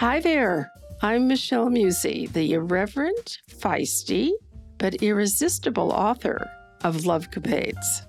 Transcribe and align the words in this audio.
Hi 0.00 0.20
there. 0.20 0.70
I'm 1.00 1.26
Michelle 1.26 1.70
Musey, 1.70 2.26
the 2.26 2.52
irreverent, 2.52 3.38
feisty, 3.50 4.32
but 4.76 4.96
irresistible 4.96 5.90
author 5.90 6.50
of 6.84 7.06
Love 7.06 7.30
Capades. 7.30 8.04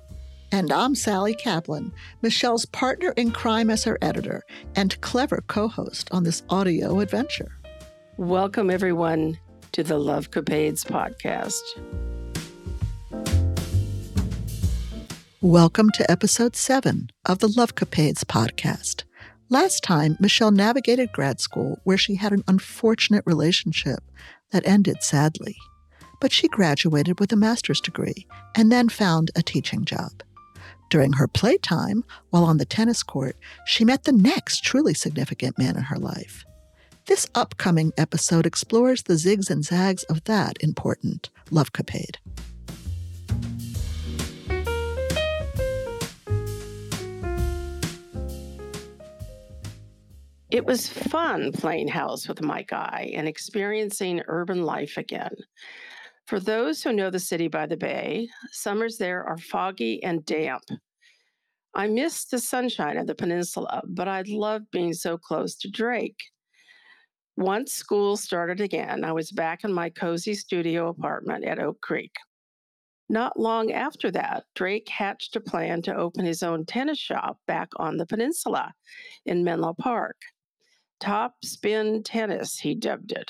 And 0.51 0.73
I'm 0.73 0.96
Sally 0.96 1.33
Kaplan, 1.33 1.94
Michelle's 2.21 2.65
partner 2.65 3.13
in 3.15 3.31
crime 3.31 3.69
as 3.69 3.85
her 3.85 3.97
editor 4.01 4.44
and 4.76 4.99
clever 4.99 5.42
co 5.47 5.69
host 5.69 6.10
on 6.12 6.26
this 6.26 6.44
audio 6.49 6.99
adventure. 6.99 7.58
Welcome, 8.17 8.69
everyone, 8.69 9.40
to 9.72 9.81
the 9.81 9.97
Love 9.97 10.29
Capades 10.29 10.83
podcast. 10.83 11.62
Welcome 15.40 15.92
to 15.92 16.12
episode 16.12 16.58
seven 16.58 17.11
of 17.23 17.39
the 17.39 17.47
Love 17.47 17.75
Capades 17.75 18.25
podcast. 18.25 19.05
Last 19.49 19.81
time, 19.81 20.17
Michelle 20.19 20.51
navigated 20.51 21.13
grad 21.13 21.39
school 21.39 21.79
where 21.85 21.97
she 21.97 22.15
had 22.15 22.33
an 22.33 22.43
unfortunate 22.49 23.23
relationship 23.25 23.99
that 24.51 24.67
ended 24.67 25.01
sadly. 25.01 25.55
But 26.19 26.33
she 26.33 26.49
graduated 26.49 27.21
with 27.21 27.31
a 27.31 27.38
master's 27.38 27.79
degree 27.79 28.27
and 28.55 28.69
then 28.69 28.89
found 28.89 29.31
a 29.38 29.41
teaching 29.41 29.85
job. 29.85 30.21
During 30.89 31.13
her 31.13 31.29
playtime, 31.29 32.03
while 32.29 32.43
on 32.43 32.57
the 32.57 32.65
tennis 32.65 33.03
court, 33.03 33.38
she 33.65 33.85
met 33.85 34.03
the 34.03 34.11
next 34.11 34.63
truly 34.65 34.93
significant 34.93 35.57
man 35.57 35.77
in 35.77 35.83
her 35.83 35.99
life. 35.99 36.43
This 37.05 37.25
upcoming 37.33 37.93
episode 37.97 38.45
explores 38.45 39.03
the 39.03 39.13
zigs 39.13 39.49
and 39.49 39.63
zags 39.63 40.03
of 40.03 40.25
that 40.25 40.57
important 40.59 41.29
love 41.52 41.71
capade. 41.71 42.17
It 50.50 50.66
was 50.66 50.88
fun 50.88 51.52
playing 51.52 51.90
house 51.90 52.30
with 52.30 52.42
my 52.42 52.64
guy 52.64 53.12
and 53.14 53.28
experiencing 53.28 54.22
urban 54.28 54.64
life 54.64 54.95
again. 54.95 55.36
For 56.26 56.40
those 56.40 56.81
who 56.81 56.94
know 56.94 57.09
the 57.09 57.20
city 57.20 57.50
by 57.50 57.66
the 57.66 57.76
bay, 57.76 58.30
summers 58.52 58.98
there 58.98 59.25
are 59.25 59.38
foggy 59.38 60.02
and 60.03 60.25
damp. 60.25 60.64
I 61.73 61.88
miss 61.88 62.25
the 62.25 62.40
sunshine 62.40 62.98
of 62.98 63.08
the 63.08 63.16
peninsula, 63.16 63.81
but 63.88 64.08
I 64.08 64.23
loved 64.25 64.72
being 64.72 64.94
so 64.94 65.18
close 65.18 65.56
to 65.58 65.70
Drake. 65.70 66.20
Once 67.36 67.73
school 67.73 68.16
started 68.16 68.62
again, 68.62 69.03
I 69.03 69.12
was 69.12 69.31
back 69.31 69.66
in 69.66 69.73
my 69.73 69.90
cozy 69.90 70.34
studio 70.34 70.88
apartment 70.88 71.44
at 71.44 71.59
Oak 71.59 71.81
Creek. 71.81 72.14
Not 73.09 73.38
long 73.38 73.73
after 73.73 74.12
that, 74.12 74.45
Drake 74.56 74.88
hatched 74.88 75.36
a 75.36 75.42
plan 75.42 75.81
to 75.84 75.95
open 75.95 76.25
his 76.25 76.42
own 76.42 76.66
tennis 76.66 77.00
shop 77.00 77.38
back 77.48 77.68
on 77.75 77.98
the 77.98 78.06
peninsula 78.06 78.73
in 79.25 79.44
Menlo 79.44 79.73
Park. 79.73 80.16
Top 81.00 81.36
Spin 81.44 82.03
Tennis, 82.03 82.59
he 82.59 82.73
dubbed 82.73 83.12
it. 83.12 83.30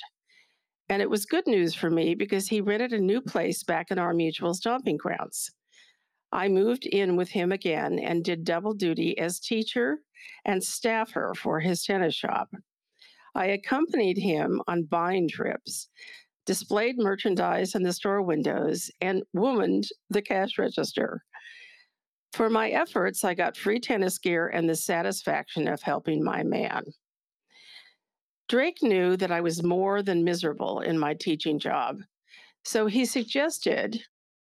And 0.89 1.01
it 1.01 1.09
was 1.09 1.25
good 1.25 1.47
news 1.47 1.75
for 1.75 1.89
me 1.89 2.15
because 2.15 2.47
he 2.47 2.61
rented 2.61 2.93
a 2.93 2.99
new 2.99 3.21
place 3.21 3.63
back 3.63 3.91
in 3.91 3.99
our 3.99 4.13
mutual 4.13 4.53
stomping 4.53 4.97
grounds. 4.97 5.51
I 6.31 6.47
moved 6.47 6.85
in 6.85 7.15
with 7.15 7.29
him 7.29 7.51
again 7.51 7.99
and 7.99 8.23
did 8.23 8.43
double 8.43 8.73
duty 8.73 9.17
as 9.17 9.39
teacher 9.39 9.99
and 10.45 10.63
staffer 10.63 11.33
for 11.35 11.59
his 11.59 11.83
tennis 11.83 12.15
shop. 12.15 12.49
I 13.35 13.47
accompanied 13.47 14.17
him 14.17 14.61
on 14.67 14.83
buying 14.83 15.29
trips, 15.29 15.89
displayed 16.45 16.97
merchandise 16.97 17.75
in 17.75 17.83
the 17.83 17.93
store 17.93 18.21
windows, 18.21 18.89
and 19.01 19.23
womaned 19.33 19.87
the 20.09 20.21
cash 20.21 20.57
register. 20.57 21.23
For 22.33 22.49
my 22.49 22.69
efforts, 22.69 23.23
I 23.23 23.33
got 23.33 23.57
free 23.57 23.79
tennis 23.79 24.17
gear 24.17 24.47
and 24.47 24.69
the 24.69 24.75
satisfaction 24.75 25.67
of 25.67 25.81
helping 25.81 26.23
my 26.23 26.43
man. 26.43 26.83
Drake 28.47 28.81
knew 28.81 29.17
that 29.17 29.31
I 29.31 29.41
was 29.41 29.63
more 29.63 30.01
than 30.01 30.23
miserable 30.23 30.79
in 30.79 30.97
my 30.97 31.13
teaching 31.13 31.59
job, 31.59 31.99
so 32.63 32.85
he 32.87 33.05
suggested 33.05 34.01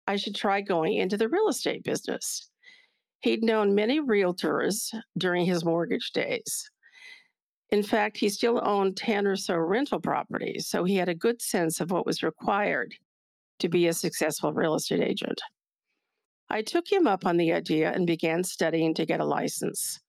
I 0.05 0.15
should 0.15 0.35
try 0.35 0.61
going 0.61 0.95
into 0.95 1.17
the 1.17 1.27
real 1.27 1.47
estate 1.47 1.83
business. 1.83 2.49
He'd 3.21 3.43
known 3.43 3.75
many 3.75 3.99
realtors 3.99 4.93
during 5.17 5.45
his 5.45 5.65
mortgage 5.65 6.11
days. 6.11 6.69
In 7.71 7.83
fact, 7.83 8.17
he 8.17 8.29
still 8.29 8.61
owned 8.63 8.97
10 8.97 9.27
or 9.27 9.35
so 9.35 9.55
rental 9.55 9.99
properties, 9.99 10.67
so 10.67 10.83
he 10.83 10.95
had 10.95 11.09
a 11.09 11.15
good 11.15 11.41
sense 11.41 11.79
of 11.79 11.91
what 11.91 12.05
was 12.05 12.23
required 12.23 12.95
to 13.59 13.69
be 13.69 13.87
a 13.87 13.93
successful 13.93 14.53
real 14.53 14.75
estate 14.75 15.01
agent. 15.01 15.41
I 16.49 16.61
took 16.61 16.91
him 16.91 17.05
up 17.05 17.25
on 17.25 17.37
the 17.37 17.53
idea 17.53 17.91
and 17.91 18.07
began 18.07 18.43
studying 18.43 18.93
to 18.95 19.05
get 19.05 19.19
a 19.19 19.25
license. 19.25 19.99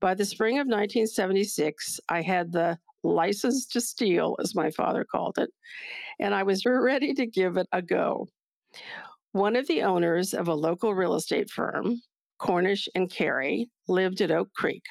By 0.00 0.14
the 0.14 0.24
spring 0.24 0.54
of 0.54 0.66
1976, 0.66 2.00
I 2.08 2.22
had 2.22 2.52
the 2.52 2.78
license 3.04 3.66
to 3.66 3.80
steal, 3.80 4.36
as 4.40 4.54
my 4.54 4.70
father 4.70 5.04
called 5.04 5.38
it, 5.38 5.50
and 6.18 6.34
I 6.34 6.42
was 6.42 6.64
ready 6.64 7.14
to 7.14 7.26
give 7.26 7.56
it 7.56 7.68
a 7.72 7.82
go. 7.82 8.26
One 9.32 9.56
of 9.56 9.66
the 9.66 9.82
owners 9.82 10.34
of 10.34 10.48
a 10.48 10.54
local 10.54 10.94
real 10.94 11.14
estate 11.14 11.50
firm, 11.50 12.00
Cornish 12.38 12.88
and 12.94 13.10
Carey, 13.10 13.68
lived 13.88 14.20
at 14.20 14.30
Oak 14.30 14.48
Creek. 14.54 14.84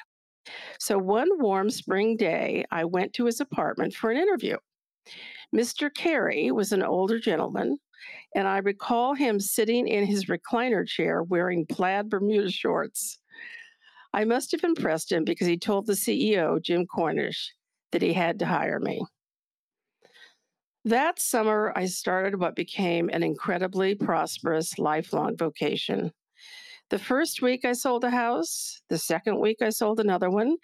So 0.78 0.98
one 0.98 1.28
warm 1.40 1.70
spring 1.70 2.16
day, 2.16 2.64
I 2.70 2.84
went 2.84 3.12
to 3.14 3.26
his 3.26 3.40
apartment 3.40 3.94
for 3.94 4.10
an 4.10 4.18
interview. 4.18 4.56
Mr. 5.54 5.92
Carey 5.92 6.50
was 6.50 6.72
an 6.72 6.82
older 6.82 7.18
gentleman, 7.18 7.78
and 8.34 8.46
I 8.48 8.58
recall 8.58 9.14
him 9.14 9.40
sitting 9.40 9.86
in 9.86 10.04
his 10.04 10.26
recliner 10.26 10.86
chair 10.86 11.22
wearing 11.22 11.66
plaid 11.66 12.10
Bermuda 12.10 12.50
shorts. 12.50 13.18
I 14.12 14.24
must 14.24 14.52
have 14.52 14.64
impressed 14.64 15.10
him 15.10 15.24
because 15.24 15.46
he 15.46 15.56
told 15.56 15.86
the 15.86 15.94
CEO, 15.94 16.62
Jim 16.62 16.86
Cornish, 16.86 17.52
that 17.94 18.02
he 18.02 18.12
had 18.12 18.40
to 18.40 18.46
hire 18.46 18.80
me. 18.80 19.00
That 20.84 21.20
summer, 21.20 21.72
I 21.76 21.86
started 21.86 22.40
what 22.40 22.56
became 22.56 23.08
an 23.08 23.22
incredibly 23.22 23.94
prosperous 23.94 24.80
lifelong 24.80 25.36
vocation. 25.36 26.10
The 26.90 26.98
first 26.98 27.40
week, 27.40 27.64
I 27.64 27.72
sold 27.72 28.02
a 28.02 28.10
house. 28.10 28.82
The 28.90 28.98
second 28.98 29.38
week, 29.38 29.58
I 29.62 29.68
sold 29.68 30.00
another 30.00 30.28
one. 30.28 30.56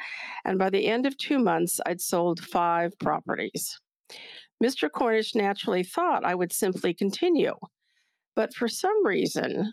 And 0.45 0.59
by 0.59 0.71
the 0.71 0.89
end 0.89 1.07
of 1.07 1.17
two 1.19 1.39
months, 1.39 1.79
I'd 1.87 2.01
sold 2.01 2.41
five 2.41 2.99
properties. 2.99 3.81
Mr. 4.63 4.91
Cornish 4.91 5.37
naturally 5.37 5.85
thought 5.85 6.25
I 6.25 6.35
would 6.35 6.53
simply 6.53 6.93
continue. 6.93 7.55
But 8.35 8.53
for 8.55 8.67
some 8.67 9.07
reason, 9.07 9.73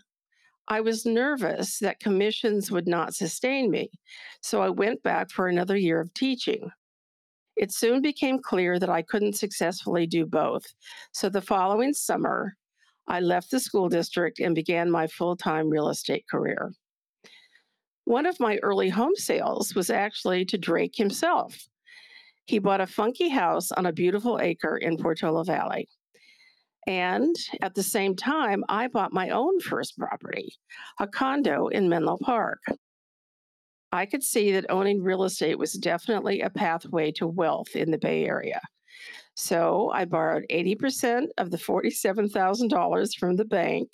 I 0.68 0.80
was 0.80 1.04
nervous 1.04 1.80
that 1.80 1.98
commissions 1.98 2.70
would 2.70 2.86
not 2.86 3.16
sustain 3.16 3.68
me. 3.68 3.90
So 4.42 4.62
I 4.62 4.68
went 4.68 5.02
back 5.02 5.32
for 5.32 5.48
another 5.48 5.76
year 5.76 6.00
of 6.00 6.14
teaching. 6.14 6.70
It 7.58 7.72
soon 7.72 8.00
became 8.00 8.38
clear 8.38 8.78
that 8.78 8.88
I 8.88 9.02
couldn't 9.02 9.36
successfully 9.36 10.06
do 10.06 10.24
both. 10.24 10.64
So 11.12 11.28
the 11.28 11.42
following 11.42 11.92
summer, 11.92 12.54
I 13.08 13.20
left 13.20 13.50
the 13.50 13.58
school 13.58 13.88
district 13.88 14.38
and 14.38 14.54
began 14.54 14.90
my 14.90 15.08
full 15.08 15.36
time 15.36 15.68
real 15.68 15.88
estate 15.88 16.24
career. 16.30 16.72
One 18.04 18.26
of 18.26 18.40
my 18.40 18.58
early 18.62 18.88
home 18.88 19.16
sales 19.16 19.74
was 19.74 19.90
actually 19.90 20.44
to 20.46 20.56
Drake 20.56 20.96
himself. 20.96 21.68
He 22.46 22.58
bought 22.58 22.80
a 22.80 22.86
funky 22.86 23.28
house 23.28 23.72
on 23.72 23.86
a 23.86 23.92
beautiful 23.92 24.38
acre 24.40 24.76
in 24.78 24.96
Portola 24.96 25.44
Valley. 25.44 25.88
And 26.86 27.36
at 27.60 27.74
the 27.74 27.82
same 27.82 28.16
time, 28.16 28.64
I 28.70 28.86
bought 28.86 29.12
my 29.12 29.28
own 29.28 29.60
first 29.60 29.98
property, 29.98 30.54
a 30.98 31.06
condo 31.06 31.68
in 31.68 31.88
Menlo 31.88 32.16
Park. 32.22 32.62
I 33.92 34.06
could 34.06 34.22
see 34.22 34.52
that 34.52 34.70
owning 34.70 35.02
real 35.02 35.24
estate 35.24 35.58
was 35.58 35.72
definitely 35.72 36.40
a 36.40 36.50
pathway 36.50 37.10
to 37.12 37.26
wealth 37.26 37.74
in 37.74 37.90
the 37.90 37.98
Bay 37.98 38.26
Area. 38.26 38.60
So 39.34 39.90
I 39.94 40.04
borrowed 40.04 40.44
80% 40.50 41.28
of 41.38 41.50
the 41.50 41.56
$47,000 41.56 43.18
from 43.18 43.36
the 43.36 43.44
bank 43.44 43.88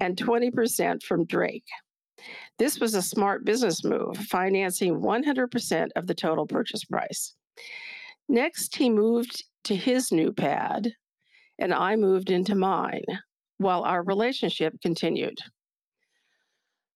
and 0.00 0.16
20% 0.16 1.02
from 1.02 1.24
Drake. 1.24 1.64
This 2.58 2.78
was 2.78 2.94
a 2.94 3.02
smart 3.02 3.44
business 3.44 3.84
move, 3.84 4.16
financing 4.16 5.00
100% 5.00 5.88
of 5.96 6.06
the 6.06 6.14
total 6.14 6.46
purchase 6.46 6.84
price. 6.84 7.34
Next, 8.28 8.76
he 8.76 8.90
moved 8.90 9.44
to 9.64 9.76
his 9.76 10.12
new 10.12 10.32
pad, 10.32 10.92
and 11.58 11.72
I 11.72 11.96
moved 11.96 12.30
into 12.30 12.54
mine 12.54 13.04
while 13.58 13.84
our 13.84 14.02
relationship 14.02 14.74
continued. 14.82 15.38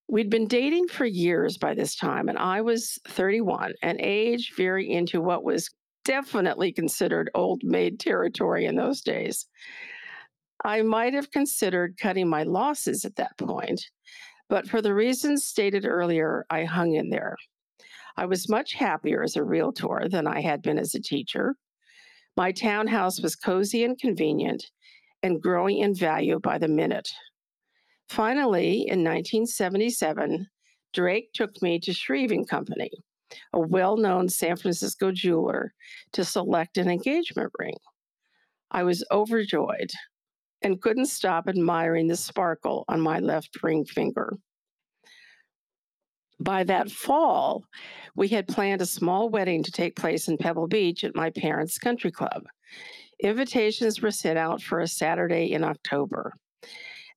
We'd 0.08 0.30
been 0.30 0.46
dating 0.46 0.88
for 0.88 1.04
years 1.04 1.58
by 1.58 1.74
this 1.74 1.96
time, 1.96 2.28
and 2.28 2.38
I 2.38 2.60
was 2.60 2.98
31, 3.08 3.74
an 3.82 3.96
age 4.00 4.52
very 4.56 4.88
into 4.88 5.20
what 5.20 5.42
was 5.42 5.68
definitely 6.04 6.72
considered 6.72 7.28
old 7.34 7.62
maid 7.64 7.98
territory 7.98 8.66
in 8.66 8.76
those 8.76 9.00
days. 9.00 9.46
I 10.64 10.82
might 10.82 11.12
have 11.14 11.32
considered 11.32 11.98
cutting 12.00 12.28
my 12.28 12.44
losses 12.44 13.04
at 13.04 13.16
that 13.16 13.36
point, 13.36 13.84
but 14.48 14.68
for 14.68 14.80
the 14.80 14.94
reasons 14.94 15.44
stated 15.44 15.84
earlier, 15.84 16.46
I 16.50 16.64
hung 16.64 16.94
in 16.94 17.10
there. 17.10 17.36
I 18.16 18.26
was 18.26 18.48
much 18.48 18.74
happier 18.74 19.24
as 19.24 19.34
a 19.34 19.44
realtor 19.44 20.06
than 20.08 20.28
I 20.28 20.40
had 20.40 20.62
been 20.62 20.78
as 20.78 20.94
a 20.94 21.02
teacher. 21.02 21.56
My 22.36 22.52
townhouse 22.52 23.20
was 23.20 23.34
cozy 23.34 23.82
and 23.82 23.98
convenient 23.98 24.64
and 25.22 25.42
growing 25.42 25.78
in 25.78 25.94
value 25.94 26.38
by 26.38 26.58
the 26.58 26.68
minute. 26.68 27.10
Finally, 28.08 28.86
in 28.88 29.02
1977, 29.02 30.46
Drake 30.92 31.32
took 31.34 31.60
me 31.60 31.78
to 31.80 31.92
Shreve 31.92 32.30
and 32.30 32.48
Company, 32.48 32.90
a 33.52 33.60
well 33.60 33.96
known 33.96 34.28
San 34.28 34.56
Francisco 34.56 35.10
jeweler, 35.10 35.74
to 36.12 36.24
select 36.24 36.78
an 36.78 36.88
engagement 36.88 37.50
ring. 37.58 37.76
I 38.70 38.84
was 38.84 39.04
overjoyed 39.10 39.90
and 40.62 40.80
couldn't 40.80 41.06
stop 41.06 41.48
admiring 41.48 42.08
the 42.08 42.16
sparkle 42.16 42.84
on 42.88 43.00
my 43.00 43.18
left 43.18 43.62
ring 43.62 43.84
finger. 43.84 44.32
By 46.38 46.64
that 46.64 46.90
fall, 46.90 47.64
we 48.14 48.28
had 48.28 48.48
planned 48.48 48.82
a 48.82 48.86
small 48.86 49.30
wedding 49.30 49.62
to 49.62 49.70
take 49.70 49.96
place 49.96 50.28
in 50.28 50.36
Pebble 50.36 50.68
Beach 50.68 51.02
at 51.02 51.16
my 51.16 51.30
parents' 51.30 51.78
country 51.78 52.10
club. 52.10 52.44
Invitations 53.20 54.02
were 54.02 54.10
sent 54.10 54.38
out 54.38 54.60
for 54.60 54.80
a 54.80 54.88
Saturday 54.88 55.52
in 55.52 55.64
October. 55.64 56.34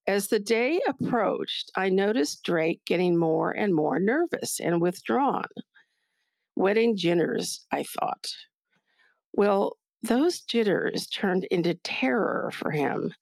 As 0.09 0.29
the 0.29 0.39
day 0.39 0.81
approached, 0.87 1.69
I 1.75 1.89
noticed 1.89 2.43
Drake 2.43 2.81
getting 2.83 3.15
more 3.15 3.51
and 3.51 3.75
more 3.75 3.99
nervous 3.99 4.59
and 4.59 4.81
withdrawn. 4.81 5.45
Wedding 6.55 6.97
jitters, 6.97 7.67
I 7.71 7.83
thought. 7.83 8.25
Well, 9.33 9.77
those 10.01 10.41
jitters 10.41 11.05
turned 11.05 11.43
into 11.51 11.75
terror 11.75 12.49
for 12.55 12.71
him. 12.71 13.13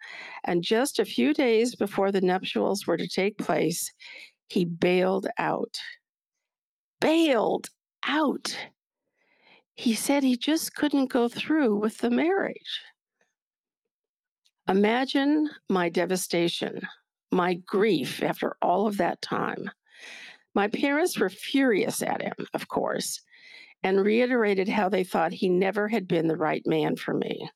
And 0.46 0.64
just 0.64 0.98
a 0.98 1.04
few 1.04 1.34
days 1.34 1.76
before 1.76 2.14
the 2.14 2.22
nuptials 2.22 2.88
were 2.88 2.96
to 2.96 3.10
take 3.10 3.38
place, 3.38 3.92
he 4.48 4.64
bailed 4.64 5.28
out. 5.38 5.78
Bailed 7.02 7.68
out. 8.08 8.58
He 9.76 9.94
said 9.94 10.24
he 10.24 10.38
just 10.38 10.74
couldn't 10.74 11.08
go 11.08 11.28
through 11.28 11.76
with 11.76 11.98
the 11.98 12.10
marriage. 12.10 12.82
Imagine 14.70 15.50
my 15.70 15.88
devastation, 15.88 16.82
my 17.32 17.54
grief 17.66 18.22
after 18.22 18.58
all 18.62 18.86
of 18.86 18.98
that 18.98 19.22
time. 19.22 19.70
My 20.54 20.68
parents 20.68 21.18
were 21.18 21.30
furious 21.30 22.02
at 22.02 22.22
him, 22.22 22.34
of 22.54 22.68
course, 22.68 23.22
and 23.84 24.04
reiterated 24.04 24.68
how 24.68 24.90
they 24.90 25.06
thought 25.06 25.32
he 25.32 25.48
never 25.48 25.88
had 25.88 26.06
been 26.06 26.28
the 26.28 26.36
right 26.36 26.64
man 26.66 26.98
for 26.98 27.14
me. 27.14 27.50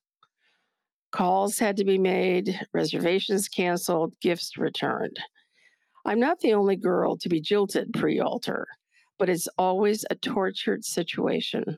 Calls 1.11 1.59
had 1.59 1.75
to 1.77 1.83
be 1.83 1.97
made, 1.97 2.57
reservations 2.73 3.49
canceled, 3.49 4.13
gifts 4.21 4.57
returned. 4.57 5.19
I'm 6.05 6.19
not 6.19 6.39
the 6.39 6.53
only 6.53 6.77
girl 6.77 7.17
to 7.17 7.27
be 7.27 7.41
jilted 7.41 7.91
pre 7.93 8.21
altar, 8.21 8.67
but 9.19 9.29
it's 9.29 9.49
always 9.57 10.05
a 10.09 10.15
tortured 10.15 10.85
situation. 10.85 11.77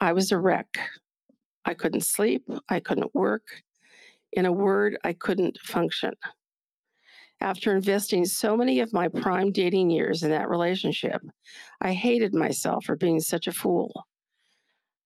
I 0.00 0.12
was 0.12 0.32
a 0.32 0.38
wreck. 0.38 0.78
I 1.64 1.74
couldn't 1.74 2.02
sleep. 2.02 2.42
I 2.68 2.80
couldn't 2.80 3.14
work. 3.14 3.44
In 4.34 4.46
a 4.46 4.52
word, 4.52 4.98
I 5.04 5.12
couldn't 5.12 5.58
function. 5.58 6.12
After 7.40 7.74
investing 7.74 8.24
so 8.24 8.56
many 8.56 8.80
of 8.80 8.92
my 8.92 9.08
prime 9.08 9.52
dating 9.52 9.90
years 9.90 10.22
in 10.22 10.30
that 10.30 10.48
relationship, 10.48 11.20
I 11.80 11.92
hated 11.92 12.34
myself 12.34 12.84
for 12.84 12.96
being 12.96 13.20
such 13.20 13.46
a 13.46 13.52
fool. 13.52 14.06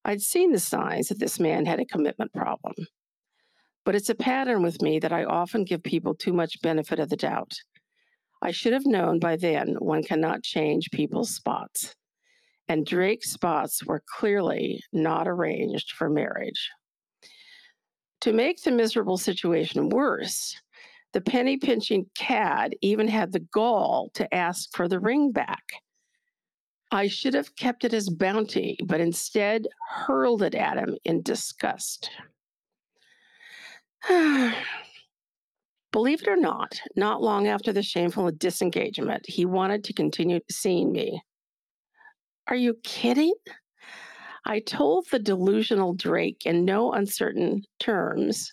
I'd 0.04 0.22
seen 0.22 0.52
the 0.52 0.58
signs 0.58 1.08
that 1.08 1.18
this 1.18 1.38
man 1.38 1.66
had 1.66 1.80
a 1.80 1.84
commitment 1.84 2.32
problem. 2.32 2.74
But 3.84 3.94
it's 3.94 4.08
a 4.08 4.14
pattern 4.14 4.62
with 4.62 4.80
me 4.80 4.98
that 4.98 5.12
I 5.12 5.24
often 5.24 5.64
give 5.64 5.82
people 5.82 6.14
too 6.14 6.32
much 6.32 6.62
benefit 6.62 6.98
of 6.98 7.10
the 7.10 7.16
doubt. 7.16 7.52
I 8.40 8.50
should 8.50 8.72
have 8.72 8.86
known 8.86 9.18
by 9.18 9.36
then 9.36 9.76
one 9.78 10.02
cannot 10.02 10.42
change 10.42 10.90
people's 10.90 11.34
spots. 11.34 11.94
And 12.68 12.86
Drake's 12.86 13.32
spots 13.32 13.84
were 13.84 14.02
clearly 14.18 14.80
not 14.92 15.26
arranged 15.26 15.92
for 15.92 16.08
marriage. 16.08 16.70
To 18.22 18.32
make 18.32 18.62
the 18.62 18.72
miserable 18.72 19.16
situation 19.16 19.90
worse, 19.90 20.60
the 21.12 21.20
penny 21.20 21.56
pinching 21.56 22.06
cad 22.16 22.74
even 22.80 23.08
had 23.08 23.32
the 23.32 23.40
gall 23.40 24.10
to 24.14 24.32
ask 24.34 24.76
for 24.76 24.88
the 24.88 25.00
ring 25.00 25.32
back. 25.32 25.64
I 26.90 27.06
should 27.08 27.34
have 27.34 27.54
kept 27.54 27.84
it 27.84 27.92
as 27.92 28.08
bounty, 28.08 28.78
but 28.84 29.00
instead 29.00 29.66
hurled 29.88 30.42
it 30.42 30.54
at 30.54 30.78
him 30.78 30.96
in 31.04 31.22
disgust. 31.22 32.10
Believe 35.92 36.22
it 36.22 36.28
or 36.28 36.36
not, 36.36 36.80
not 36.96 37.22
long 37.22 37.46
after 37.46 37.72
the 37.72 37.82
shameful 37.82 38.30
disengagement, 38.30 39.24
he 39.26 39.44
wanted 39.44 39.84
to 39.84 39.92
continue 39.92 40.40
seeing 40.50 40.92
me. 40.92 41.22
Are 42.46 42.56
you 42.56 42.74
kidding? 42.82 43.34
I 44.44 44.60
told 44.60 45.06
the 45.10 45.18
delusional 45.18 45.94
Drake 45.94 46.42
in 46.44 46.64
no 46.64 46.92
uncertain 46.92 47.62
terms 47.78 48.52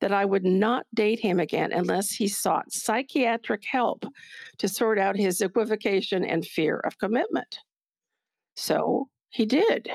that 0.00 0.12
I 0.12 0.24
would 0.24 0.44
not 0.44 0.86
date 0.94 1.20
him 1.20 1.40
again 1.40 1.72
unless 1.72 2.10
he 2.10 2.28
sought 2.28 2.72
psychiatric 2.72 3.64
help 3.64 4.04
to 4.58 4.68
sort 4.68 4.98
out 4.98 5.16
his 5.16 5.40
equivocation 5.40 6.24
and 6.24 6.46
fear 6.46 6.78
of 6.78 6.98
commitment. 6.98 7.58
So 8.54 9.08
he 9.30 9.46
did. 9.46 9.90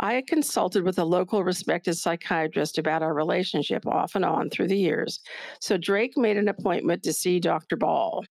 I 0.00 0.22
consulted 0.28 0.84
with 0.84 0.98
a 0.98 1.04
local 1.04 1.42
respected 1.42 1.94
psychiatrist 1.94 2.78
about 2.78 3.02
our 3.02 3.14
relationship 3.14 3.84
off 3.84 4.14
and 4.14 4.24
on 4.24 4.48
through 4.48 4.68
the 4.68 4.78
years, 4.78 5.20
so 5.60 5.76
Drake 5.76 6.16
made 6.16 6.36
an 6.36 6.46
appointment 6.46 7.02
to 7.02 7.12
see 7.12 7.40
Dr. 7.40 7.76
Ball. 7.76 8.24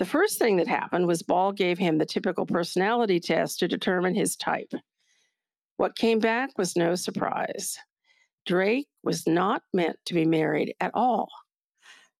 The 0.00 0.04
first 0.04 0.38
thing 0.38 0.56
that 0.56 0.66
happened 0.66 1.06
was 1.06 1.22
Ball 1.22 1.52
gave 1.52 1.78
him 1.78 1.98
the 1.98 2.06
typical 2.06 2.44
personality 2.44 3.20
test 3.20 3.60
to 3.60 3.68
determine 3.68 4.14
his 4.14 4.34
type. 4.34 4.72
What 5.80 5.96
came 5.96 6.18
back 6.18 6.58
was 6.58 6.76
no 6.76 6.94
surprise. 6.94 7.78
Drake 8.44 8.86
was 9.02 9.26
not 9.26 9.62
meant 9.72 9.96
to 10.04 10.12
be 10.12 10.26
married 10.26 10.74
at 10.78 10.90
all, 10.92 11.30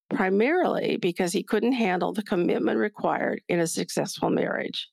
primarily 0.08 0.96
because 0.96 1.34
he 1.34 1.42
couldn't 1.42 1.72
handle 1.72 2.14
the 2.14 2.22
commitment 2.22 2.78
required 2.78 3.42
in 3.50 3.60
a 3.60 3.66
successful 3.66 4.30
marriage. 4.30 4.88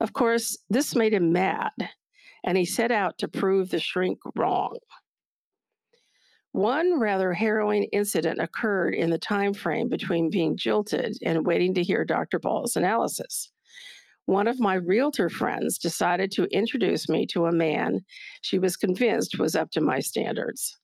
Of 0.00 0.12
course, 0.12 0.58
this 0.68 0.96
made 0.96 1.14
him 1.14 1.30
mad, 1.30 1.70
and 2.42 2.58
he 2.58 2.64
set 2.64 2.90
out 2.90 3.18
to 3.18 3.28
prove 3.28 3.70
the 3.70 3.78
shrink 3.78 4.18
wrong. 4.34 4.76
One 6.50 6.98
rather 6.98 7.32
harrowing 7.32 7.84
incident 7.92 8.40
occurred 8.40 8.96
in 8.96 9.10
the 9.10 9.18
time 9.18 9.54
frame 9.54 9.88
between 9.88 10.28
being 10.28 10.56
jilted 10.56 11.18
and 11.24 11.46
waiting 11.46 11.74
to 11.74 11.84
hear 11.84 12.04
Dr. 12.04 12.40
Ball's 12.40 12.74
analysis 12.74 13.52
one 14.30 14.46
of 14.46 14.60
my 14.60 14.74
realtor 14.74 15.28
friends 15.28 15.76
decided 15.76 16.30
to 16.30 16.44
introduce 16.56 17.08
me 17.08 17.26
to 17.26 17.46
a 17.46 17.52
man 17.52 18.00
she 18.42 18.60
was 18.60 18.76
convinced 18.76 19.40
was 19.40 19.56
up 19.56 19.72
to 19.72 19.80
my 19.80 19.98
standards. 19.98 20.78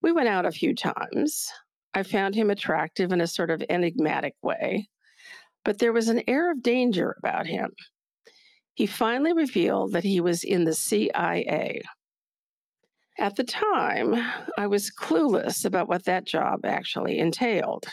We 0.00 0.10
went 0.10 0.28
out 0.28 0.46
a 0.46 0.50
few 0.50 0.74
times. 0.74 1.52
I 1.92 2.02
found 2.02 2.34
him 2.34 2.48
attractive 2.48 3.12
in 3.12 3.20
a 3.20 3.26
sort 3.26 3.50
of 3.50 3.62
enigmatic 3.68 4.34
way, 4.42 4.88
but 5.66 5.80
there 5.80 5.92
was 5.92 6.08
an 6.08 6.22
air 6.26 6.50
of 6.50 6.62
danger 6.62 7.14
about 7.18 7.46
him. 7.46 7.72
He 8.72 8.86
finally 8.86 9.34
revealed 9.34 9.92
that 9.92 10.04
he 10.04 10.22
was 10.22 10.42
in 10.42 10.64
the 10.64 10.72
CIA. 10.72 11.82
At 13.18 13.36
the 13.36 13.44
time, 13.44 14.14
I 14.56 14.66
was 14.66 14.90
clueless 14.90 15.66
about 15.66 15.88
what 15.88 16.06
that 16.06 16.24
job 16.24 16.64
actually 16.64 17.18
entailed. 17.18 17.84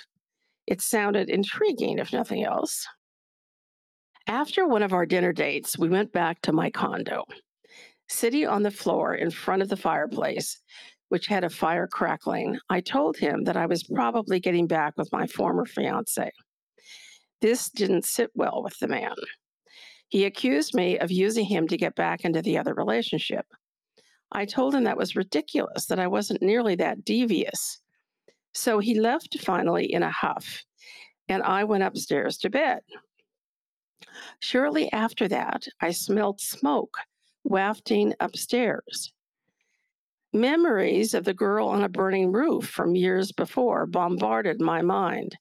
It 0.67 0.81
sounded 0.81 1.29
intriguing, 1.29 1.99
if 1.99 2.13
nothing 2.13 2.45
else. 2.45 2.87
After 4.29 4.67
one 4.67 4.83
of 4.83 4.93
our 4.93 5.07
dinner 5.07 5.33
dates, 5.33 5.75
we 5.79 5.89
went 5.89 6.13
back 6.13 6.39
to 6.43 6.53
my 6.53 6.69
condo. 6.69 7.25
Sitting 8.09 8.45
on 8.45 8.61
the 8.61 8.69
floor 8.69 9.15
in 9.15 9.31
front 9.31 9.63
of 9.63 9.69
the 9.69 9.75
fireplace, 9.75 10.59
which 11.07 11.25
had 11.25 11.43
a 11.43 11.49
fire 11.49 11.87
crackling, 11.87 12.59
I 12.69 12.81
told 12.81 13.17
him 13.17 13.45
that 13.45 13.57
I 13.57 13.65
was 13.65 13.81
probably 13.81 14.39
getting 14.39 14.67
back 14.67 14.93
with 14.97 15.11
my 15.11 15.25
former 15.25 15.65
fiance. 15.65 16.29
This 17.41 17.71
didn't 17.71 18.05
sit 18.05 18.29
well 18.35 18.61
with 18.61 18.77
the 18.77 18.87
man. 18.87 19.15
He 20.09 20.25
accused 20.25 20.75
me 20.75 20.99
of 20.99 21.09
using 21.09 21.45
him 21.45 21.67
to 21.67 21.75
get 21.75 21.95
back 21.95 22.23
into 22.23 22.43
the 22.43 22.59
other 22.59 22.75
relationship. 22.75 23.47
I 24.31 24.45
told 24.45 24.75
him 24.75 24.83
that 24.83 24.95
was 24.95 25.15
ridiculous, 25.15 25.87
that 25.87 25.99
I 25.99 26.05
wasn't 26.05 26.43
nearly 26.43 26.75
that 26.75 27.03
devious. 27.03 27.81
So 28.53 28.77
he 28.77 28.99
left 28.99 29.39
finally 29.39 29.91
in 29.91 30.03
a 30.03 30.11
huff, 30.11 30.65
and 31.27 31.41
I 31.41 31.63
went 31.63 31.81
upstairs 31.81 32.37
to 32.39 32.51
bed. 32.51 32.81
Shortly 34.39 34.91
after 34.91 35.27
that, 35.27 35.67
I 35.81 35.91
smelled 35.91 36.39
smoke 36.39 36.97
wafting 37.43 38.13
upstairs. 38.19 39.11
Memories 40.31 41.13
of 41.13 41.25
the 41.25 41.33
girl 41.33 41.67
on 41.67 41.83
a 41.83 41.89
burning 41.89 42.31
roof 42.31 42.67
from 42.67 42.95
years 42.95 43.31
before 43.31 43.85
bombarded 43.85 44.61
my 44.61 44.81
mind. 44.81 45.37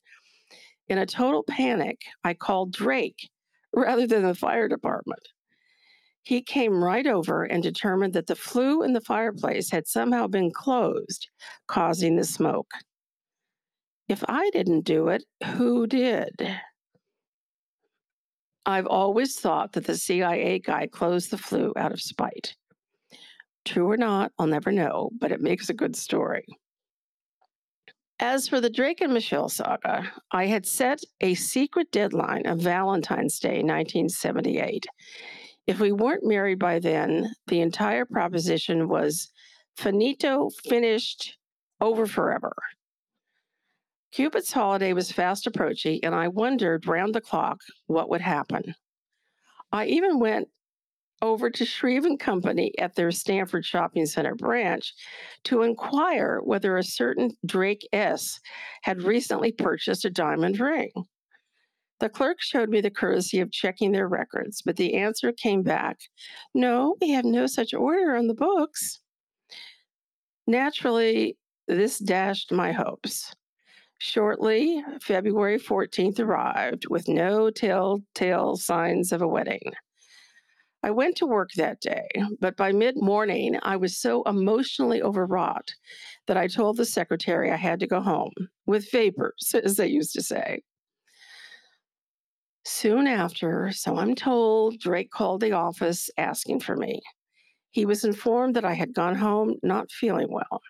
In 0.89 0.99
a 0.99 1.07
total 1.07 1.43
panic, 1.43 2.01
I 2.25 2.35
called 2.35 2.73
Drake 2.73 3.29
rather 3.75 4.07
than 4.07 4.23
the 4.23 4.35
fire 4.35 4.69
department. 4.69 5.21
He 6.23 6.43
came 6.43 6.83
right 6.83 7.07
over 7.07 7.45
and 7.45 7.63
determined 7.63 8.15
that 8.15 8.27
the 8.27 8.37
flue 8.37 8.83
in 8.83 8.93
the 8.93 9.01
fireplace 9.01 9.71
had 9.71 9.87
somehow 9.87 10.27
been 10.27 10.51
closed, 10.51 11.29
causing 11.67 12.17
the 12.17 12.25
smoke. 12.25 12.71
If 14.09 14.25
I 14.29 14.51
didn't 14.51 14.83
do 14.83 15.09
it, 15.09 15.25
who 15.45 15.87
did? 15.87 16.33
I've 18.69 18.87
always 18.87 19.41
thought 19.41 19.73
that 19.73 19.87
the 19.87 19.97
CIA 19.97 20.59
guy 20.59 20.89
closed 20.89 21.31
the 21.31 21.39
flue 21.39 21.73
out 21.75 21.91
of 21.91 22.03
spite. 22.03 22.55
True 23.65 23.91
or 23.91 23.97
not, 23.97 24.31
I'll 24.39 24.47
never 24.47 24.71
know, 24.71 25.09
but 25.19 25.33
it 25.33 25.41
makes 25.41 25.71
a 25.71 25.75
good 25.75 25.97
story. 25.97 26.45
As 28.21 28.47
for 28.47 28.61
the 28.61 28.69
Drake 28.69 29.01
and 29.01 29.15
Michelle 29.15 29.49
saga, 29.49 30.13
I 30.33 30.45
had 30.49 30.67
set 30.67 31.01
a 31.23 31.33
secret 31.35 31.91
deadline 31.91 32.47
of 32.47 32.59
Valentine's 32.59 33.39
Day, 33.39 33.63
1978. 33.63 34.85
If 35.67 35.81
we 35.81 35.91
weren't 35.91 36.27
married 36.27 36.59
by 36.59 36.79
then, 36.79 37.33
the 37.47 37.63
entire 37.63 38.05
proposition 38.05 38.87
was 38.87 39.33
finito, 39.79 40.51
finished, 40.69 41.39
over 41.81 42.07
forever. 42.07 42.55
Cupid's 44.13 44.53
holiday 44.53 44.93
was 44.93 45.13
fast 45.13 45.47
approaching, 45.47 46.01
and 46.03 46.15
I 46.15 46.29
wondered 46.29 46.87
round 46.87 47.15
the 47.15 47.21
clock 47.21 47.61
what 47.87 48.09
would 48.09 48.21
happen. 48.21 48.75
I 49.71 49.87
even 49.87 50.19
went 50.19 50.49
over 51.21 51.51
to 51.51 51.65
Shreve 51.65 52.05
and 52.05 52.19
Company 52.19 52.73
at 52.79 52.95
their 52.95 53.11
Stanford 53.11 53.65
Shopping 53.65 54.07
Center 54.07 54.35
branch 54.35 54.95
to 55.45 55.63
inquire 55.63 56.41
whether 56.45 56.77
a 56.77 56.83
certain 56.83 57.37
Drake 57.45 57.87
S 57.93 58.41
had 58.83 59.03
recently 59.03 59.53
purchased 59.53 60.05
a 60.05 60.11
diamond 60.11 60.61
ring. 60.61 60.91
The 62.01 62.09
clerk 62.09 62.41
showed 62.41 62.69
me 62.69 62.81
the 62.81 62.91
courtesy 62.91 63.41
of 63.41 63.51
checking 63.51 63.91
their 63.91 64.07
records, 64.07 64.63
but 64.63 64.77
the 64.77 64.95
answer 64.95 65.33
came 65.33 65.63
back 65.63 65.99
no, 66.55 66.97
we 67.01 67.11
have 67.11 67.25
no 67.25 67.47
such 67.47 67.75
order 67.75 68.15
on 68.15 68.29
the 68.29 68.35
books. 68.35 69.01
Naturally, 70.47 71.37
this 71.67 71.99
dashed 71.99 72.53
my 72.53 72.73
hopes. 72.73 73.35
Shortly, 73.99 74.83
February 75.01 75.59
14th 75.59 76.21
arrived 76.21 76.87
with 76.89 77.09
no 77.09 77.51
telltale 77.51 78.57
signs 78.57 79.11
of 79.11 79.23
a 79.23 79.29
wedding. 79.29 79.73
I 80.85 80.93
went 80.93 81.17
to 81.17 81.27
work 81.27 81.51
that 81.57 81.81
day, 81.81 82.07
but 82.41 82.57
by 82.57 82.71
mid 82.71 82.95
morning, 82.97 83.59
I 83.63 83.77
was 83.77 83.99
so 83.99 84.23
emotionally 84.23 85.03
overwrought 85.03 85.75
that 86.29 86.37
I 86.37 86.47
told 86.47 86.77
the 86.77 86.85
secretary 86.85 87.51
I 87.51 87.57
had 87.57 87.81
to 87.81 87.89
go 87.89 88.01
home 88.01 88.33
with 88.67 88.91
vapors, 88.93 89.53
as 89.65 89.77
they 89.77 89.89
used 89.89 90.13
to 90.13 90.23
say. 90.23 90.63
Soon 92.65 93.09
after, 93.09 93.73
so 93.73 93.97
I'm 93.97 94.15
told, 94.15 94.79
Drake 94.79 95.11
called 95.11 95.41
the 95.41 95.53
office 95.53 96.09
asking 96.17 96.61
for 96.61 96.77
me. 96.77 97.01
He 97.71 97.85
was 97.85 98.05
informed 98.05 98.55
that 98.55 98.65
I 98.65 98.75
had 98.75 98.95
gone 98.95 99.17
home 99.17 99.57
not 99.65 99.91
feeling 99.91 100.29
well. 100.31 100.61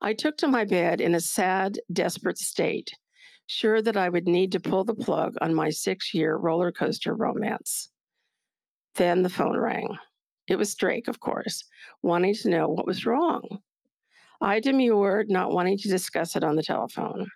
I 0.00 0.12
took 0.12 0.36
to 0.38 0.48
my 0.48 0.64
bed 0.64 1.00
in 1.00 1.14
a 1.14 1.20
sad, 1.20 1.78
desperate 1.92 2.38
state, 2.38 2.92
sure 3.46 3.80
that 3.82 3.96
I 3.96 4.08
would 4.08 4.28
need 4.28 4.52
to 4.52 4.60
pull 4.60 4.84
the 4.84 4.94
plug 4.94 5.34
on 5.40 5.54
my 5.54 5.70
six 5.70 6.12
year 6.12 6.36
roller 6.36 6.70
coaster 6.70 7.14
romance. 7.14 7.90
Then 8.96 9.22
the 9.22 9.30
phone 9.30 9.56
rang. 9.56 9.96
It 10.48 10.56
was 10.56 10.74
Drake, 10.74 11.08
of 11.08 11.20
course, 11.20 11.64
wanting 12.02 12.34
to 12.34 12.50
know 12.50 12.68
what 12.68 12.86
was 12.86 13.06
wrong. 13.06 13.42
I 14.40 14.60
demurred, 14.60 15.30
not 15.30 15.52
wanting 15.52 15.78
to 15.78 15.88
discuss 15.88 16.36
it 16.36 16.44
on 16.44 16.56
the 16.56 16.62
telephone. 16.62 17.28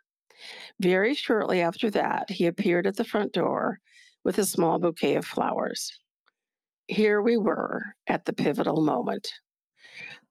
Very 0.80 1.14
shortly 1.14 1.60
after 1.60 1.90
that, 1.90 2.30
he 2.30 2.46
appeared 2.46 2.86
at 2.86 2.96
the 2.96 3.04
front 3.04 3.32
door 3.32 3.80
with 4.24 4.38
a 4.38 4.44
small 4.44 4.78
bouquet 4.78 5.16
of 5.16 5.26
flowers. 5.26 5.98
Here 6.88 7.22
we 7.22 7.36
were 7.36 7.94
at 8.06 8.24
the 8.24 8.32
pivotal 8.32 8.82
moment. 8.82 9.28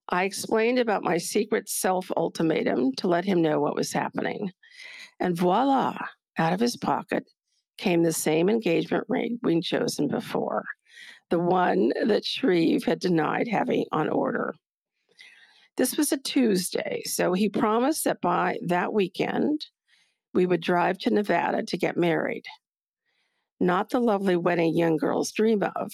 I 0.09 0.23
explained 0.23 0.79
about 0.79 1.03
my 1.03 1.17
secret 1.17 1.69
self 1.69 2.11
ultimatum 2.17 2.93
to 2.97 3.07
let 3.07 3.25
him 3.25 3.41
know 3.41 3.59
what 3.59 3.75
was 3.75 3.93
happening. 3.93 4.51
And 5.19 5.37
voila, 5.37 5.97
out 6.37 6.53
of 6.53 6.59
his 6.59 6.77
pocket 6.77 7.25
came 7.77 8.01
the 8.03 8.13
same 8.13 8.49
engagement 8.49 9.05
ring 9.07 9.39
we'd 9.43 9.63
chosen 9.63 10.07
before, 10.07 10.65
the 11.29 11.39
one 11.39 11.91
that 12.05 12.25
Shreve 12.25 12.83
had 12.83 12.99
denied 12.99 13.47
having 13.47 13.85
on 13.91 14.09
order. 14.09 14.55
This 15.77 15.95
was 15.95 16.11
a 16.11 16.17
Tuesday, 16.17 17.03
so 17.05 17.33
he 17.33 17.47
promised 17.47 18.03
that 18.03 18.19
by 18.19 18.57
that 18.65 18.91
weekend, 18.91 19.65
we 20.33 20.45
would 20.45 20.61
drive 20.61 20.97
to 20.99 21.09
Nevada 21.09 21.63
to 21.63 21.77
get 21.77 21.95
married. 21.95 22.45
Not 23.59 23.89
the 23.89 23.99
lovely 23.99 24.35
wedding 24.35 24.75
young 24.75 24.97
girls 24.97 25.31
dream 25.31 25.63
of, 25.75 25.91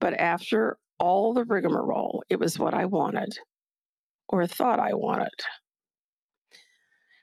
but 0.00 0.14
after 0.14 0.78
all 1.00 1.34
the 1.34 1.44
rigmarole. 1.44 2.22
It 2.28 2.38
was 2.38 2.58
what 2.58 2.74
I 2.74 2.84
wanted, 2.84 3.36
or 4.28 4.46
thought 4.46 4.78
I 4.78 4.94
wanted. 4.94 5.32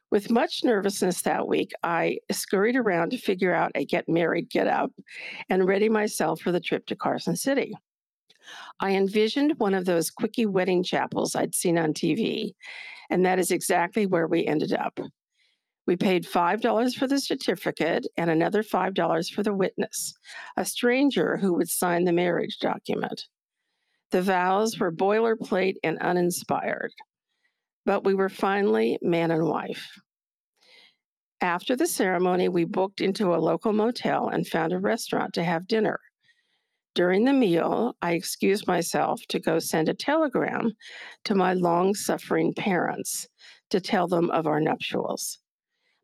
With 0.09 0.31
much 0.31 0.63
nervousness 0.63 1.21
that 1.21 1.47
week, 1.47 1.71
I 1.83 2.19
scurried 2.31 2.77
around 2.77 3.11
to 3.11 3.17
figure 3.17 3.53
out 3.53 3.71
a 3.75 3.85
get 3.85 4.09
married, 4.09 4.49
get 4.49 4.67
up, 4.67 4.91
and 5.49 5.67
ready 5.67 5.89
myself 5.89 6.41
for 6.41 6.51
the 6.51 6.61
trip 6.61 6.85
to 6.87 6.95
Carson 6.95 7.35
City. 7.35 7.73
I 8.79 8.91
envisioned 8.91 9.59
one 9.59 9.73
of 9.73 9.85
those 9.85 10.09
quickie 10.09 10.45
wedding 10.45 10.81
chapels 10.81 11.35
I'd 11.35 11.53
seen 11.53 11.77
on 11.77 11.93
TV, 11.93 12.53
and 13.09 13.25
that 13.25 13.39
is 13.39 13.51
exactly 13.51 14.05
where 14.05 14.27
we 14.27 14.45
ended 14.45 14.73
up. 14.73 14.97
We 15.85 15.97
paid 15.97 16.25
$5 16.25 16.95
for 16.95 17.07
the 17.07 17.19
certificate 17.19 18.07
and 18.17 18.29
another 18.29 18.63
$5 18.63 19.31
for 19.33 19.43
the 19.43 19.53
witness, 19.53 20.13
a 20.55 20.65
stranger 20.65 21.37
who 21.37 21.53
would 21.53 21.69
sign 21.69 22.05
the 22.05 22.13
marriage 22.13 22.59
document. 22.59 23.25
The 24.11 24.21
vows 24.21 24.79
were 24.79 24.91
boilerplate 24.91 25.75
and 25.83 25.97
uninspired, 25.99 26.93
but 27.85 28.05
we 28.05 28.13
were 28.13 28.29
finally 28.29 28.97
man 29.01 29.31
and 29.31 29.45
wife. 29.45 29.87
After 31.41 31.75
the 31.75 31.87
ceremony, 31.87 32.49
we 32.49 32.63
booked 32.63 33.01
into 33.01 33.35
a 33.35 33.37
local 33.37 33.73
motel 33.73 34.29
and 34.29 34.47
found 34.47 34.73
a 34.73 34.79
restaurant 34.79 35.33
to 35.33 35.43
have 35.43 35.67
dinner. 35.67 35.99
During 36.95 37.25
the 37.25 37.33
meal, 37.33 37.95
I 38.01 38.13
excused 38.13 38.65
myself 38.65 39.21
to 39.29 39.39
go 39.39 39.59
send 39.59 39.87
a 39.87 39.93
telegram 39.93 40.71
to 41.25 41.35
my 41.35 41.53
long 41.53 41.93
suffering 41.93 42.55
parents 42.55 43.27
to 43.69 43.79
tell 43.79 44.07
them 44.07 44.31
of 44.31 44.47
our 44.47 44.59
nuptials. 44.59 45.37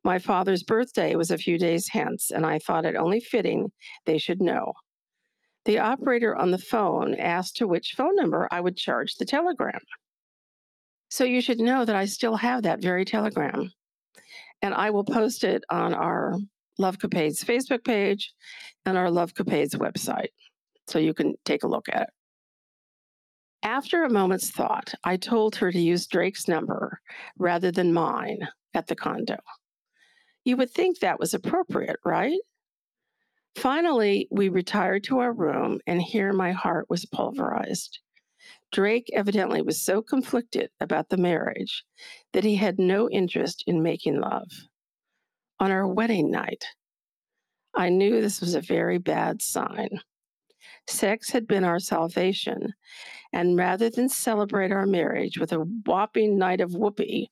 My 0.04 0.20
father's 0.20 0.62
birthday 0.62 1.16
was 1.16 1.32
a 1.32 1.38
few 1.38 1.58
days 1.58 1.88
hence, 1.88 2.30
and 2.30 2.46
I 2.46 2.60
thought 2.60 2.86
it 2.86 2.96
only 2.96 3.22
fitting 3.22 3.72
they 4.06 4.20
should 4.20 4.40
know. 4.40 4.74
The 5.66 5.80
operator 5.80 6.36
on 6.36 6.52
the 6.52 6.58
phone 6.58 7.16
asked 7.16 7.58
to 7.58 7.68
which 7.68 7.94
phone 7.96 8.16
number 8.16 8.48
I 8.52 8.60
would 8.60 8.76
charge 8.76 9.16
the 9.16 9.26
telegram. 9.26 9.80
So 11.10 11.24
you 11.24 11.42
should 11.42 11.60
know 11.60 11.86
that 11.86 11.96
I 11.96 12.06
still 12.06 12.36
have 12.36 12.64
that 12.64 12.82
very 12.82 13.06
telegram. 13.06 13.72
And 14.62 14.74
I 14.74 14.90
will 14.90 15.04
post 15.04 15.44
it 15.44 15.64
on 15.70 15.94
our 15.94 16.36
Love 16.80 16.98
Capades 16.98 17.44
Facebook 17.46 17.84
page 17.84 18.34
and 18.86 18.98
our 18.98 19.12
Love 19.12 19.34
Capades 19.34 19.76
website. 19.76 20.30
So 20.88 21.00
you 21.00 21.14
can 21.14 21.36
take 21.46 21.64
a 21.64 21.68
look 21.68 21.88
at 21.90 22.04
it. 22.04 22.10
After 23.64 24.04
a 24.04 24.10
moment's 24.10 24.50
thought, 24.50 24.94
I 25.06 25.16
told 25.16 25.56
her 25.56 25.72
to 25.72 25.80
use 25.80 26.08
Drake's 26.08 26.50
number 26.50 27.00
rather 27.38 27.72
than 27.72 27.94
mine 27.94 28.48
at 28.74 28.88
the 28.88 28.96
condo. 28.96 29.38
You 30.44 30.58
would 30.58 30.72
think 30.72 31.00
that 31.00 31.20
was 31.20 31.34
appropriate, 31.34 31.98
right? 32.04 32.40
Finally, 33.56 34.28
we 34.32 34.50
retired 34.50 35.04
to 35.04 35.20
our 35.20 35.32
room, 35.32 35.80
and 35.86 36.02
here 36.02 36.34
my 36.34 36.52
heart 36.52 36.90
was 36.90 37.06
pulverized. 37.06 38.00
Drake 38.72 39.10
evidently 39.14 39.62
was 39.62 39.80
so 39.80 40.02
conflicted 40.02 40.70
about 40.80 41.10
the 41.10 41.18
marriage 41.18 41.84
that 42.34 42.44
he 42.44 42.56
had 42.56 42.80
no 42.80 43.10
interest 43.10 43.64
in 43.68 43.84
making 43.84 44.20
love. 44.20 44.50
On 45.60 45.72
our 45.72 45.88
wedding 45.88 46.32
night, 46.32 46.66
I 47.76 47.90
knew 47.90 48.20
this 48.20 48.42
was 48.42 48.56
a 48.56 48.62
very 48.62 48.98
bad 48.98 49.42
sign. 49.42 49.90
Sex 50.88 51.30
had 51.30 51.48
been 51.48 51.64
our 51.64 51.80
salvation, 51.80 52.74
and 53.32 53.58
rather 53.58 53.90
than 53.90 54.10
celebrate 54.10 54.72
our 54.72 54.86
marriage 54.86 55.38
with 55.38 55.54
a 55.54 55.60
whopping 55.86 56.38
night 56.38 56.60
of 56.60 56.74
whoopee, 56.74 57.32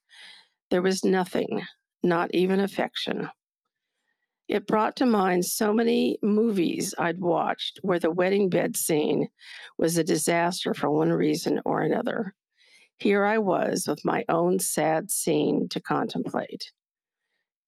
there 0.70 0.82
was 0.82 1.04
nothing, 1.04 1.62
not 2.04 2.34
even 2.34 2.60
affection. 2.60 3.30
It 4.52 4.68
brought 4.68 4.98
to 4.98 5.06
mind 5.06 5.46
so 5.46 5.72
many 5.72 6.20
movies 6.22 6.94
I'd 6.98 7.22
watched 7.22 7.80
where 7.84 8.00
the 8.00 8.12
wedding 8.12 8.50
bed 8.50 8.76
scene 8.76 9.30
was 9.78 9.98
a 9.98 10.04
disaster 10.04 10.74
for 10.74 10.92
one 10.92 11.14
reason 11.14 11.62
or 11.64 11.80
another. 11.80 12.36
Here 12.98 13.24
I 13.24 13.38
was 13.38 13.88
with 13.88 14.04
my 14.04 14.26
own 14.28 14.60
sad 14.60 15.10
scene 15.10 15.70
to 15.70 15.80
contemplate. 15.80 16.70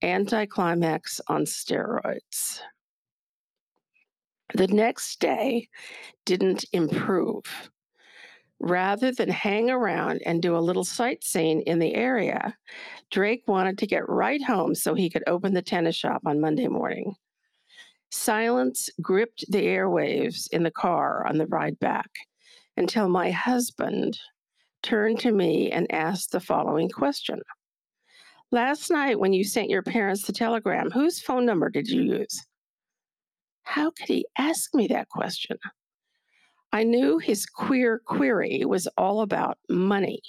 Anticlimax 0.02 1.22
on 1.30 1.46
steroids. 1.46 2.60
The 4.54 4.68
next 4.68 5.22
day 5.22 5.70
didn't 6.26 6.66
improve. 6.74 7.72
Rather 8.66 9.12
than 9.12 9.28
hang 9.28 9.70
around 9.70 10.22
and 10.26 10.42
do 10.42 10.56
a 10.56 10.58
little 10.58 10.86
sightseeing 10.86 11.64
in 11.64 11.80
the 11.80 11.94
area, 11.96 12.56
Drake 13.12 13.44
wanted 13.46 13.78
to 13.78 13.86
get 13.86 14.08
right 14.08 14.42
home 14.42 14.74
so 14.74 14.94
he 14.94 15.10
could 15.10 15.24
open 15.28 15.54
the 15.54 15.62
tennis 15.62 15.98
shop 15.98 16.22
on 16.26 16.40
Monday 16.40 16.70
morning. 16.70 17.14
Silence 18.10 18.90
gripped 19.02 19.44
the 19.52 19.66
airwaves 19.66 20.48
in 20.54 20.64
the 20.64 20.72
car 20.72 21.28
on 21.28 21.38
the 21.38 21.48
ride 21.48 21.78
back 21.80 22.10
until 22.78 23.10
my 23.10 23.32
husband 23.32 24.18
turned 24.82 25.20
to 25.20 25.34
me 25.34 25.70
and 25.70 25.92
asked 25.92 26.32
the 26.32 26.40
following 26.40 26.88
question 26.88 27.42
Last 28.54 28.90
night, 28.90 29.20
when 29.20 29.34
you 29.34 29.44
sent 29.44 29.70
your 29.70 29.84
parents 29.84 30.26
the 30.26 30.32
telegram, 30.32 30.90
whose 30.90 31.20
phone 31.20 31.46
number 31.46 31.70
did 31.70 31.90
you 31.90 32.02
use? 32.02 32.46
How 33.64 33.92
could 33.92 34.08
he 34.08 34.26
ask 34.38 34.74
me 34.74 34.88
that 34.88 35.10
question? 35.10 35.58
I 36.74 36.84
knew 36.84 37.20
his 37.20 37.46
queer 37.46 38.02
query 38.06 38.66
was 38.66 38.88
all 38.98 39.22
about 39.22 39.58
money. 39.70 40.22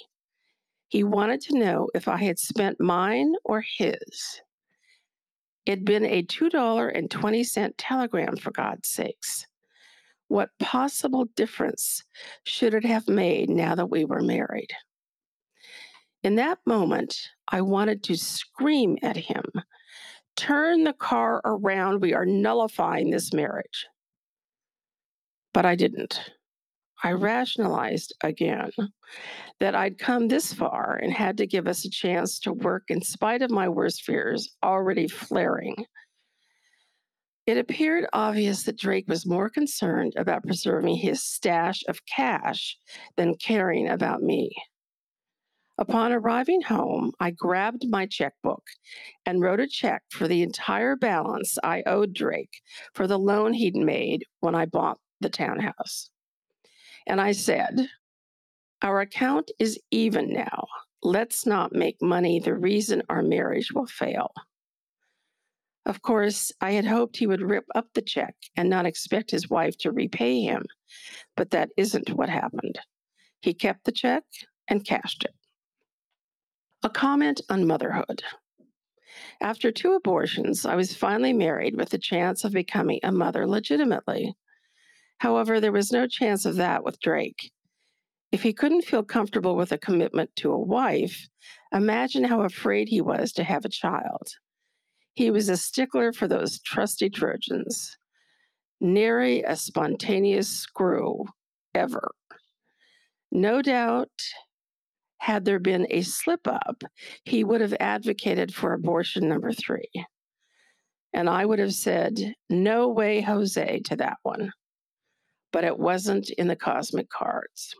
He 0.87 1.03
wanted 1.03 1.41
to 1.41 1.57
know 1.57 1.89
if 1.93 2.07
I 2.07 2.17
had 2.17 2.39
spent 2.39 2.79
mine 2.79 3.33
or 3.43 3.61
his. 3.77 4.41
It'd 5.65 5.83
been 5.83 6.05
a 6.05 6.23
$2.20 6.23 7.73
telegram, 7.77 8.37
for 8.37 8.51
God's 8.51 8.87
sakes. 8.87 9.45
What 10.29 10.51
possible 10.59 11.25
difference 11.35 12.03
should 12.43 12.73
it 12.73 12.85
have 12.85 13.09
made 13.09 13.49
now 13.49 13.75
that 13.75 13.89
we 13.89 14.05
were 14.05 14.21
married? 14.21 14.71
In 16.23 16.35
that 16.35 16.59
moment, 16.65 17.17
I 17.49 17.61
wanted 17.61 18.03
to 18.03 18.15
scream 18.15 18.97
at 19.03 19.17
him 19.17 19.43
Turn 20.35 20.83
the 20.83 20.93
car 20.93 21.41
around. 21.45 22.01
We 22.01 22.13
are 22.13 22.25
nullifying 22.25 23.09
this 23.09 23.31
marriage. 23.31 23.87
But 25.53 25.65
I 25.65 25.75
didn't. 25.75 26.19
I 27.05 27.11
rationalized 27.11 28.15
again 28.23 28.71
that 29.59 29.75
I'd 29.75 29.99
come 29.99 30.27
this 30.27 30.51
far 30.51 30.99
and 31.03 31.13
had 31.13 31.37
to 31.37 31.45
give 31.45 31.67
us 31.67 31.85
a 31.85 31.89
chance 31.91 32.39
to 32.39 32.51
work 32.51 32.85
in 32.89 32.99
spite 33.03 33.43
of 33.43 33.51
my 33.51 33.69
worst 33.69 34.01
fears 34.01 34.49
already 34.63 35.07
flaring. 35.07 35.85
It 37.45 37.59
appeared 37.59 38.07
obvious 38.11 38.63
that 38.63 38.79
Drake 38.79 39.07
was 39.07 39.27
more 39.27 39.51
concerned 39.51 40.13
about 40.17 40.45
preserving 40.45 40.95
his 40.95 41.23
stash 41.23 41.83
of 41.87 41.99
cash 42.07 42.75
than 43.17 43.35
caring 43.35 43.87
about 43.87 44.23
me. 44.23 44.49
Upon 45.77 46.11
arriving 46.11 46.61
home, 46.61 47.11
I 47.19 47.29
grabbed 47.29 47.87
my 47.87 48.07
checkbook 48.07 48.63
and 49.27 49.43
wrote 49.43 49.59
a 49.59 49.67
check 49.67 50.01
for 50.09 50.27
the 50.27 50.41
entire 50.41 50.95
balance 50.95 51.59
I 51.63 51.83
owed 51.85 52.15
Drake 52.15 52.61
for 52.95 53.05
the 53.05 53.19
loan 53.19 53.53
he'd 53.53 53.75
made 53.75 54.23
when 54.39 54.55
I 54.55 54.65
bought 54.65 54.97
the 55.21 55.29
townhouse. 55.29 56.09
And 57.07 57.21
I 57.21 57.31
said, 57.31 57.87
Our 58.81 59.01
account 59.01 59.51
is 59.59 59.79
even 59.91 60.33
now. 60.33 60.67
Let's 61.03 61.45
not 61.45 61.73
make 61.73 62.01
money 62.01 62.39
the 62.39 62.55
reason 62.55 63.03
our 63.09 63.21
marriage 63.21 63.71
will 63.71 63.85
fail. 63.85 64.31
Of 65.85 66.01
course, 66.01 66.51
I 66.61 66.71
had 66.71 66.85
hoped 66.85 67.17
he 67.17 67.27
would 67.27 67.41
rip 67.41 67.65
up 67.75 67.87
the 67.93 68.01
check 68.01 68.35
and 68.55 68.69
not 68.69 68.87
expect 68.87 69.29
his 69.29 69.49
wife 69.49 69.77
to 69.79 69.91
repay 69.91 70.41
him, 70.41 70.63
but 71.37 71.51
that 71.51 71.69
isn't 71.77 72.09
what 72.09 72.29
happened. 72.29 72.79
He 73.41 73.53
kept 73.53 73.85
the 73.85 73.91
check 73.91 74.23
and 74.67 74.83
cashed 74.83 75.25
it. 75.25 75.35
A 76.81 76.89
comment 76.89 77.41
on 77.49 77.67
motherhood. 77.67 78.23
After 79.41 79.71
two 79.71 79.93
abortions, 79.93 80.65
I 80.65 80.75
was 80.75 80.95
finally 80.95 81.33
married 81.33 81.75
with 81.77 81.89
the 81.89 81.99
chance 81.99 82.43
of 82.43 82.53
becoming 82.53 82.99
a 83.03 83.11
mother 83.11 83.47
legitimately. 83.47 84.33
However, 85.17 85.59
there 85.59 85.71
was 85.71 85.91
no 85.91 86.07
chance 86.07 86.45
of 86.45 86.55
that 86.55 86.83
with 86.83 86.99
Drake. 86.99 87.51
If 88.31 88.43
he 88.43 88.53
couldn't 88.53 88.83
feel 88.83 89.03
comfortable 89.03 89.55
with 89.55 89.71
a 89.71 89.77
commitment 89.77 90.29
to 90.37 90.51
a 90.51 90.59
wife, 90.59 91.27
imagine 91.73 92.23
how 92.23 92.41
afraid 92.41 92.89
he 92.89 93.01
was 93.01 93.31
to 93.33 93.43
have 93.43 93.63
a 93.65 93.69
child. 93.69 94.27
He 95.13 95.31
was 95.31 95.47
a 95.47 95.55
stickler 95.55 96.11
for 96.11 96.27
those 96.27 96.59
trusty 96.61 97.09
Trojans. 97.09 97.97
Nary 98.81 99.41
a 99.43 99.55
spontaneous 99.55 100.49
screw 100.49 101.23
ever. 101.73 102.11
No 103.31 103.61
doubt 103.61 104.09
had 105.19 105.45
there 105.45 105.59
been 105.59 105.87
a 105.89 106.01
slip 106.01 106.47
up, 106.47 106.83
he 107.23 107.43
would 107.43 107.61
have 107.61 107.73
advocated 107.79 108.53
for 108.53 108.73
abortion 108.73 109.27
number 109.27 109.51
three. 109.51 109.89
And 111.13 111.29
I 111.29 111.45
would 111.45 111.59
have 111.59 111.73
said, 111.73 112.35
no 112.49 112.89
way, 112.89 113.21
Jose, 113.21 113.79
to 113.85 113.95
that 113.95 114.17
one. 114.23 114.51
But 115.55 115.63
it 115.63 115.79
wasn't 115.79 116.31
in 116.31 116.47
the 116.47 116.57
cosmic 116.57 117.09
cards. 117.09 117.73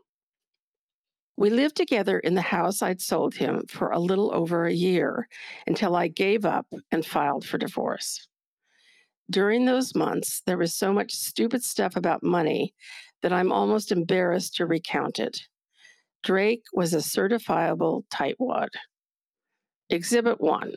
We 1.36 1.50
lived 1.50 1.76
together 1.76 2.20
in 2.20 2.34
the 2.34 2.42
house 2.42 2.82
I'd 2.82 3.02
sold 3.02 3.36
him 3.36 3.64
for 3.68 3.90
a 3.90 4.00
little 4.00 4.34
over 4.34 4.66
a 4.66 4.74
year 4.74 5.28
until 5.68 5.94
I 5.94 6.08
gave 6.08 6.46
up 6.46 6.68
and 6.90 7.06
filed 7.06 7.46
for 7.46 7.58
divorce. 7.58 8.30
During 9.30 9.66
those 9.66 9.94
months, 9.94 10.42
there 10.46 10.58
was 10.58 10.74
so 10.74 10.94
much 10.94 11.16
stupid 11.16 11.66
stuff 11.66 11.98
about 11.98 12.24
money 12.24 12.74
that 13.22 13.34
I'm 13.34 13.52
almost 13.52 13.92
embarrassed 13.92 14.56
to 14.56 14.66
recount 14.66 15.20
it. 15.20 15.42
Drake 16.24 16.64
was 16.72 16.94
a 16.94 17.00
certifiable 17.00 18.06
tightwad. 18.10 18.70
Exhibit 19.90 20.40
one. 20.40 20.72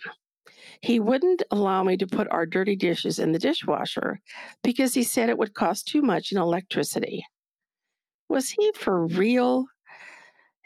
He 0.83 1.01
wouldn't 1.01 1.43
allow 1.51 1.83
me 1.83 1.97
to 1.97 2.07
put 2.07 2.31
our 2.31 2.47
dirty 2.47 2.77
dishes 2.77 3.19
in 3.19 3.33
the 3.33 3.39
dishwasher 3.39 4.21
because 4.63 4.95
he 4.95 5.03
said 5.03 5.29
it 5.29 5.39
would 5.39 5.55
cost 5.55 5.89
too 5.89 6.03
much 6.03 6.31
in 6.31 6.39
electricity. 6.39 7.25
Was 8.29 8.51
he 8.51 8.73
for 8.75 9.07
real? 9.07 9.67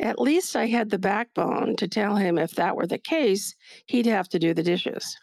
At 0.01 0.18
least 0.18 0.57
I 0.57 0.66
had 0.66 0.90
the 0.90 0.98
backbone 0.98 1.77
to 1.77 1.88
tell 1.88 2.16
him 2.16 2.37
if 2.37 2.53
that 2.53 2.77
were 2.77 2.87
the 2.87 2.98
case, 2.98 3.55
he'd 3.87 4.07
have 4.07 4.29
to 4.31 4.38
do 4.38 4.53
the 4.53 4.62
dishes. 4.62 5.16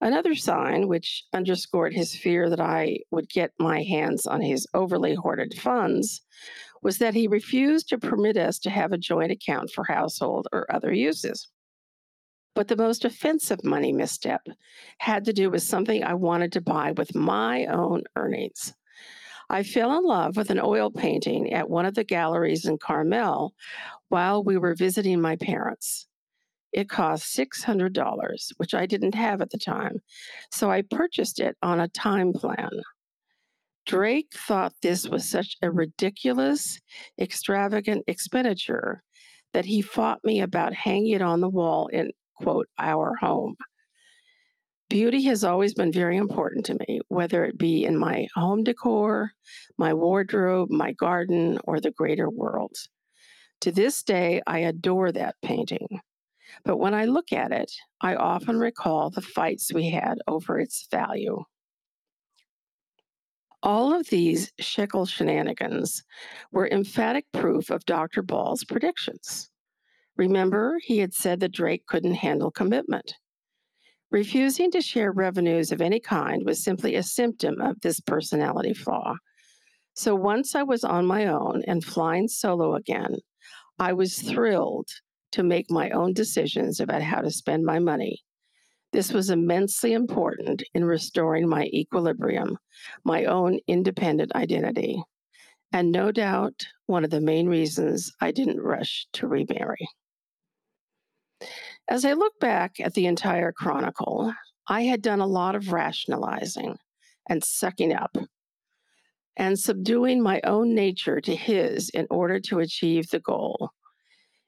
Another 0.00 0.34
sign, 0.34 0.88
which 0.88 1.24
underscored 1.32 1.94
his 1.94 2.14
fear 2.14 2.50
that 2.50 2.60
I 2.60 2.98
would 3.10 3.30
get 3.30 3.52
my 3.58 3.82
hands 3.82 4.26
on 4.26 4.42
his 4.42 4.66
overly 4.74 5.14
hoarded 5.14 5.54
funds, 5.58 6.20
was 6.82 6.98
that 6.98 7.14
he 7.14 7.26
refused 7.26 7.88
to 7.88 7.98
permit 7.98 8.36
us 8.36 8.58
to 8.60 8.70
have 8.70 8.92
a 8.92 8.98
joint 8.98 9.32
account 9.32 9.70
for 9.70 9.84
household 9.84 10.48
or 10.52 10.70
other 10.72 10.92
uses. 10.92 11.48
But 12.56 12.68
the 12.68 12.76
most 12.76 13.04
offensive 13.04 13.62
money 13.64 13.92
misstep 13.92 14.46
had 14.96 15.26
to 15.26 15.34
do 15.34 15.50
with 15.50 15.62
something 15.62 16.02
I 16.02 16.14
wanted 16.14 16.52
to 16.52 16.62
buy 16.62 16.92
with 16.92 17.14
my 17.14 17.66
own 17.66 18.04
earnings. 18.16 18.72
I 19.50 19.62
fell 19.62 19.96
in 19.98 20.04
love 20.04 20.38
with 20.38 20.48
an 20.48 20.58
oil 20.58 20.90
painting 20.90 21.52
at 21.52 21.68
one 21.68 21.84
of 21.84 21.94
the 21.94 22.02
galleries 22.02 22.64
in 22.64 22.78
Carmel 22.78 23.52
while 24.08 24.42
we 24.42 24.56
were 24.56 24.74
visiting 24.74 25.20
my 25.20 25.36
parents. 25.36 26.08
It 26.72 26.88
cost 26.88 27.36
$600, 27.36 28.52
which 28.56 28.72
I 28.72 28.86
didn't 28.86 29.14
have 29.14 29.42
at 29.42 29.50
the 29.50 29.58
time, 29.58 30.00
so 30.50 30.70
I 30.70 30.80
purchased 30.80 31.38
it 31.40 31.58
on 31.62 31.78
a 31.78 31.88
time 31.88 32.32
plan. 32.32 32.70
Drake 33.84 34.32
thought 34.34 34.72
this 34.80 35.06
was 35.06 35.28
such 35.28 35.58
a 35.60 35.70
ridiculous, 35.70 36.80
extravagant 37.20 38.04
expenditure 38.06 39.02
that 39.52 39.66
he 39.66 39.82
fought 39.82 40.24
me 40.24 40.40
about 40.40 40.72
hanging 40.72 41.12
it 41.12 41.22
on 41.22 41.40
the 41.40 41.50
wall 41.50 41.88
in, 41.88 42.12
quote, 42.36 42.68
our 42.78 43.14
home. 43.16 43.56
Beauty 44.88 45.22
has 45.22 45.42
always 45.42 45.74
been 45.74 45.90
very 45.90 46.16
important 46.16 46.64
to 46.66 46.78
me, 46.86 47.00
whether 47.08 47.44
it 47.44 47.58
be 47.58 47.84
in 47.84 47.98
my 47.98 48.28
home 48.34 48.62
decor, 48.62 49.32
my 49.78 49.92
wardrobe, 49.92 50.70
my 50.70 50.92
garden, 50.92 51.58
or 51.64 51.80
the 51.80 51.90
greater 51.90 52.30
world. 52.30 52.72
To 53.62 53.72
this 53.72 54.02
day, 54.02 54.42
I 54.46 54.60
adore 54.60 55.10
that 55.12 55.34
painting. 55.42 56.00
But 56.64 56.76
when 56.76 56.94
I 56.94 57.06
look 57.06 57.32
at 57.32 57.50
it, 57.50 57.72
I 58.00 58.14
often 58.14 58.58
recall 58.58 59.10
the 59.10 59.22
fights 59.22 59.72
we 59.72 59.90
had 59.90 60.18
over 60.28 60.60
its 60.60 60.86
value. 60.90 61.42
All 63.62 63.92
of 63.92 64.06
these 64.08 64.52
shekel 64.60 65.06
shenanigans 65.06 66.04
were 66.52 66.68
emphatic 66.68 67.26
proof 67.32 67.70
of 67.70 67.84
Dr. 67.86 68.22
Ball's 68.22 68.62
predictions. 68.62 69.50
Remember, 70.16 70.78
he 70.82 70.98
had 70.98 71.12
said 71.12 71.40
that 71.40 71.52
Drake 71.52 71.86
couldn't 71.86 72.14
handle 72.14 72.50
commitment. 72.50 73.14
Refusing 74.10 74.70
to 74.70 74.80
share 74.80 75.12
revenues 75.12 75.72
of 75.72 75.80
any 75.80 76.00
kind 76.00 76.42
was 76.44 76.62
simply 76.62 76.94
a 76.94 77.02
symptom 77.02 77.60
of 77.60 77.80
this 77.80 78.00
personality 78.00 78.72
flaw. 78.72 79.14
So 79.94 80.14
once 80.14 80.54
I 80.54 80.62
was 80.62 80.84
on 80.84 81.06
my 81.06 81.26
own 81.26 81.62
and 81.66 81.84
flying 81.84 82.28
solo 82.28 82.74
again, 82.74 83.16
I 83.78 83.92
was 83.92 84.18
thrilled 84.18 84.88
to 85.32 85.42
make 85.42 85.70
my 85.70 85.90
own 85.90 86.12
decisions 86.12 86.80
about 86.80 87.02
how 87.02 87.20
to 87.20 87.30
spend 87.30 87.64
my 87.64 87.78
money 87.78 88.22
this 88.96 89.12
was 89.12 89.28
immensely 89.28 89.92
important 89.92 90.62
in 90.72 90.82
restoring 90.82 91.46
my 91.46 91.64
equilibrium, 91.64 92.56
my 93.04 93.26
own 93.26 93.58
independent 93.66 94.34
identity, 94.34 95.02
and 95.70 95.92
no 95.92 96.10
doubt 96.10 96.66
one 96.86 97.04
of 97.04 97.10
the 97.10 97.20
main 97.20 97.46
reasons 97.46 98.10
I 98.22 98.30
didn't 98.30 98.58
rush 98.58 99.06
to 99.12 99.26
remarry. 99.26 99.86
As 101.88 102.04
I 102.04 102.14
look 102.14 102.38
back 102.40 102.80
at 102.80 102.94
the 102.94 103.06
entire 103.06 103.52
chronicle, 103.52 104.32
I 104.68 104.82
had 104.82 105.02
done 105.02 105.20
a 105.20 105.26
lot 105.26 105.54
of 105.54 105.72
rationalizing 105.72 106.76
and 107.28 107.44
sucking 107.44 107.94
up 107.94 108.16
and 109.36 109.58
subduing 109.58 110.22
my 110.22 110.40
own 110.44 110.74
nature 110.74 111.20
to 111.20 111.36
his 111.36 111.90
in 111.90 112.06
order 112.10 112.40
to 112.40 112.60
achieve 112.60 113.10
the 113.10 113.20
goal 113.20 113.70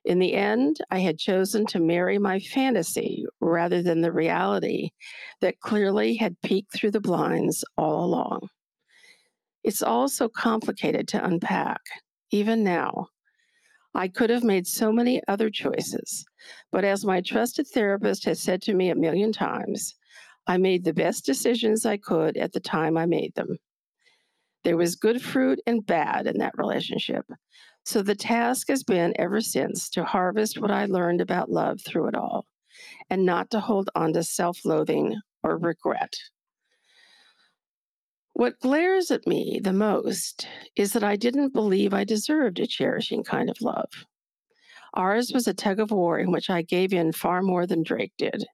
in 0.09 0.21
the 0.21 0.33
end, 0.33 0.79
I 0.91 1.01
had 1.01 1.19
chosen 1.19 1.67
to 1.67 1.81
marry 1.81 2.19
my 2.19 2.41
fantasy 2.41 3.27
rather 3.41 3.83
than 3.83 4.01
the 4.01 4.11
reality 4.11 4.89
that 5.43 5.61
clearly 5.61 6.17
had 6.17 6.41
peeked 6.41 6.73
through 6.73 6.93
the 6.93 7.01
blinds 7.01 7.63
all 7.77 8.07
along. 8.07 8.49
It's 9.63 9.83
all 9.83 10.09
so 10.09 10.31
complicated 10.31 11.09
to 11.09 11.23
unpack, 11.23 11.83
even 12.31 12.65
now. 12.65 13.09
I 13.95 14.09
could 14.09 14.31
have 14.31 14.45
made 14.45 14.67
so 14.67 14.93
many 14.93 15.23
other 15.29 15.51
choices, 15.51 16.25
but 16.71 16.85
as 16.85 17.05
my 17.05 17.21
trusted 17.21 17.67
therapist 17.69 18.25
has 18.25 18.43
said 18.43 18.63
to 18.63 18.75
me 18.75 18.91
a 18.91 18.95
million 18.95 19.33
times, 19.33 19.95
I 20.47 20.57
made 20.57 20.85
the 20.85 20.95
best 20.95 21.27
decisions 21.27 21.85
I 21.85 21.97
could 21.97 22.37
at 22.37 22.53
the 22.53 22.61
time 22.61 22.97
I 22.97 23.07
made 23.07 23.35
them. 23.35 23.59
There 24.65 24.77
was 24.77 24.97
good 24.97 25.23
fruit 25.23 25.61
and 25.67 25.87
bad 25.87 26.27
in 26.27 26.39
that 26.39 26.59
relationship, 26.59 27.25
So 27.85 28.03
the 28.03 28.15
task 28.15 28.69
has 28.69 28.83
been 28.83 29.15
ever 29.19 29.41
since 29.41 29.89
to 29.91 30.05
harvest 30.05 30.61
what 30.61 30.71
I 30.71 30.87
learned 30.87 31.21
about 31.21 31.51
love 31.51 31.81
through 31.81 32.09
it 32.09 32.15
all 32.15 32.47
and 33.11 33.25
not 33.25 33.51
to 33.51 33.61
hold 33.61 33.91
on 33.95 34.13
to 34.13 34.23
self 34.23 34.65
loathing 34.65 35.17
or 35.43 35.59
regret. 35.59 36.15
What 38.39 38.61
glares 38.61 39.11
at 39.11 39.27
me 39.27 39.59
the 39.61 39.73
most 39.73 40.47
is 40.77 40.93
that 40.93 41.03
I 41.03 41.17
didn't 41.17 41.53
believe 41.53 41.93
I 41.93 42.05
deserved 42.05 42.61
a 42.61 42.69
cherishing 42.69 43.25
kind 43.25 43.51
of 43.51 43.61
love. 43.61 43.91
Ours 44.95 45.33
was 45.35 45.49
a 45.49 45.53
tug 45.53 45.81
of 45.81 45.91
war 45.91 46.21
in 46.21 46.31
which 46.31 46.49
I 46.49 46.63
gave 46.63 46.93
in 46.93 47.11
far 47.11 47.43
more 47.43 47.67
than 47.67 47.83
Drake 47.83 48.13
did. 48.17 48.47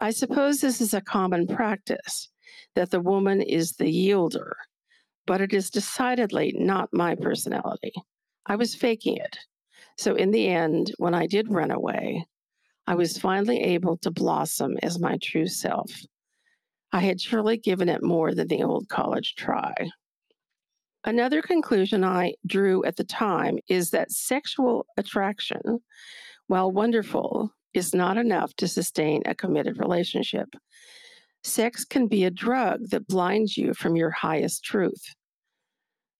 I 0.00 0.10
suppose 0.10 0.60
this 0.60 0.80
is 0.80 0.94
a 0.94 1.00
common 1.00 1.46
practice 1.46 2.28
that 2.74 2.90
the 2.90 2.98
woman 2.98 3.40
is 3.40 3.74
the 3.74 3.84
yielder, 3.84 4.54
but 5.28 5.40
it 5.40 5.52
is 5.52 5.70
decidedly 5.70 6.56
not 6.58 6.88
my 6.92 7.14
personality. 7.14 7.92
I 8.46 8.56
was 8.56 8.74
faking 8.74 9.18
it. 9.18 9.38
So, 9.96 10.16
in 10.16 10.32
the 10.32 10.48
end, 10.48 10.92
when 10.98 11.14
I 11.14 11.28
did 11.28 11.52
run 11.52 11.70
away, 11.70 12.26
I 12.88 12.96
was 12.96 13.16
finally 13.16 13.60
able 13.60 13.96
to 13.98 14.10
blossom 14.10 14.76
as 14.82 14.98
my 14.98 15.18
true 15.22 15.46
self. 15.46 15.88
I 16.92 17.00
had 17.00 17.20
surely 17.20 17.56
given 17.56 17.88
it 17.88 18.02
more 18.02 18.34
than 18.34 18.48
the 18.48 18.62
old 18.62 18.88
college 18.88 19.34
try. 19.36 19.74
Another 21.04 21.42
conclusion 21.42 22.04
I 22.04 22.34
drew 22.46 22.84
at 22.84 22.96
the 22.96 23.04
time 23.04 23.58
is 23.68 23.90
that 23.90 24.10
sexual 24.10 24.86
attraction, 24.96 25.80
while 26.46 26.72
wonderful, 26.72 27.52
is 27.74 27.94
not 27.94 28.16
enough 28.16 28.54
to 28.56 28.68
sustain 28.68 29.22
a 29.26 29.34
committed 29.34 29.78
relationship. 29.78 30.48
Sex 31.44 31.84
can 31.84 32.08
be 32.08 32.24
a 32.24 32.30
drug 32.30 32.80
that 32.90 33.06
blinds 33.06 33.56
you 33.56 33.74
from 33.74 33.96
your 33.96 34.10
highest 34.10 34.64
truth. 34.64 35.14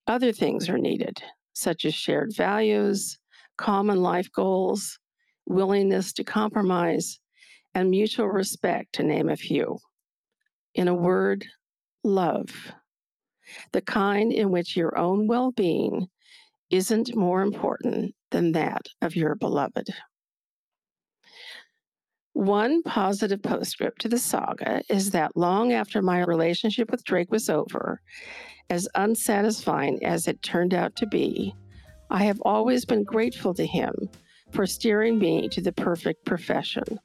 Other 0.06 0.32
things 0.32 0.68
are 0.68 0.78
needed, 0.78 1.22
such 1.54 1.84
as 1.84 1.94
shared 1.94 2.34
values, 2.36 3.18
common 3.56 4.00
life 4.00 4.30
goals, 4.32 4.98
willingness 5.46 6.12
to 6.14 6.24
compromise, 6.24 7.18
and 7.74 7.90
mutual 7.90 8.28
respect, 8.28 8.94
to 8.94 9.02
name 9.02 9.28
a 9.28 9.36
few. 9.36 9.78
In 10.78 10.86
a 10.86 10.94
word, 10.94 11.44
love 12.04 12.72
the 13.72 13.80
kind 13.80 14.32
in 14.32 14.52
which 14.52 14.76
your 14.76 14.96
own 14.96 15.26
well 15.26 15.50
being 15.50 16.06
isn't 16.70 17.16
more 17.16 17.42
important 17.42 18.14
than 18.30 18.52
that 18.52 18.86
of 19.02 19.16
your 19.16 19.34
beloved. 19.34 19.88
One 22.32 22.84
positive 22.84 23.42
postscript 23.42 24.02
to 24.02 24.08
the 24.08 24.20
saga 24.20 24.82
is 24.88 25.10
that 25.10 25.36
long 25.36 25.72
after 25.72 26.00
my 26.00 26.22
relationship 26.22 26.92
with 26.92 27.02
Drake 27.02 27.32
was 27.32 27.50
over, 27.50 28.00
as 28.70 28.88
unsatisfying 28.94 30.04
as 30.04 30.28
it 30.28 30.40
turned 30.44 30.74
out 30.74 30.94
to 30.94 31.08
be, 31.08 31.56
I 32.08 32.22
have 32.22 32.40
always 32.42 32.84
been 32.84 33.02
grateful 33.02 33.52
to 33.54 33.66
him 33.66 33.94
for 34.52 34.64
steering 34.64 35.18
me 35.18 35.48
to 35.48 35.60
the 35.60 35.72
perfect 35.72 36.24
profession. 36.24 37.00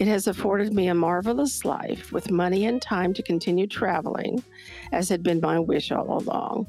It 0.00 0.08
has 0.08 0.26
afforded 0.26 0.72
me 0.72 0.88
a 0.88 0.94
marvelous 0.94 1.64
life 1.64 2.10
with 2.10 2.30
money 2.30 2.66
and 2.66 2.82
time 2.82 3.14
to 3.14 3.22
continue 3.22 3.68
traveling, 3.68 4.42
as 4.90 5.08
had 5.08 5.22
been 5.22 5.40
my 5.40 5.60
wish 5.60 5.92
all 5.92 6.18
along, 6.18 6.66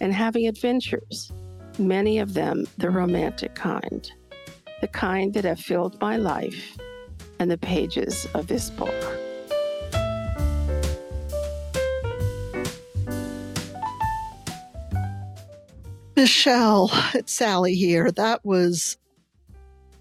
and 0.00 0.12
having 0.12 0.46
adventures, 0.46 1.32
many 1.78 2.18
of 2.18 2.34
them 2.34 2.66
the 2.76 2.90
romantic 2.90 3.54
kind, 3.54 4.10
the 4.82 4.88
kind 4.88 5.32
that 5.32 5.44
have 5.44 5.58
filled 5.58 5.98
my 6.02 6.18
life 6.18 6.76
and 7.38 7.50
the 7.50 7.56
pages 7.56 8.28
of 8.34 8.46
this 8.46 8.68
book. 8.68 8.94
Michelle, 16.14 16.90
it's 17.14 17.32
Sally 17.32 17.74
here. 17.74 18.10
That 18.10 18.44
was 18.44 18.98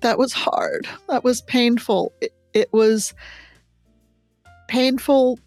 that 0.01 0.17
was 0.17 0.33
hard. 0.33 0.87
That 1.07 1.23
was 1.23 1.41
painful. 1.41 2.13
It, 2.21 2.34
it 2.55 2.71
was 2.73 3.13
painful 4.67 5.37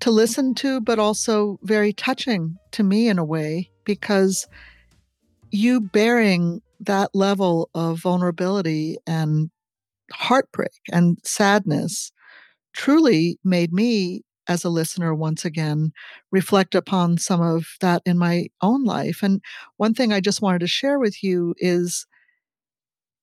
to 0.00 0.10
listen 0.10 0.54
to, 0.54 0.80
but 0.80 0.98
also 0.98 1.60
very 1.62 1.92
touching 1.92 2.56
to 2.72 2.82
me 2.82 3.08
in 3.08 3.18
a 3.18 3.24
way 3.24 3.70
because 3.84 4.48
you 5.50 5.80
bearing 5.80 6.60
that 6.80 7.10
level 7.14 7.70
of 7.74 8.00
vulnerability 8.00 8.96
and 9.06 9.50
heartbreak 10.12 10.72
and 10.90 11.18
sadness 11.22 12.10
truly 12.72 13.38
made 13.44 13.72
me 13.72 14.22
as 14.48 14.64
a 14.64 14.68
listener 14.68 15.14
once 15.14 15.44
again 15.44 15.92
reflect 16.30 16.74
upon 16.74 17.16
some 17.16 17.40
of 17.40 17.66
that 17.80 18.02
in 18.04 18.18
my 18.18 18.46
own 18.60 18.84
life. 18.84 19.22
And 19.22 19.40
one 19.76 19.94
thing 19.94 20.12
i 20.12 20.20
just 20.20 20.42
wanted 20.42 20.58
to 20.60 20.66
share 20.66 20.98
with 20.98 21.22
you 21.22 21.54
is 21.58 22.06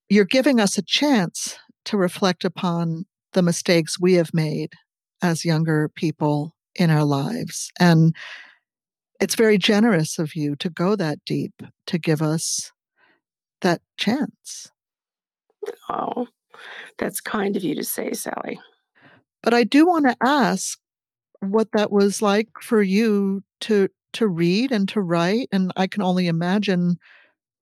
you're 0.10 0.26
giving 0.26 0.60
us 0.60 0.78
a 0.78 0.84
chance 0.84 1.58
to 1.86 1.98
reflect 1.98 2.44
upon 2.44 3.06
the 3.34 3.42
mistakes 3.42 4.00
we 4.00 4.14
have 4.14 4.34
made 4.34 4.74
as 5.22 5.46
younger 5.46 5.90
people 5.90 6.56
in 6.76 6.90
our 6.90 7.04
lives. 7.04 7.72
And 7.80 8.16
it's 9.20 9.36
very 9.36 9.58
generous 9.58 10.18
of 10.18 10.36
you 10.36 10.56
to 10.58 10.70
go 10.70 10.96
that 10.96 11.20
deep 11.26 11.62
to 11.88 11.98
give 11.98 12.22
us 12.22 12.72
that 13.62 13.82
chance. 13.98 14.72
Oh, 15.90 16.28
that's 16.98 17.22
kind 17.22 17.56
of 17.56 17.64
you 17.64 17.76
to 17.76 17.84
say, 17.84 18.14
Sally. 18.14 18.60
But 19.44 19.54
I 19.54 19.64
do 19.64 19.86
want 19.86 20.06
to 20.06 20.18
ask 20.24 20.80
what 21.40 21.72
that 21.74 21.92
was 21.92 22.22
like 22.22 22.50
for 22.62 22.82
you 22.82 23.44
to 23.62 23.90
to 24.14 24.28
read 24.28 24.72
and 24.72 24.90
to 24.90 25.02
write 25.02 25.48
and 25.52 25.72
I 25.78 25.88
can 25.88 26.02
only 26.02 26.28
imagine 26.28 26.98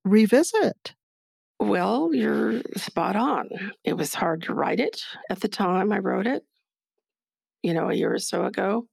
revisit. 0.04 0.96
Well, 1.60 2.12
you're 2.14 2.62
spot 2.78 3.18
on. 3.18 3.50
It 3.84 3.98
was 3.98 4.14
hard 4.14 4.44
to 4.44 4.54
write 4.54 4.80
it 4.80 5.02
at 5.30 5.42
the 5.42 5.50
time 5.50 5.92
I 5.92 6.00
wrote 6.00 6.26
it, 6.26 6.44
you 7.64 7.74
know, 7.74 7.90
a 7.90 7.94
year 7.94 8.14
or 8.14 8.20
so 8.20 8.46
ago. 8.46 8.88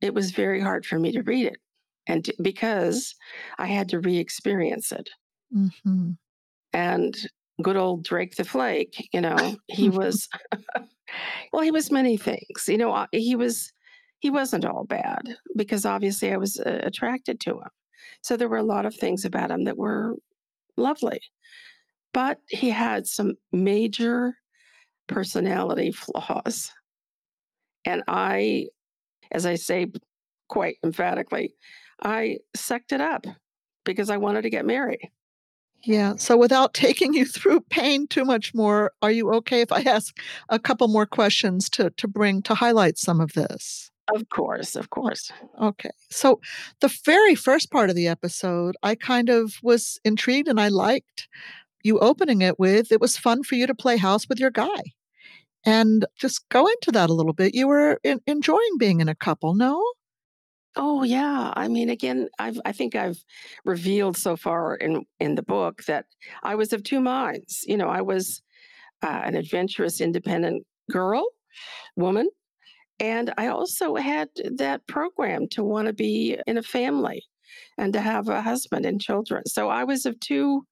It 0.00 0.12
was 0.12 0.32
very 0.32 0.60
hard 0.60 0.84
for 0.84 0.98
me 0.98 1.12
to 1.12 1.22
read 1.22 1.46
it. 1.46 1.58
And 2.08 2.24
to, 2.24 2.34
because 2.42 3.14
I 3.58 3.66
had 3.66 3.88
to 3.90 4.00
re 4.00 4.18
experience 4.18 4.90
it. 4.90 5.08
Mm-hmm. 5.56 6.12
And 6.72 7.16
good 7.62 7.76
old 7.76 8.04
Drake 8.04 8.34
the 8.34 8.44
Flake, 8.44 9.08
you 9.12 9.20
know, 9.20 9.56
he 9.68 9.88
was, 9.88 10.28
well, 11.52 11.62
he 11.62 11.70
was 11.70 11.92
many 11.92 12.16
things. 12.16 12.64
You 12.66 12.78
know, 12.78 13.06
he 13.12 13.36
was, 13.36 13.72
he 14.18 14.30
wasn't 14.30 14.64
all 14.64 14.84
bad 14.84 15.22
because 15.56 15.86
obviously 15.86 16.32
I 16.32 16.36
was 16.36 16.58
uh, 16.58 16.80
attracted 16.82 17.38
to 17.40 17.50
him. 17.52 17.70
So 18.22 18.36
there 18.36 18.48
were 18.48 18.56
a 18.56 18.64
lot 18.64 18.86
of 18.86 18.94
things 18.94 19.24
about 19.24 19.52
him 19.52 19.64
that 19.64 19.76
were 19.76 20.16
lovely 20.76 21.20
but 22.12 22.40
he 22.48 22.70
had 22.70 23.06
some 23.06 23.34
major 23.52 24.36
personality 25.06 25.92
flaws. 25.92 26.72
And 27.84 28.02
I, 28.08 28.68
as 29.30 29.46
I 29.46 29.54
say 29.54 29.86
quite 30.48 30.76
emphatically, 30.84 31.54
I 32.02 32.38
sucked 32.54 32.92
it 32.92 33.00
up 33.00 33.26
because 33.84 34.10
I 34.10 34.16
wanted 34.16 34.42
to 34.42 34.50
get 34.50 34.66
married. 34.66 35.10
Yeah. 35.82 36.14
So 36.16 36.36
without 36.36 36.74
taking 36.74 37.14
you 37.14 37.24
through 37.24 37.60
pain 37.62 38.06
too 38.06 38.24
much 38.24 38.54
more, 38.54 38.92
are 39.02 39.10
you 39.10 39.32
okay 39.34 39.60
if 39.60 39.72
I 39.72 39.82
ask 39.82 40.18
a 40.48 40.58
couple 40.58 40.88
more 40.88 41.06
questions 41.06 41.70
to 41.70 41.90
to 41.90 42.08
bring 42.08 42.42
to 42.42 42.54
highlight 42.54 42.98
some 42.98 43.20
of 43.20 43.32
this? 43.32 43.90
Of 44.14 44.28
course, 44.28 44.76
of 44.76 44.90
course. 44.90 45.32
Okay. 45.60 45.90
So 46.10 46.40
the 46.80 46.94
very 47.04 47.34
first 47.34 47.72
part 47.72 47.90
of 47.90 47.96
the 47.96 48.06
episode, 48.06 48.76
I 48.82 48.94
kind 48.94 49.28
of 49.28 49.54
was 49.62 49.98
intrigued 50.04 50.46
and 50.46 50.60
I 50.60 50.68
liked 50.68 51.28
you 51.86 51.98
opening 52.00 52.42
it 52.42 52.58
with, 52.58 52.92
it 52.92 53.00
was 53.00 53.16
fun 53.16 53.42
for 53.44 53.54
you 53.54 53.66
to 53.66 53.74
play 53.74 53.96
house 53.96 54.28
with 54.28 54.40
your 54.40 54.50
guy. 54.50 54.82
And 55.64 56.04
just 56.16 56.48
go 56.48 56.66
into 56.66 56.92
that 56.92 57.10
a 57.10 57.14
little 57.14 57.32
bit. 57.32 57.54
You 57.54 57.68
were 57.68 57.98
in, 58.04 58.20
enjoying 58.26 58.78
being 58.78 59.00
in 59.00 59.08
a 59.08 59.14
couple, 59.14 59.54
no? 59.54 59.82
Oh 60.76 61.02
yeah, 61.04 61.52
I 61.56 61.68
mean, 61.68 61.88
again, 61.88 62.28
I've 62.38 62.60
I 62.66 62.72
think 62.72 62.94
I've 62.94 63.24
revealed 63.64 64.16
so 64.16 64.36
far 64.36 64.74
in 64.74 65.06
in 65.18 65.34
the 65.34 65.42
book 65.42 65.84
that 65.84 66.04
I 66.42 66.54
was 66.54 66.74
of 66.74 66.82
two 66.82 67.00
minds. 67.00 67.64
You 67.66 67.78
know, 67.78 67.88
I 67.88 68.02
was 68.02 68.42
uh, 69.02 69.22
an 69.24 69.36
adventurous, 69.36 70.02
independent 70.02 70.66
girl, 70.90 71.26
woman, 71.96 72.28
and 73.00 73.32
I 73.38 73.46
also 73.46 73.96
had 73.96 74.28
that 74.56 74.86
program 74.86 75.48
to 75.52 75.64
want 75.64 75.86
to 75.86 75.94
be 75.94 76.38
in 76.46 76.58
a 76.58 76.62
family 76.62 77.24
and 77.78 77.92
to 77.94 78.00
have 78.00 78.28
a 78.28 78.42
husband 78.42 78.84
and 78.84 79.00
children. 79.00 79.46
So 79.46 79.70
I 79.70 79.84
was 79.84 80.04
of 80.04 80.20
two 80.20 80.66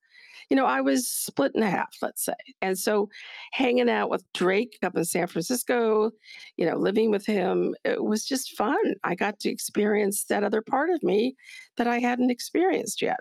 you 0.51 0.57
know, 0.57 0.67
I 0.67 0.81
was 0.81 1.09
split 1.09 1.53
in 1.55 1.63
half, 1.63 1.97
let's 2.03 2.25
say. 2.25 2.35
And 2.61 2.79
so 2.79 3.09
hanging 3.53 3.89
out 3.89 4.11
with 4.11 4.25
Drake 4.35 4.79
up 4.83 4.97
in 4.97 5.05
San 5.05 5.27
Francisco, 5.27 6.11
you 6.57 6.67
know, 6.67 6.77
living 6.77 7.11
with 7.11 7.27
him, 7.27 7.75
it 7.85 8.03
was 8.03 8.25
just 8.25 8.57
fun. 8.57 8.77
I 9.05 9.15
got 9.15 9.41
to 9.41 9.51
experience 9.51 10.25
that 10.25 10.45
other 10.45 10.63
part 10.63 10.91
of 10.91 11.03
me 11.03 11.35
that 11.77 11.87
I 11.87 11.99
hadn't 11.99 12.31
experienced 12.31 13.03
yet. 13.03 13.21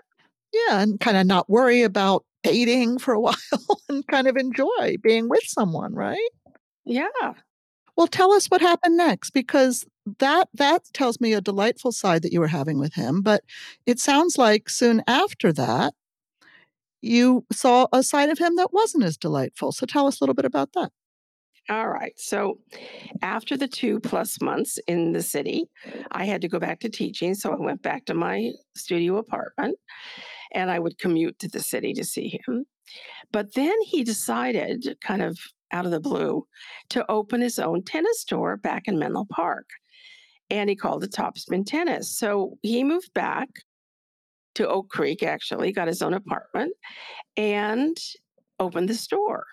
Yeah, 0.52 0.80
and 0.80 1.00
kind 1.00 1.16
of 1.16 1.26
not 1.26 1.50
worry 1.50 1.82
about 1.82 2.24
dating 2.42 2.98
for 2.98 3.14
a 3.14 3.20
while 3.20 3.34
and 3.88 4.06
kind 4.06 4.28
of 4.28 4.36
enjoy 4.36 4.96
being 5.02 5.28
with 5.28 5.44
someone, 5.44 5.94
right? 5.94 6.30
Yeah. 6.84 7.08
Well, 7.96 8.06
tell 8.06 8.32
us 8.32 8.46
what 8.46 8.60
happened 8.60 8.96
next 8.96 9.30
because 9.30 9.86
that 10.18 10.48
that 10.54 10.82
tells 10.92 11.20
me 11.20 11.32
a 11.32 11.40
delightful 11.40 11.92
side 11.92 12.22
that 12.22 12.32
you 12.32 12.40
were 12.40 12.48
having 12.48 12.78
with 12.78 12.94
him, 12.94 13.22
but 13.22 13.42
it 13.86 13.98
sounds 13.98 14.36
like 14.36 14.68
soon 14.68 15.02
after 15.06 15.52
that 15.52 15.94
you 17.04 17.44
saw 17.52 17.86
a 17.92 18.02
side 18.02 18.30
of 18.30 18.38
him 18.38 18.56
that 18.56 18.72
wasn't 18.72 19.04
as 19.04 19.16
delightful. 19.16 19.72
So 19.72 19.86
tell 19.86 20.06
us 20.06 20.20
a 20.20 20.24
little 20.24 20.34
bit 20.34 20.44
about 20.44 20.72
that. 20.72 20.90
All 21.70 21.88
right. 21.88 22.12
So 22.16 22.58
after 23.22 23.56
the 23.56 23.68
two 23.68 23.98
plus 24.00 24.40
months 24.40 24.78
in 24.86 25.12
the 25.12 25.22
city, 25.22 25.64
I 26.12 26.24
had 26.24 26.42
to 26.42 26.48
go 26.48 26.58
back 26.58 26.80
to 26.80 26.90
teaching. 26.90 27.34
So 27.34 27.52
I 27.52 27.56
went 27.56 27.82
back 27.82 28.04
to 28.06 28.14
my 28.14 28.52
studio 28.76 29.16
apartment 29.16 29.78
and 30.52 30.70
I 30.70 30.78
would 30.78 30.98
commute 30.98 31.38
to 31.38 31.48
the 31.48 31.60
city 31.60 31.94
to 31.94 32.04
see 32.04 32.40
him. 32.46 32.66
But 33.32 33.54
then 33.54 33.74
he 33.82 34.04
decided, 34.04 34.96
kind 35.02 35.22
of 35.22 35.38
out 35.72 35.86
of 35.86 35.90
the 35.90 36.00
blue, 36.00 36.46
to 36.90 37.10
open 37.10 37.40
his 37.40 37.58
own 37.58 37.82
tennis 37.82 38.20
store 38.20 38.58
back 38.58 38.82
in 38.86 38.98
Menlo 38.98 39.26
Park. 39.30 39.66
And 40.50 40.68
he 40.68 40.76
called 40.76 41.02
it 41.02 41.12
Topspin 41.12 41.64
Tennis. 41.66 42.18
So 42.18 42.58
he 42.60 42.84
moved 42.84 43.12
back 43.14 43.48
to 44.54 44.68
Oak 44.68 44.88
Creek, 44.88 45.22
actually, 45.22 45.72
got 45.72 45.88
his 45.88 46.02
own 46.02 46.14
apartment 46.14 46.72
and 47.36 47.96
opened 48.60 48.88
the 48.88 48.94
store. 48.94 49.44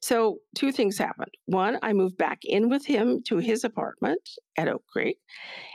So, 0.00 0.38
two 0.54 0.72
things 0.72 0.96
happened. 0.96 1.32
One, 1.46 1.78
I 1.82 1.92
moved 1.92 2.16
back 2.16 2.38
in 2.44 2.70
with 2.70 2.86
him 2.86 3.22
to 3.24 3.36
his 3.36 3.64
apartment 3.64 4.20
at 4.56 4.68
Oak 4.68 4.82
Creek. 4.86 5.18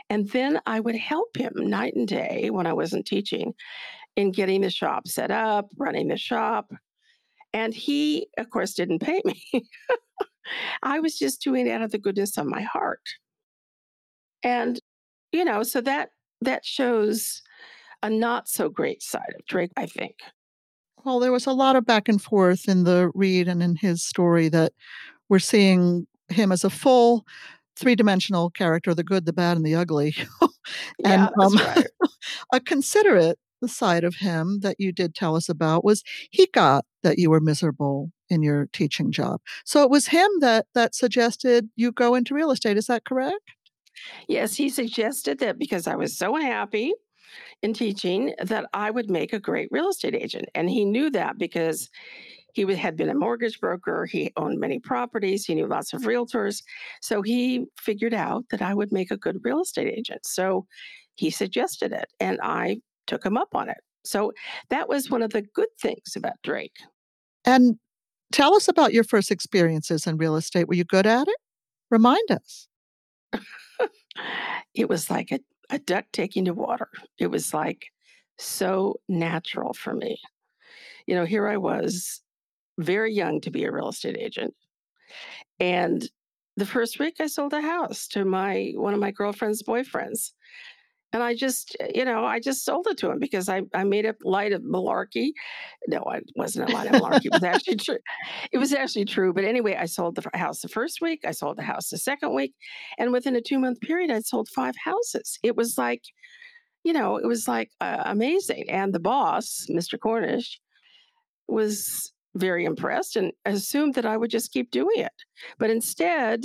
And 0.08 0.28
then 0.30 0.60
I 0.66 0.80
would 0.80 0.96
help 0.96 1.36
him 1.36 1.52
night 1.56 1.94
and 1.94 2.08
day 2.08 2.50
when 2.50 2.66
I 2.66 2.72
wasn't 2.72 3.06
teaching 3.06 3.54
in 4.16 4.32
getting 4.32 4.62
the 4.62 4.70
shop 4.70 5.06
set 5.06 5.30
up, 5.30 5.68
running 5.78 6.08
the 6.08 6.16
shop. 6.16 6.72
And 7.52 7.72
he, 7.72 8.28
of 8.38 8.50
course, 8.50 8.74
didn't 8.74 9.00
pay 9.00 9.22
me. 9.24 9.42
I 10.82 11.00
was 11.00 11.16
just 11.16 11.42
doing 11.42 11.66
it 11.66 11.70
out 11.70 11.82
of 11.82 11.92
the 11.92 11.98
goodness 11.98 12.36
of 12.36 12.46
my 12.46 12.62
heart. 12.62 13.02
And, 14.42 14.80
you 15.32 15.44
know, 15.44 15.62
so 15.62 15.80
that 15.82 16.10
that 16.40 16.64
shows 16.64 17.42
a 18.02 18.10
not 18.10 18.48
so 18.48 18.68
great 18.68 19.02
side 19.02 19.34
of 19.38 19.46
Drake, 19.46 19.72
I 19.76 19.86
think. 19.86 20.16
Well, 21.04 21.20
there 21.20 21.32
was 21.32 21.46
a 21.46 21.52
lot 21.52 21.76
of 21.76 21.86
back 21.86 22.08
and 22.08 22.20
forth 22.20 22.68
in 22.68 22.84
the 22.84 23.10
read 23.14 23.48
and 23.48 23.62
in 23.62 23.76
his 23.76 24.02
story 24.02 24.48
that 24.50 24.72
we're 25.28 25.38
seeing 25.38 26.06
him 26.28 26.52
as 26.52 26.64
a 26.64 26.70
full 26.70 27.24
three 27.76 27.94
dimensional 27.94 28.50
character 28.50 28.94
the 28.94 29.02
good, 29.02 29.24
the 29.24 29.32
bad, 29.32 29.56
and 29.56 29.64
the 29.64 29.74
ugly. 29.74 30.14
and 31.04 31.30
yeah, 31.38 31.44
um, 31.44 31.56
right. 31.56 31.86
a 32.52 32.60
considerate 32.60 33.38
the 33.60 33.68
side 33.68 34.04
of 34.04 34.16
him 34.16 34.60
that 34.60 34.76
you 34.78 34.92
did 34.92 35.14
tell 35.14 35.36
us 35.36 35.48
about 35.48 35.84
was 35.84 36.02
he 36.30 36.46
got 36.52 36.84
that 37.02 37.18
you 37.18 37.30
were 37.30 37.40
miserable 37.40 38.10
in 38.28 38.42
your 38.42 38.68
teaching 38.72 39.12
job. 39.12 39.40
So 39.64 39.82
it 39.82 39.90
was 39.90 40.06
him 40.08 40.28
that 40.40 40.66
that 40.74 40.94
suggested 40.94 41.68
you 41.76 41.92
go 41.92 42.14
into 42.14 42.34
real 42.34 42.50
estate. 42.50 42.76
Is 42.76 42.86
that 42.86 43.04
correct? 43.04 43.52
Yes, 44.28 44.54
he 44.54 44.68
suggested 44.68 45.40
that 45.40 45.58
because 45.58 45.86
I 45.86 45.96
was 45.96 46.16
so 46.16 46.36
happy 46.36 46.94
in 47.62 47.74
teaching 47.74 48.34
that 48.42 48.66
I 48.72 48.90
would 48.90 49.10
make 49.10 49.32
a 49.32 49.40
great 49.40 49.68
real 49.70 49.88
estate 49.88 50.14
agent. 50.14 50.48
And 50.54 50.70
he 50.70 50.84
knew 50.84 51.10
that 51.10 51.38
because 51.38 51.90
he 52.52 52.62
had 52.74 52.96
been 52.96 53.10
a 53.10 53.14
mortgage 53.14 53.60
broker, 53.60 54.06
he 54.06 54.32
owned 54.36 54.58
many 54.58 54.78
properties, 54.78 55.44
he 55.44 55.54
knew 55.54 55.66
lots 55.66 55.92
of 55.92 56.02
realtors. 56.02 56.62
So 57.00 57.22
he 57.22 57.66
figured 57.78 58.14
out 58.14 58.44
that 58.50 58.62
I 58.62 58.74
would 58.74 58.92
make 58.92 59.10
a 59.10 59.16
good 59.16 59.38
real 59.44 59.60
estate 59.60 59.86
agent. 59.88 60.26
So 60.26 60.66
he 61.14 61.30
suggested 61.30 61.92
it, 61.92 62.06
and 62.18 62.40
I 62.42 62.80
took 63.06 63.24
him 63.24 63.36
up 63.36 63.54
on 63.54 63.68
it. 63.68 63.78
So 64.04 64.32
that 64.70 64.88
was 64.88 65.10
one 65.10 65.22
of 65.22 65.30
the 65.30 65.42
good 65.42 65.68
things 65.80 66.16
about 66.16 66.40
Drake. 66.42 66.76
And 67.44 67.76
tell 68.32 68.54
us 68.54 68.68
about 68.68 68.94
your 68.94 69.04
first 69.04 69.30
experiences 69.30 70.06
in 70.06 70.16
real 70.16 70.36
estate. 70.36 70.66
Were 70.66 70.74
you 70.74 70.84
good 70.84 71.06
at 71.06 71.28
it? 71.28 71.36
Remind 71.90 72.30
us. 72.30 72.68
it 74.74 74.88
was 74.88 75.10
like 75.10 75.30
a 75.30 75.40
a 75.70 75.78
duck 75.78 76.06
taking 76.12 76.44
to 76.46 76.54
water. 76.54 76.88
It 77.18 77.28
was 77.28 77.54
like 77.54 77.86
so 78.38 78.96
natural 79.08 79.72
for 79.74 79.94
me. 79.94 80.18
You 81.06 81.14
know, 81.14 81.24
here 81.24 81.48
I 81.48 81.56
was 81.56 82.20
very 82.78 83.12
young 83.12 83.40
to 83.42 83.50
be 83.50 83.64
a 83.64 83.72
real 83.72 83.88
estate 83.88 84.16
agent. 84.18 84.54
And 85.58 86.08
the 86.56 86.66
first 86.66 86.98
week 86.98 87.16
I 87.20 87.26
sold 87.26 87.52
a 87.52 87.60
house 87.60 88.06
to 88.08 88.24
my 88.24 88.72
one 88.74 88.94
of 88.94 89.00
my 89.00 89.10
girlfriend's 89.10 89.62
boyfriends. 89.62 90.32
And 91.12 91.22
I 91.22 91.34
just, 91.34 91.76
you 91.94 92.04
know, 92.04 92.24
I 92.24 92.38
just 92.38 92.64
sold 92.64 92.86
it 92.86 92.96
to 92.98 93.10
him 93.10 93.18
because 93.18 93.48
I, 93.48 93.62
I 93.74 93.84
made 93.84 94.06
a 94.06 94.14
light 94.22 94.52
of 94.52 94.62
malarkey. 94.62 95.32
No, 95.88 96.04
I 96.06 96.20
wasn't 96.36 96.70
a 96.70 96.72
light 96.72 96.86
of 96.86 97.00
malarkey. 97.00 97.26
It 97.26 97.32
was 97.32 97.42
actually 97.42 97.76
true. 97.76 97.98
It 98.52 98.58
was 98.58 98.72
actually 98.72 99.06
true. 99.06 99.32
But 99.32 99.44
anyway, 99.44 99.76
I 99.76 99.86
sold 99.86 100.14
the 100.14 100.28
house 100.38 100.60
the 100.60 100.68
first 100.68 101.00
week. 101.00 101.20
I 101.26 101.32
sold 101.32 101.58
the 101.58 101.62
house 101.62 101.88
the 101.88 101.98
second 101.98 102.34
week. 102.34 102.54
And 102.98 103.12
within 103.12 103.34
a 103.34 103.40
two 103.40 103.58
month 103.58 103.80
period, 103.80 104.10
I 104.10 104.20
sold 104.20 104.48
five 104.48 104.74
houses. 104.84 105.38
It 105.42 105.56
was 105.56 105.76
like, 105.76 106.02
you 106.84 106.92
know, 106.92 107.16
it 107.16 107.26
was 107.26 107.48
like 107.48 107.70
uh, 107.80 108.02
amazing. 108.06 108.70
And 108.70 108.92
the 108.92 109.00
boss, 109.00 109.66
Mr. 109.68 109.98
Cornish, 109.98 110.60
was 111.48 112.12
very 112.36 112.64
impressed 112.64 113.16
and 113.16 113.32
assumed 113.44 113.94
that 113.94 114.06
I 114.06 114.16
would 114.16 114.30
just 114.30 114.52
keep 114.52 114.70
doing 114.70 114.98
it. 114.98 115.12
But 115.58 115.70
instead, 115.70 116.42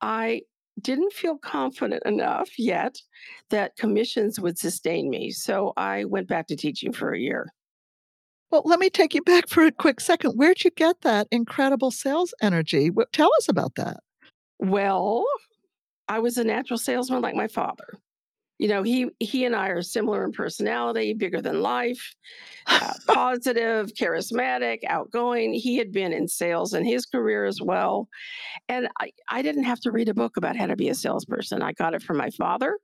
I 0.00 0.42
didn't 0.80 1.12
feel 1.12 1.38
confident 1.38 2.02
enough 2.04 2.58
yet 2.58 2.96
that 3.50 3.76
commissions 3.76 4.38
would 4.38 4.58
sustain 4.58 5.08
me. 5.08 5.30
So 5.30 5.72
I 5.76 6.04
went 6.04 6.28
back 6.28 6.46
to 6.48 6.56
teaching 6.56 6.92
for 6.92 7.12
a 7.12 7.18
year. 7.18 7.52
Well, 8.50 8.62
let 8.64 8.78
me 8.78 8.90
take 8.90 9.14
you 9.14 9.22
back 9.22 9.48
for 9.48 9.64
a 9.64 9.72
quick 9.72 10.00
second. 10.00 10.32
Where'd 10.32 10.62
you 10.64 10.70
get 10.70 11.00
that 11.02 11.26
incredible 11.30 11.90
sales 11.90 12.32
energy? 12.40 12.90
Tell 13.12 13.30
us 13.38 13.48
about 13.48 13.74
that. 13.76 13.98
Well, 14.58 15.26
I 16.08 16.20
was 16.20 16.38
a 16.38 16.44
natural 16.44 16.78
salesman 16.78 17.22
like 17.22 17.34
my 17.34 17.48
father. 17.48 17.98
You 18.58 18.68
know, 18.68 18.82
he 18.82 19.08
he 19.20 19.44
and 19.44 19.54
I 19.54 19.68
are 19.68 19.82
similar 19.82 20.24
in 20.24 20.32
personality, 20.32 21.12
bigger 21.12 21.42
than 21.42 21.60
life, 21.60 22.14
uh, 22.66 22.92
positive, 23.08 23.92
charismatic, 23.92 24.78
outgoing. 24.88 25.52
He 25.52 25.76
had 25.76 25.92
been 25.92 26.12
in 26.12 26.26
sales 26.26 26.72
in 26.72 26.84
his 26.84 27.04
career 27.04 27.44
as 27.44 27.60
well, 27.60 28.08
and 28.68 28.88
I, 29.00 29.10
I 29.28 29.42
didn't 29.42 29.64
have 29.64 29.80
to 29.80 29.90
read 29.90 30.08
a 30.08 30.14
book 30.14 30.36
about 30.36 30.56
how 30.56 30.66
to 30.66 30.76
be 30.76 30.88
a 30.88 30.94
salesperson. 30.94 31.62
I 31.62 31.72
got 31.72 31.94
it 31.94 32.02
from 32.02 32.16
my 32.16 32.30
father, 32.30 32.78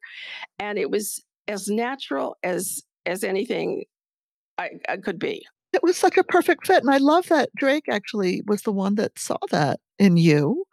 and 0.59 0.79
it 0.79 0.91
was 0.91 1.23
as 1.49 1.69
natural 1.69 2.37
as 2.43 2.83
as 3.07 3.25
anything 3.25 3.85
I, 4.59 4.71
I 4.89 4.97
could 4.99 5.19
be. 5.19 5.45
It 5.73 5.83
was 5.83 5.97
such 5.97 6.19
a 6.19 6.25
perfect 6.25 6.67
fit, 6.67 6.83
and 6.83 6.93
I 6.93 6.99
love 6.99 7.29
that 7.29 7.49
Drake 7.57 7.87
actually 7.91 8.43
was 8.47 8.63
the 8.63 8.73
one 8.73 8.97
that 8.97 9.19
saw 9.19 9.39
that 9.51 9.81
in 9.99 10.19
you 10.19 10.65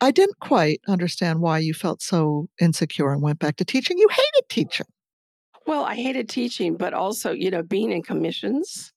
I 0.00 0.10
didn't 0.10 0.40
quite 0.40 0.80
understand 0.88 1.40
why 1.40 1.58
you 1.58 1.74
felt 1.74 2.00
so 2.02 2.48
insecure 2.60 3.12
and 3.12 3.22
went 3.22 3.38
back 3.38 3.56
to 3.56 3.64
teaching. 3.64 3.98
You 3.98 4.08
hated 4.10 4.48
teaching. 4.48 4.86
Well, 5.66 5.84
I 5.84 5.94
hated 5.94 6.28
teaching, 6.28 6.76
but 6.76 6.94
also, 6.94 7.32
you 7.32 7.50
know, 7.50 7.62
being 7.62 7.92
in 7.92 8.02
commissions, 8.02 8.92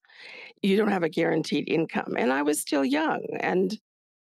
you 0.62 0.78
don't 0.78 0.92
have 0.92 1.04
a 1.04 1.10
guaranteed 1.10 1.70
income. 1.70 2.16
And 2.18 2.32
I 2.32 2.42
was 2.42 2.60
still 2.60 2.86
young. 2.86 3.22
And 3.40 3.78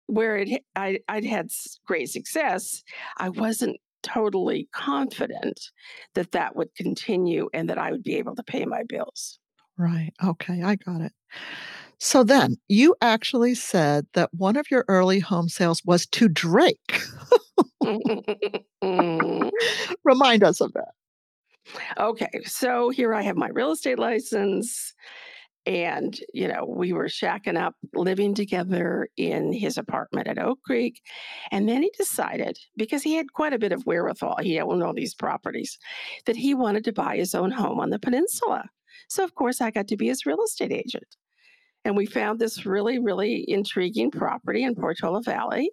where 0.07 0.37
it, 0.37 0.61
I, 0.75 0.99
I'd 1.07 1.25
had 1.25 1.49
great 1.85 2.09
success, 2.09 2.83
I 3.17 3.29
wasn't 3.29 3.77
totally 4.03 4.67
confident 4.71 5.59
that 6.13 6.31
that 6.33 6.55
would 6.55 6.75
continue 6.75 7.49
and 7.53 7.69
that 7.69 7.77
I 7.77 7.91
would 7.91 8.03
be 8.03 8.17
able 8.17 8.35
to 8.35 8.43
pay 8.43 8.65
my 8.65 8.83
bills. 8.87 9.39
Right. 9.77 10.11
Okay. 10.23 10.61
I 10.61 10.75
got 10.75 11.01
it. 11.01 11.13
So 11.99 12.23
then 12.23 12.57
you 12.67 12.95
actually 13.01 13.55
said 13.55 14.07
that 14.13 14.33
one 14.33 14.57
of 14.57 14.69
your 14.69 14.85
early 14.87 15.19
home 15.19 15.49
sales 15.49 15.81
was 15.85 16.05
to 16.07 16.27
Drake. 16.27 17.01
Mm-hmm. 17.83 19.49
Remind 20.03 20.43
us 20.43 20.61
of 20.61 20.73
that. 20.73 20.91
Okay. 21.97 22.41
So 22.45 22.89
here 22.89 23.13
I 23.13 23.21
have 23.21 23.35
my 23.35 23.49
real 23.49 23.71
estate 23.71 23.99
license. 23.99 24.93
And, 25.67 26.19
you 26.31 26.47
know, 26.47 26.65
we 26.67 26.93
were 26.93 27.05
shacking 27.05 27.59
up, 27.59 27.73
living 27.95 28.35
together 28.35 29.07
in 29.17 29.51
his 29.51 29.79
apartment 29.79 30.27
at 30.27 30.37
Oak 30.37 30.59
Creek. 30.63 31.01
And 31.51 31.67
then 31.67 31.81
he 31.81 31.91
decided, 31.97 32.59
because 32.77 33.01
he 33.01 33.15
had 33.15 33.33
quite 33.33 33.53
a 33.53 33.57
bit 33.57 33.71
of 33.71 33.83
wherewithal, 33.83 34.37
he 34.43 34.59
owned 34.59 34.83
all 34.83 34.93
these 34.93 35.15
properties, 35.15 35.79
that 36.27 36.35
he 36.35 36.53
wanted 36.53 36.83
to 36.83 36.93
buy 36.93 37.15
his 37.17 37.33
own 37.33 37.49
home 37.49 37.79
on 37.79 37.89
the 37.89 37.97
peninsula. 37.97 38.65
So, 39.09 39.23
of 39.23 39.33
course, 39.33 39.59
I 39.59 39.71
got 39.71 39.87
to 39.87 39.97
be 39.97 40.07
his 40.07 40.25
real 40.25 40.43
estate 40.43 40.71
agent. 40.71 41.15
And 41.85 41.95
we 41.95 42.05
found 42.05 42.39
this 42.39 42.65
really, 42.65 42.99
really 42.99 43.49
intriguing 43.49 44.11
property 44.11 44.63
in 44.63 44.75
Portola 44.75 45.21
Valley. 45.21 45.71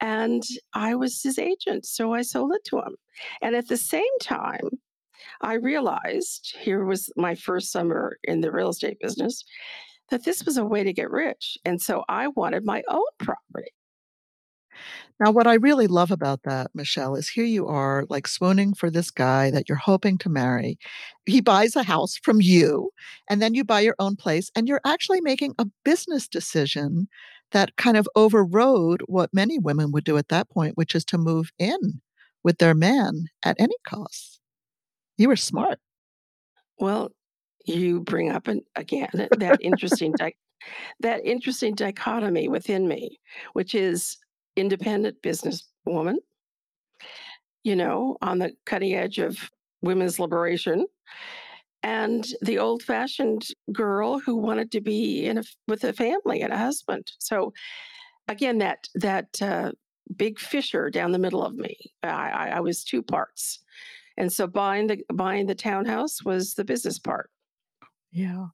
And 0.00 0.42
I 0.74 0.94
was 0.94 1.22
his 1.22 1.38
agent. 1.38 1.86
So 1.86 2.12
I 2.12 2.22
sold 2.22 2.52
it 2.54 2.64
to 2.64 2.78
him. 2.78 2.96
And 3.42 3.54
at 3.54 3.68
the 3.68 3.76
same 3.76 4.02
time, 4.20 4.70
I 5.42 5.54
realized 5.54 6.56
here 6.60 6.84
was 6.84 7.10
my 7.16 7.34
first 7.34 7.70
summer 7.70 8.18
in 8.24 8.40
the 8.40 8.50
real 8.50 8.70
estate 8.70 8.98
business 9.00 9.44
that 10.10 10.24
this 10.24 10.44
was 10.44 10.56
a 10.56 10.64
way 10.64 10.84
to 10.84 10.92
get 10.92 11.10
rich. 11.10 11.58
And 11.64 11.80
so 11.80 12.04
I 12.08 12.28
wanted 12.28 12.64
my 12.64 12.82
own 12.88 13.02
property. 13.18 13.70
Now, 15.18 15.30
what 15.30 15.46
I 15.46 15.54
really 15.54 15.86
love 15.86 16.10
about 16.10 16.40
that, 16.44 16.70
Michelle, 16.74 17.14
is 17.14 17.28
here 17.28 17.44
you 17.44 17.66
are, 17.66 18.04
like 18.10 18.28
swooning 18.28 18.74
for 18.74 18.90
this 18.90 19.10
guy 19.10 19.50
that 19.50 19.68
you're 19.68 19.78
hoping 19.78 20.18
to 20.18 20.28
marry. 20.28 20.78
He 21.24 21.40
buys 21.40 21.74
a 21.74 21.82
house 21.82 22.18
from 22.22 22.40
you, 22.40 22.90
and 23.30 23.40
then 23.40 23.54
you 23.54 23.64
buy 23.64 23.80
your 23.80 23.96
own 23.98 24.16
place, 24.16 24.50
and 24.54 24.68
you're 24.68 24.80
actually 24.84 25.20
making 25.20 25.54
a 25.58 25.66
business 25.84 26.28
decision 26.28 27.08
that 27.52 27.76
kind 27.76 27.96
of 27.96 28.08
overrode 28.14 29.02
what 29.06 29.32
many 29.32 29.58
women 29.58 29.92
would 29.92 30.04
do 30.04 30.18
at 30.18 30.28
that 30.28 30.50
point, 30.50 30.76
which 30.76 30.94
is 30.94 31.04
to 31.06 31.18
move 31.18 31.50
in 31.58 32.00
with 32.42 32.58
their 32.58 32.74
man 32.74 33.26
at 33.44 33.56
any 33.58 33.76
cost. 33.86 34.40
You 35.16 35.28
were 35.28 35.36
smart. 35.36 35.78
Well, 36.78 37.12
you 37.64 38.00
bring 38.00 38.30
up 38.30 38.48
an, 38.48 38.62
again 38.74 39.08
that 39.38 39.58
interesting 39.60 40.12
di- 40.12 40.36
that 41.00 41.24
interesting 41.24 41.74
dichotomy 41.74 42.48
within 42.48 42.88
me, 42.88 43.18
which 43.52 43.74
is 43.74 44.16
independent 44.56 45.20
businesswoman, 45.22 46.16
you 47.62 47.76
know, 47.76 48.16
on 48.22 48.38
the 48.38 48.52
cutting 48.64 48.94
edge 48.94 49.18
of 49.18 49.50
women's 49.82 50.18
liberation, 50.18 50.86
and 51.82 52.26
the 52.42 52.58
old-fashioned 52.58 53.46
girl 53.72 54.18
who 54.18 54.34
wanted 54.34 54.72
to 54.72 54.80
be 54.80 55.26
in 55.26 55.38
a 55.38 55.44
with 55.68 55.84
a 55.84 55.92
family 55.92 56.40
and 56.42 56.52
a 56.52 56.58
husband. 56.58 57.12
So 57.18 57.52
again, 58.28 58.58
that 58.58 58.88
that 58.94 59.42
uh, 59.42 59.72
big 60.16 60.38
fissure 60.38 60.90
down 60.90 61.12
the 61.12 61.18
middle 61.18 61.44
of 61.44 61.54
me. 61.54 61.76
I, 62.02 62.08
I, 62.08 62.48
I 62.56 62.60
was 62.60 62.82
two 62.82 63.02
parts, 63.02 63.60
and 64.16 64.32
so 64.32 64.46
buying 64.46 64.86
the 64.86 65.02
buying 65.12 65.46
the 65.46 65.54
townhouse 65.54 66.24
was 66.24 66.54
the 66.54 66.64
business 66.64 66.98
part. 66.98 67.30
Yeah. 68.12 68.46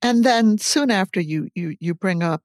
And 0.00 0.24
then 0.24 0.58
soon 0.58 0.90
after 0.90 1.20
you 1.20 1.48
you 1.54 1.76
you 1.80 1.94
bring 1.94 2.22
up 2.22 2.42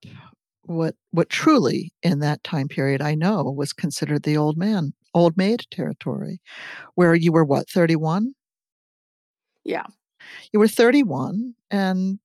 what 0.67 0.95
what 1.11 1.29
truly 1.29 1.91
in 2.03 2.19
that 2.19 2.43
time 2.43 2.67
period 2.67 3.01
I 3.01 3.15
know 3.15 3.43
was 3.43 3.73
considered 3.73 4.23
the 4.23 4.37
old 4.37 4.57
man, 4.57 4.93
old 5.13 5.37
maid 5.37 5.65
territory, 5.71 6.39
where 6.95 7.15
you 7.15 7.31
were 7.31 7.45
what, 7.45 7.69
31? 7.69 8.33
Yeah. 9.63 9.85
You 10.53 10.59
were 10.59 10.67
31 10.67 11.53
and 11.71 12.19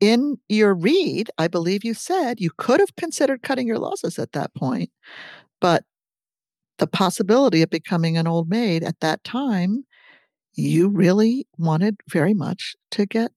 in 0.00 0.38
your 0.48 0.74
read, 0.74 1.30
I 1.38 1.46
believe 1.48 1.84
you 1.84 1.94
said 1.94 2.40
you 2.40 2.50
could 2.56 2.80
have 2.80 2.96
considered 2.96 3.42
cutting 3.42 3.68
your 3.68 3.78
losses 3.78 4.18
at 4.18 4.32
that 4.32 4.52
point, 4.54 4.90
but 5.60 5.84
the 6.78 6.88
possibility 6.88 7.62
of 7.62 7.70
becoming 7.70 8.16
an 8.16 8.26
old 8.26 8.48
maid 8.48 8.82
at 8.82 8.98
that 9.00 9.22
time 9.22 9.84
you 10.54 10.88
really 10.88 11.46
wanted 11.56 11.96
very 12.10 12.34
much 12.34 12.76
to 12.90 13.06
get 13.06 13.32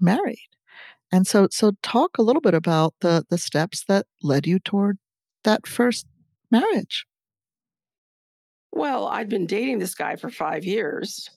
married. 0.00 0.48
And 1.10 1.26
so 1.26 1.48
so 1.50 1.72
talk 1.82 2.18
a 2.18 2.22
little 2.22 2.42
bit 2.42 2.54
about 2.54 2.94
the 3.00 3.24
the 3.28 3.38
steps 3.38 3.84
that 3.88 4.06
led 4.22 4.46
you 4.46 4.58
toward 4.58 4.98
that 5.44 5.66
first 5.66 6.06
marriage. 6.50 7.06
Well, 8.72 9.08
I'd 9.08 9.28
been 9.28 9.46
dating 9.46 9.78
this 9.78 9.94
guy 9.94 10.16
for 10.16 10.30
5 10.30 10.64
years. 10.64 11.30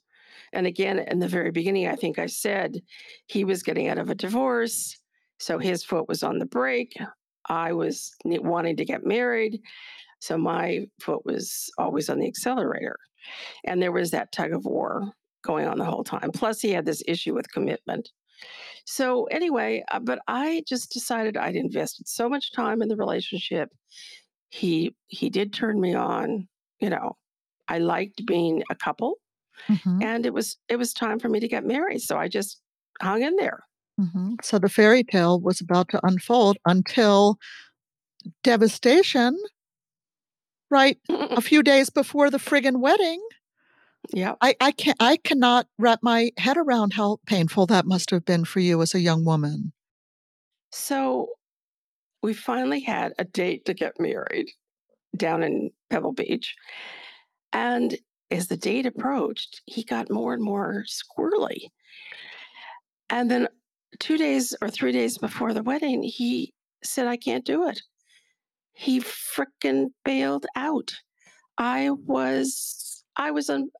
And 0.54 0.68
again, 0.68 1.00
in 1.00 1.20
the 1.20 1.28
very 1.28 1.52
beginning, 1.52 1.88
I 1.88 1.96
think 1.96 2.20
I 2.20 2.26
said 2.26 2.82
he 3.28 3.46
was 3.46 3.64
getting 3.64 3.88
out 3.88 3.98
of 3.98 4.10
a 4.10 4.16
divorce, 4.16 4.98
so 5.40 5.58
his 5.58 5.84
foot 5.84 6.10
was 6.10 6.24
on 6.24 6.40
the 6.40 6.46
brake. 6.46 6.98
I 7.48 7.72
was 7.72 8.14
wanting 8.26 8.76
to 8.76 8.86
get 8.86 9.06
married, 9.06 9.62
so 10.20 10.38
my 10.38 10.88
foot 11.00 11.26
was 11.26 11.72
always 11.78 12.10
on 12.10 12.20
the 12.20 12.28
accelerator. 12.28 12.98
And 13.64 13.82
there 13.82 13.94
was 13.94 14.12
that 14.12 14.32
tug 14.34 14.52
of 14.52 14.66
war 14.66 15.14
going 15.44 15.68
on 15.68 15.78
the 15.78 15.86
whole 15.86 16.04
time. 16.04 16.32
Plus, 16.32 16.60
he 16.60 16.72
had 16.72 16.86
this 16.86 17.02
issue 17.08 17.34
with 17.34 17.52
commitment. 17.52 18.12
So, 18.86 19.26
anyway, 19.26 19.84
uh, 19.92 20.00
but 20.00 20.20
I 20.28 20.64
just 20.68 20.92
decided 20.92 21.38
I'd 21.38 21.56
invested 21.56 22.08
so 22.08 22.30
much 22.30 22.52
time 22.54 22.82
in 22.82 22.90
the 22.90 22.98
relationship. 22.98 23.70
He 24.50 24.96
he 25.08 25.30
did 25.30 25.54
turn 25.54 25.80
me 25.82 25.94
on, 25.96 26.48
you 26.80 26.90
know. 26.90 27.18
I 27.70 27.80
liked 27.80 28.26
being 28.26 28.64
a 28.70 28.76
couple 28.76 29.18
Mhm. 29.70 30.04
and 30.04 30.26
it 30.26 30.34
was 30.34 30.58
it 30.70 30.78
was 30.78 30.94
time 30.94 31.20
for 31.20 31.30
me 31.30 31.40
to 31.40 31.48
get 31.48 31.66
married. 31.66 32.02
So 32.02 32.18
I 32.18 32.28
just 32.28 32.62
hung 33.02 33.22
in 33.24 33.36
there. 33.38 33.64
Mhm. 34.00 34.44
So 34.44 34.60
the 34.60 34.70
fairy 34.70 35.04
tale 35.04 35.40
was 35.40 35.62
about 35.62 35.90
to 35.90 36.00
unfold 36.06 36.58
until 36.66 37.38
devastation 38.44 39.38
right 40.70 40.98
a 41.10 41.42
few 41.42 41.64
days 41.64 41.90
before 41.90 42.30
the 42.30 42.38
friggin' 42.38 42.80
wedding. 42.80 43.22
Yep. 44.10 44.42
I 44.42 44.56
I 44.60 44.72
can 44.72 44.96
I 45.00 45.18
cannot 45.18 45.68
wrap 45.78 46.00
my 46.02 46.32
head 46.38 46.58
around 46.58 46.94
how 46.94 47.18
painful 47.28 47.68
that 47.68 47.86
must 47.86 48.10
have 48.10 48.26
been 48.26 48.44
for 48.46 48.60
you 48.60 48.82
as 48.82 48.96
a 48.96 49.00
young 49.00 49.24
woman. 49.24 49.72
So 50.72 51.30
we 52.24 52.34
finally 52.34 52.82
had 52.82 53.14
a 53.20 53.26
date 53.26 53.66
to 53.66 53.74
get 53.74 54.00
married 54.00 54.50
down 55.18 55.44
in 55.44 55.72
Pebble 55.90 56.14
Beach. 56.14 56.56
And 57.54 57.98
as 58.32 58.48
the 58.48 58.58
date 58.58 58.86
approached, 58.88 59.62
he 59.66 59.84
got 59.84 60.12
more 60.12 60.34
and 60.34 60.44
more 60.44 60.86
squirrely. 60.88 61.70
And 63.10 63.30
then 63.30 63.48
2 64.00 64.18
days 64.18 64.56
or 64.62 64.70
3 64.70 64.92
days 64.92 65.18
before 65.18 65.54
the 65.54 65.64
wedding, 65.64 66.04
he 66.04 66.54
said, 66.84 67.08
"I 67.08 67.18
can't 67.18 67.46
do 67.46 67.68
it." 67.68 67.82
He 68.74 69.00
frickin' 69.02 69.94
bailed 70.06 70.46
out. 70.56 70.94
I 71.58 71.92
was 71.92 73.06
I 73.18 73.32
was 73.32 73.50
un 73.50 73.72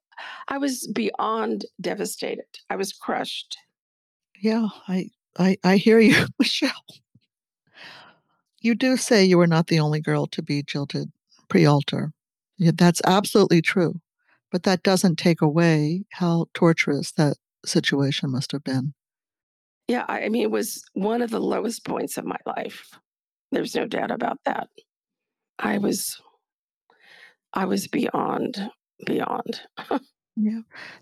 I 0.48 0.58
was 0.58 0.88
beyond 0.88 1.66
devastated. 1.80 2.46
I 2.70 2.76
was 2.76 2.94
crushed. 2.94 3.58
Yeah, 4.40 4.68
I 4.88 5.10
I 5.38 5.58
I 5.64 5.78
hear 5.78 6.00
you, 6.00 6.26
Michele. 6.40 6.72
You 8.62 8.76
do 8.76 8.98
say 8.98 9.24
you 9.24 9.38
were 9.38 9.48
not 9.48 9.68
the 9.68 9.80
only 9.80 10.02
girl 10.02 10.28
to 10.28 10.42
be 10.42 10.62
jilted 10.62 11.12
pre-altar. 11.50 12.14
Yeah, 12.58 12.72
that's 12.76 13.02
absolutely 13.06 13.62
true, 13.62 14.00
but 14.52 14.64
that 14.64 14.84
doesn't 14.84 15.18
take 15.18 15.42
away 15.42 16.06
how 16.12 16.46
torturous 16.54 17.12
that 17.14 17.38
situation 17.66 18.32
must 18.32 18.52
have 18.52 18.64
been. 18.64 18.94
Yeah, 19.88 20.06
I 20.08 20.26
I 20.26 20.30
mean, 20.30 20.44
it 20.44 20.52
was 20.52 20.84
one 20.94 21.22
of 21.22 21.32
the 21.32 21.42
lowest 21.42 21.86
points 21.86 22.18
of 22.18 22.26
my 22.26 22.38
life. 22.46 22.98
There's 23.52 23.76
no 23.76 23.86
doubt 23.86 24.12
about 24.12 24.38
that. 24.46 24.70
I 25.60 25.78
was 25.78 26.22
I 27.54 27.66
was 27.66 27.88
beyond, 27.88 28.70
beyond. 29.06 29.62
Yeah. 30.38 30.62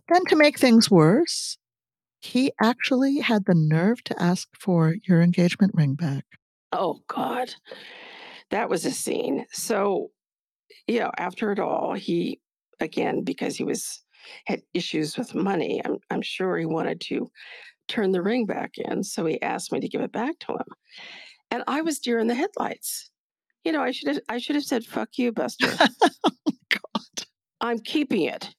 Then 0.09 0.25
to 0.25 0.35
make 0.35 0.57
things 0.57 0.89
worse, 0.89 1.57
he 2.19 2.51
actually 2.61 3.19
had 3.19 3.45
the 3.45 3.55
nerve 3.55 4.03
to 4.05 4.21
ask 4.21 4.47
for 4.59 4.95
your 5.07 5.21
engagement 5.21 5.73
ring 5.75 5.95
back. 5.95 6.25
Oh 6.71 6.99
god. 7.07 7.53
That 8.49 8.69
was 8.69 8.85
a 8.85 8.91
scene. 8.91 9.45
So, 9.51 10.09
you 10.87 10.99
know, 10.99 11.11
after 11.17 11.51
it 11.51 11.59
all, 11.59 11.93
he 11.93 12.39
again, 12.79 13.23
because 13.23 13.55
he 13.55 13.63
was 13.63 14.03
had 14.45 14.61
issues 14.73 15.17
with 15.17 15.35
money, 15.35 15.81
I'm 15.85 15.97
I'm 16.09 16.21
sure 16.21 16.57
he 16.57 16.65
wanted 16.65 16.99
to 17.01 17.29
turn 17.87 18.11
the 18.11 18.21
ring 18.21 18.45
back 18.45 18.77
in, 18.77 19.03
so 19.03 19.25
he 19.25 19.41
asked 19.41 19.71
me 19.71 19.79
to 19.79 19.87
give 19.87 20.01
it 20.01 20.11
back 20.11 20.37
to 20.39 20.53
him. 20.53 20.67
And 21.51 21.63
I 21.67 21.81
was 21.81 21.99
deer 21.99 22.19
in 22.19 22.27
the 22.27 22.35
headlights. 22.35 23.09
You 23.63 23.71
know, 23.71 23.81
I 23.81 23.91
should 23.91 24.07
have 24.09 24.19
I 24.27 24.37
should 24.39 24.55
have 24.55 24.65
said, 24.65 24.85
"Fuck 24.85 25.17
you, 25.17 25.31
Buster." 25.31 25.71
Oh. 27.69 27.71
I'm 27.71 27.79
keeping 27.79 28.23
it. 28.23 28.49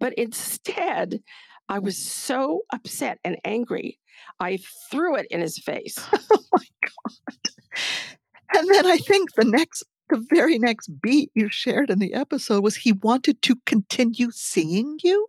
But 0.00 0.14
instead, 0.14 1.22
I 1.68 1.78
was 1.78 1.96
so 1.98 2.62
upset 2.72 3.18
and 3.24 3.36
angry, 3.44 3.98
I 4.40 4.58
threw 4.90 5.16
it 5.16 5.26
in 5.30 5.40
his 5.40 5.58
face. 5.58 5.98
Oh 6.30 6.38
my 6.52 6.64
god. 6.82 7.52
And 8.54 8.68
then 8.74 8.86
I 8.86 8.98
think 8.98 9.34
the 9.34 9.44
next 9.44 9.84
the 10.08 10.24
very 10.30 10.58
next 10.58 10.88
beat 11.02 11.30
you 11.34 11.48
shared 11.50 11.90
in 11.90 11.98
the 11.98 12.14
episode 12.14 12.62
was 12.62 12.76
he 12.76 12.92
wanted 12.92 13.42
to 13.42 13.56
continue 13.66 14.30
seeing 14.30 14.98
you? 15.02 15.26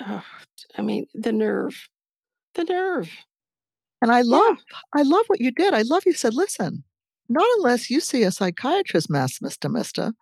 Ugh, 0.00 0.22
I 0.76 0.82
mean, 0.82 1.06
the 1.14 1.32
nerve. 1.32 1.88
The 2.54 2.64
nerve. 2.64 3.10
And 4.02 4.10
I 4.12 4.18
Yeah. 4.20 4.24
love 4.36 4.58
I 4.94 5.02
love 5.02 5.24
what 5.28 5.40
you 5.40 5.50
did. 5.52 5.74
I 5.74 5.82
love 5.82 6.04
you 6.06 6.14
said, 6.14 6.34
"Listen, 6.34 6.84
not 7.28 7.46
unless 7.58 7.90
you 7.90 8.00
see 8.00 8.22
a 8.24 8.32
psychiatrist, 8.32 9.08
Mister 9.10 9.68
Mister." 9.68 10.12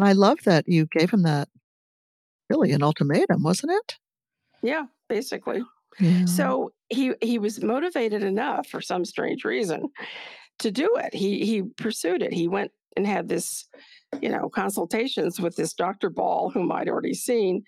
And 0.00 0.08
I 0.08 0.12
love 0.12 0.38
that 0.46 0.66
you 0.66 0.86
gave 0.86 1.10
him 1.10 1.24
that 1.24 1.46
really 2.48 2.72
an 2.72 2.82
ultimatum, 2.82 3.42
wasn't 3.42 3.72
it? 3.72 3.98
Yeah, 4.62 4.86
basically. 5.10 5.62
Yeah. 5.98 6.24
So 6.24 6.72
he 6.88 7.12
he 7.20 7.38
was 7.38 7.62
motivated 7.62 8.22
enough 8.22 8.66
for 8.66 8.80
some 8.80 9.04
strange 9.04 9.44
reason 9.44 9.90
to 10.60 10.70
do 10.70 10.96
it. 10.96 11.12
He 11.12 11.44
he 11.44 11.64
pursued 11.76 12.22
it. 12.22 12.32
He 12.32 12.48
went 12.48 12.70
and 12.96 13.06
had 13.06 13.28
this, 13.28 13.68
you 14.22 14.30
know, 14.30 14.48
consultations 14.48 15.38
with 15.38 15.56
this 15.56 15.74
Dr. 15.74 16.08
Ball, 16.08 16.48
whom 16.48 16.72
I'd 16.72 16.88
already 16.88 17.12
seen, 17.12 17.62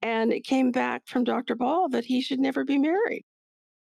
and 0.00 0.32
it 0.32 0.44
came 0.44 0.70
back 0.70 1.02
from 1.06 1.22
Dr. 1.22 1.54
Ball 1.54 1.90
that 1.90 2.06
he 2.06 2.22
should 2.22 2.40
never 2.40 2.64
be 2.64 2.78
married. 2.78 3.26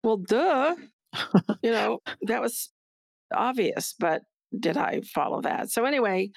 Well, 0.03 0.17
duh. 0.17 0.75
You 1.63 1.71
know, 1.71 2.01
that 2.23 2.41
was 2.41 2.73
obvious, 3.33 3.95
but 3.97 4.23
did 4.59 4.77
I 4.77 5.03
follow 5.03 5.43
that? 5.43 5.71
So 5.71 5.85
anyway, 5.85 6.31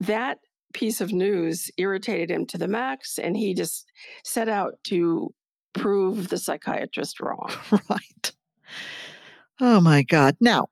that 0.00 0.38
piece 0.76 1.00
of 1.00 1.10
news 1.10 1.70
irritated 1.78 2.30
him 2.30 2.44
to 2.46 2.58
the 2.58 2.68
max, 2.68 3.18
and 3.18 3.34
he 3.36 3.54
just 3.54 3.90
set 4.24 4.48
out 4.48 4.74
to 4.84 5.32
prove 5.72 6.28
the 6.28 6.38
psychiatrist 6.38 7.18
wrong. 7.20 7.50
Right. 7.90 8.32
Oh 9.58 9.80
my 9.80 10.02
god. 10.02 10.36
Now, 10.38 10.68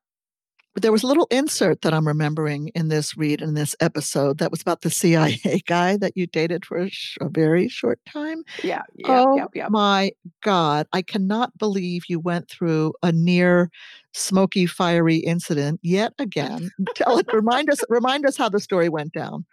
there 0.76 0.92
was 0.92 1.02
a 1.02 1.06
little 1.06 1.28
insert 1.30 1.82
that 1.82 1.94
I'm 1.94 2.06
remembering 2.06 2.68
in 2.74 2.88
this 2.88 3.16
read 3.16 3.40
in 3.40 3.54
this 3.54 3.76
episode 3.80 4.38
that 4.38 4.50
was 4.50 4.60
about 4.60 4.82
the 4.82 4.90
CIA 4.90 5.62
guy 5.66 5.96
that 5.96 6.16
you 6.16 6.26
dated 6.26 6.66
for 6.66 6.78
a, 6.78 6.90
sh- 6.90 7.16
a 7.20 7.28
very 7.28 7.68
short 7.68 8.00
time. 8.06 8.42
Yeah, 8.62 8.82
yeah, 8.96 9.06
oh 9.08 9.36
yeah, 9.36 9.46
yeah. 9.54 9.68
my 9.70 10.12
god, 10.42 10.86
I 10.92 11.02
cannot 11.02 11.56
believe 11.58 12.04
you 12.08 12.18
went 12.18 12.50
through 12.50 12.92
a 13.02 13.12
near 13.12 13.70
smoky 14.12 14.66
fiery 14.66 15.16
incident 15.16 15.80
yet 15.82 16.12
again. 16.18 16.70
Tell 16.94 17.18
it 17.18 17.32
remind 17.32 17.70
us 17.70 17.80
remind 17.88 18.26
us 18.26 18.36
how 18.36 18.48
the 18.48 18.60
story 18.60 18.88
went 18.88 19.12
down. 19.12 19.46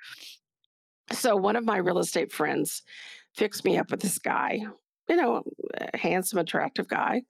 So 1.11 1.35
one 1.35 1.55
of 1.55 1.65
my 1.65 1.77
real 1.77 1.99
estate 1.99 2.31
friends 2.31 2.83
fixed 3.35 3.65
me 3.65 3.77
up 3.77 3.91
with 3.91 4.01
this 4.01 4.17
guy. 4.19 4.59
you 5.09 5.15
know, 5.15 5.43
a 5.77 5.97
handsome, 5.97 6.39
attractive 6.39 6.87
guy. 6.87 7.23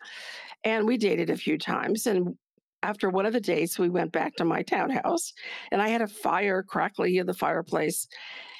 And 0.63 0.85
we 0.85 0.97
dated 0.97 1.29
a 1.29 1.37
few 1.37 1.57
times. 1.57 2.05
And 2.05 2.35
after 2.83 3.09
one 3.09 3.25
of 3.25 3.33
the 3.33 3.41
dates, 3.41 3.79
we 3.79 3.89
went 3.89 4.11
back 4.11 4.35
to 4.35 4.45
my 4.45 4.61
townhouse 4.61 5.33
and 5.71 5.81
I 5.81 5.89
had 5.89 6.01
a 6.01 6.07
fire 6.07 6.63
crackly 6.63 7.17
in 7.17 7.25
the 7.25 7.33
fireplace. 7.33 8.07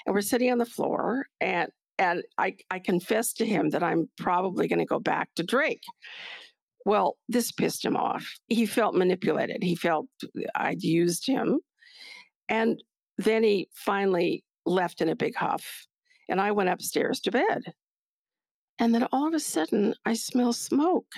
And 0.05 0.15
we're 0.15 0.22
sitting 0.22 0.51
on 0.51 0.57
the 0.57 0.65
floor 0.65 1.26
and 1.39 1.69
and 1.97 2.24
I, 2.39 2.55
I 2.72 2.80
confessed 2.80 3.38
to 3.38 3.45
him 3.45 3.69
that 3.69 3.84
I'm 3.84 4.09
probably 4.17 4.67
going 4.67 4.80
to 4.80 4.86
go 4.86 4.99
back 4.99 5.30
to 5.36 5.43
Drake. 5.43 5.84
Well, 6.84 7.17
this 7.30 7.51
pissed 7.51 7.86
him 7.86 7.95
off. 7.95 8.26
He 8.47 8.65
felt 8.65 8.95
manipulated. 8.95 9.61
He 9.61 9.76
felt 9.76 10.07
uh, 10.24 10.41
I'd 10.55 10.82
used 10.82 11.28
him. 11.28 11.59
And 12.49 12.82
then 13.19 13.43
he 13.43 13.69
finally 13.76 14.43
left 14.66 15.01
in 15.01 15.09
a 15.09 15.16
big 15.16 15.36
huff. 15.36 15.88
And 16.30 16.39
I 16.39 16.51
went 16.51 16.70
upstairs 16.70 17.20
to 17.22 17.32
bed. 17.32 17.74
And 18.80 18.95
then 18.95 19.07
all 19.12 19.28
of 19.28 19.34
a 19.34 19.39
sudden, 19.39 19.93
I 20.05 20.14
smell 20.14 20.53
smoke, 20.53 21.12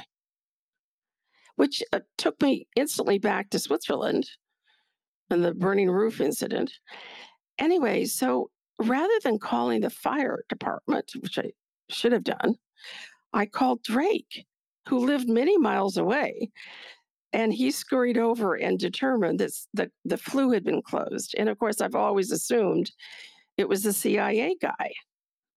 which 1.55 1.81
uh, 1.93 1.99
took 2.17 2.41
me 2.41 2.67
instantly 2.75 3.19
back 3.19 3.49
to 3.51 3.59
Switzerland 3.59 4.29
and 5.29 5.43
the 5.43 5.53
burning 5.53 5.89
roof 5.89 6.19
incident. 6.19 6.71
Anyway, 7.59 8.05
so 8.05 8.49
rather 8.79 9.13
than 9.23 9.39
calling 9.39 9.81
the 9.81 9.89
fire 9.89 10.43
department, 10.49 11.11
which 11.19 11.37
I 11.37 11.51
should 11.89 12.11
have 12.11 12.23
done, 12.23 12.55
I 13.33 13.45
called 13.45 13.83
Drake, 13.83 14.45
who 14.89 15.05
lived 15.05 15.29
many 15.29 15.57
miles 15.57 15.97
away. 15.97 16.51
And 17.31 17.51
he 17.51 17.71
scurried 17.71 18.17
over 18.17 18.55
and 18.55 18.77
determined 18.77 19.39
that 19.39 19.51
the, 19.73 19.91
the 20.05 20.17
flue 20.17 20.51
had 20.51 20.63
been 20.63 20.83
closed. 20.83 21.33
And 21.37 21.49
of 21.49 21.57
course, 21.57 21.81
I've 21.81 21.95
always 21.95 22.31
assumed 22.31 22.91
it 23.57 23.69
was 23.69 23.83
the 23.83 23.93
CIA 23.93 24.55
guy. 24.61 24.93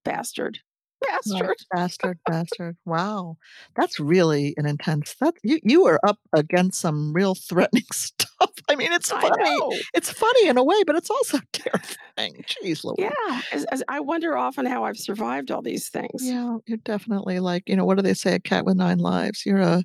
Bastard. 0.05 0.61
Bastard. 1.01 1.57
bastard, 1.73 2.19
bastard. 2.27 2.77
Wow. 2.85 3.37
That's 3.75 4.01
really 4.01 4.55
an 4.57 4.67
intense 4.67 5.15
that 5.21 5.35
you 5.43 5.61
you 5.63 5.85
were 5.85 6.01
up 6.07 6.19
against 6.35 6.81
some 6.81 7.13
real 7.13 7.35
threatening 7.35 7.85
stuff. 7.93 8.53
I 8.69 8.77
mean, 8.77 8.93
it's 8.93 9.11
funny. 9.11 9.81
It's 9.95 10.11
funny 10.11 10.49
in 10.49 10.59
a 10.59 10.65
way, 10.65 10.83
but 10.87 10.97
it's 10.97 11.11
also 11.11 11.39
terrifying. 11.53 12.45
Jeez 12.47 12.85
Louise. 12.85 13.11
Yeah. 13.11 13.41
As, 13.53 13.65
as 13.67 13.83
I 13.89 14.01
wonder 14.01 14.37
often 14.37 14.67
how 14.67 14.85
I've 14.85 14.99
survived 14.99 15.51
all 15.51 15.63
these 15.63 15.89
things. 15.89 16.23
Yeah, 16.23 16.59
you're 16.67 16.79
definitely 16.79 17.41
like, 17.41 17.69
you 17.69 17.77
know, 17.77 17.85
what 17.85 17.97
do 17.97 18.03
they 18.03 18.15
say? 18.15 18.35
A 18.35 18.41
cat 18.41 18.65
with 18.65 18.77
nine 18.77 18.99
lives. 18.99 19.45
You're 19.45 19.61
a 19.61 19.85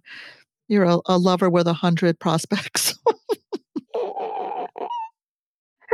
you're 0.67 0.85
a, 0.85 0.99
a 1.05 1.17
lover 1.17 1.49
with 1.49 1.67
a 1.67 1.73
hundred 1.73 2.19
prospects. 2.19 2.95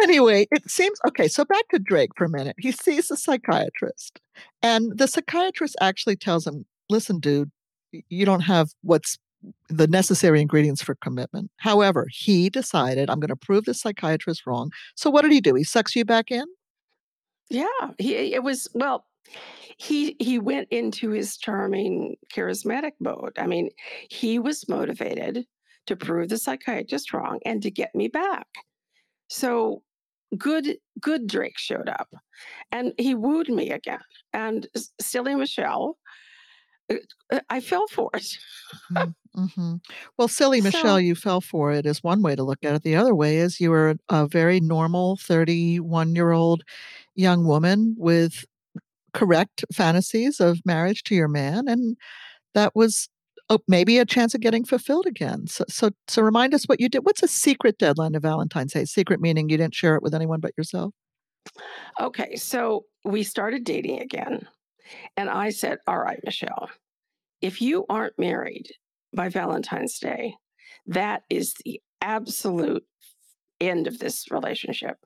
Anyway, 0.02 0.48
it 0.52 0.70
seems 0.70 1.00
okay. 1.08 1.28
So 1.28 1.46
back 1.46 1.68
to 1.70 1.80
Drake 1.80 2.12
for 2.16 2.26
a 2.26 2.30
minute. 2.30 2.56
He 2.60 2.72
sees 2.72 3.12
a 3.12 3.18
psychiatrist, 3.18 4.20
and 4.62 4.98
the 4.98 5.08
psychiatrist 5.08 5.76
actually 5.82 6.16
tells 6.16 6.46
him, 6.46 6.66
"Listen, 6.90 7.20
dude, 7.20 7.52
you 7.92 8.26
don't 8.26 8.42
have 8.42 8.70
what's 8.82 9.18
the 9.70 9.88
necessary 9.88 10.42
ingredients 10.42 10.82
for 10.82 10.96
commitment." 10.96 11.52
However, 11.58 12.08
he 12.12 12.50
decided, 12.50 13.10
"I'm 13.10 13.20
going 13.20 13.30
to 13.30 13.36
prove 13.36 13.66
the 13.66 13.74
psychiatrist 13.74 14.46
wrong." 14.46 14.72
So 14.96 15.10
what 15.10 15.24
did 15.24 15.32
he 15.32 15.42
do? 15.42 15.56
He 15.56 15.64
sucks 15.64 15.96
you 15.96 16.06
back 16.06 16.32
in. 16.32 16.46
Yeah. 17.50 17.66
He 17.98 18.16
eh, 18.16 18.36
it 18.36 18.44
was 18.44 18.68
well, 18.74 19.06
he 19.78 20.16
he 20.20 20.40
went 20.40 20.68
into 20.72 21.12
his 21.12 21.38
charming, 21.38 22.18
charismatic 22.34 22.94
mode. 23.00 23.34
I 23.38 23.48
mean, 23.48 23.70
he 24.10 24.40
was 24.40 24.68
motivated 24.68 25.46
to 25.88 25.96
prove 25.96 26.30
the 26.30 26.38
psychiatrist 26.38 27.14
wrong 27.14 27.40
and 27.46 27.62
to 27.64 27.72
get 27.72 27.96
me 27.96 28.08
back. 28.08 28.48
So 29.30 29.84
good 30.38 30.78
good 31.00 31.28
Drake 31.28 31.58
showed 31.58 31.90
up 31.90 32.10
and 32.72 32.94
he 32.98 33.16
wooed 33.16 33.50
me 33.50 33.72
again. 33.72 34.02
And 34.34 34.68
Silly 35.00 35.36
Michele, 35.36 35.98
uh, 36.92 36.96
uh, 37.32 37.40
I 37.50 37.60
fell 37.60 37.88
for 37.88 38.10
it. 38.14 38.38
hmm 39.36 39.76
Well, 40.18 40.28
silly 40.28 40.62
Michele, 40.62 40.82
So 40.94 40.98
you 40.98 41.16
fell 41.16 41.42
for 41.42 41.72
it 41.72 41.86
is 41.86 42.04
one 42.04 42.22
way 42.22 42.36
to 42.36 42.44
look 42.44 42.60
at 42.64 42.76
it. 42.76 42.84
The 42.84 42.96
other 42.96 43.14
way 43.16 43.38
is 43.38 43.60
you 43.60 43.70
were 43.70 43.96
a 44.10 44.28
very 44.28 44.60
normal 44.60 45.18
31 45.18 46.16
year 46.16 46.32
old 46.32 46.64
young 47.16 47.46
woman 47.46 47.96
with 47.98 48.46
correct 49.14 49.66
fantasies 49.74 50.40
of 50.40 50.60
marriage 50.66 51.04
to 51.04 51.16
your 51.16 51.28
man. 51.28 51.68
And 51.68 51.98
that 52.54 52.76
was 52.76 53.10
oh, 53.50 53.60
maybe 53.68 53.98
a 53.98 54.06
chance 54.06 54.36
of 54.36 54.42
getting 54.42 54.66
fulfilled 54.66 55.06
again. 55.06 55.48
So, 55.48 55.64
so, 55.70 55.92
so 56.08 56.22
remind 56.22 56.54
us 56.54 56.66
what 56.66 56.80
you 56.80 56.90
did. 56.90 57.06
What's 57.06 57.24
a 57.24 57.28
secret 57.28 57.78
deadline 57.78 58.14
to 58.14 58.20
Valentine's 58.20 58.74
Day? 58.74 58.86
Secret 58.86 59.22
meaning 59.22 59.50
you 59.50 59.58
didn't 59.58 59.76
share 59.76 59.96
it 59.96 60.04
with 60.04 60.14
anyone 60.14 60.40
but 60.40 60.54
yourself. 60.58 60.94
okay, 62.00 62.36
so 62.36 62.86
we 63.06 63.24
started 63.24 63.64
dating 63.64 64.02
again. 64.02 64.48
And 65.16 65.30
I 65.30 65.50
said, 65.50 65.80
All 65.88 66.00
right, 66.00 66.20
Michele, 66.24 66.70
if 67.42 67.62
you 67.62 67.86
aren't 67.90 68.18
married 68.18 68.70
by 69.16 69.30
Valentine's 69.30 70.00
Day, 70.00 70.36
that 70.88 71.24
is 71.30 71.54
the 71.66 71.82
absolute 72.02 72.84
end 73.60 73.88
of 73.88 74.00
this 74.00 74.30
relationship. 74.32 74.98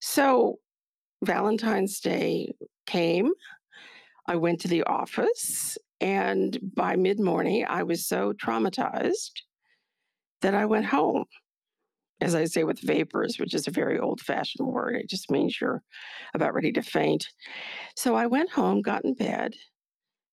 So 0.00 0.58
Valentine's 1.24 2.00
Day 2.00 2.52
came. 2.86 3.32
I 4.26 4.36
went 4.36 4.60
to 4.60 4.68
the 4.68 4.82
office, 4.84 5.78
and 6.00 6.58
by 6.74 6.96
mid 6.96 7.20
morning, 7.20 7.64
I 7.68 7.82
was 7.82 8.06
so 8.06 8.32
traumatized 8.32 9.32
that 10.42 10.54
I 10.54 10.66
went 10.66 10.86
home. 10.86 11.24
As 12.20 12.34
I 12.34 12.46
say, 12.46 12.64
with 12.64 12.80
vapors, 12.80 13.38
which 13.38 13.54
is 13.54 13.68
a 13.68 13.70
very 13.72 13.98
old 13.98 14.20
fashioned 14.20 14.66
word, 14.66 14.96
it 14.96 15.08
just 15.08 15.30
means 15.30 15.58
you're 15.60 15.82
about 16.34 16.54
ready 16.54 16.72
to 16.72 16.82
faint. 16.82 17.26
So 17.94 18.14
I 18.14 18.26
went 18.26 18.50
home, 18.50 18.80
got 18.80 19.04
in 19.04 19.14
bed. 19.14 19.54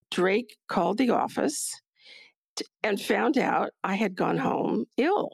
Drake 0.10 0.56
called 0.70 0.98
the 0.98 1.10
office 1.10 1.74
and 2.84 3.02
found 3.02 3.38
out 3.38 3.72
I 3.84 3.96
had 3.96 4.16
gone 4.16 4.38
home 4.38 4.86
ill. 4.98 5.32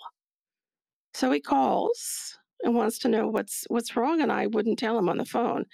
So 1.13 1.31
he 1.31 1.41
calls 1.41 2.38
and 2.63 2.75
wants 2.75 2.99
to 2.99 3.07
know 3.07 3.27
what's 3.27 3.65
what's 3.69 3.95
wrong 3.95 4.21
and 4.21 4.31
I 4.31 4.47
wouldn't 4.47 4.79
tell 4.79 4.97
him 4.97 5.09
on 5.09 5.17
the 5.17 5.25
phone. 5.25 5.65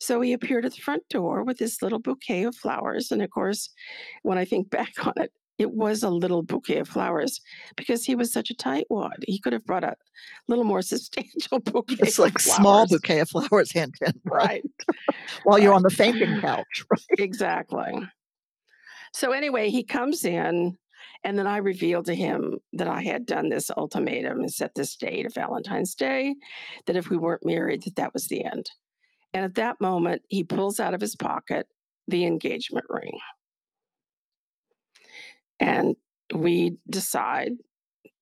So 0.00 0.20
he 0.20 0.32
appeared 0.32 0.64
at 0.64 0.74
the 0.74 0.80
front 0.80 1.08
door 1.08 1.44
with 1.44 1.58
this 1.58 1.82
little 1.82 1.98
bouquet 1.98 2.44
of 2.44 2.54
flowers 2.54 3.10
and 3.10 3.22
of 3.22 3.30
course 3.30 3.70
when 4.22 4.38
I 4.38 4.44
think 4.44 4.70
back 4.78 5.06
on 5.06 5.14
it 5.16 5.32
it 5.58 5.72
was 5.72 6.02
a 6.02 6.10
little 6.10 6.42
bouquet 6.42 6.78
of 6.78 6.88
flowers 6.88 7.40
because 7.76 8.04
he 8.04 8.14
was 8.14 8.32
such 8.32 8.50
a 8.50 8.54
tightwad. 8.54 9.24
He 9.26 9.38
could 9.38 9.54
have 9.54 9.64
brought 9.64 9.84
a 9.84 9.96
little 10.48 10.64
more 10.64 10.82
substantial 10.82 11.60
bouquet 11.60 11.96
It's 12.00 12.18
like 12.18 12.38
small 12.38 12.86
bouquet 12.86 13.20
of 13.20 13.30
flowers, 13.30 13.72
hint, 13.72 13.94
hint, 14.00 14.20
right? 14.24 14.62
Right. 14.88 15.16
While 15.44 15.58
you're 15.58 15.72
on 15.72 15.82
the 15.82 15.90
fainting 15.90 16.40
couch, 16.40 16.84
right? 16.90 17.18
Exactly. 17.18 18.06
So 19.12 19.32
anyway, 19.32 19.70
he 19.70 19.82
comes 19.82 20.24
in, 20.24 20.76
and 21.26 21.36
then 21.36 21.48
I 21.48 21.56
revealed 21.56 22.06
to 22.06 22.14
him 22.14 22.60
that 22.74 22.86
I 22.86 23.02
had 23.02 23.26
done 23.26 23.48
this 23.48 23.68
ultimatum 23.76 24.38
and 24.38 24.52
set 24.52 24.76
this 24.76 24.94
date 24.94 25.26
of 25.26 25.34
Valentine's 25.34 25.96
Day, 25.96 26.36
that 26.86 26.94
if 26.94 27.10
we 27.10 27.16
weren't 27.16 27.44
married, 27.44 27.82
that 27.82 27.96
that 27.96 28.14
was 28.14 28.28
the 28.28 28.44
end. 28.44 28.70
And 29.34 29.44
at 29.44 29.56
that 29.56 29.80
moment, 29.80 30.22
he 30.28 30.44
pulls 30.44 30.78
out 30.78 30.94
of 30.94 31.00
his 31.00 31.16
pocket 31.16 31.66
the 32.06 32.24
engagement 32.24 32.86
ring, 32.88 33.18
and 35.58 35.96
we 36.32 36.76
decide 36.88 37.54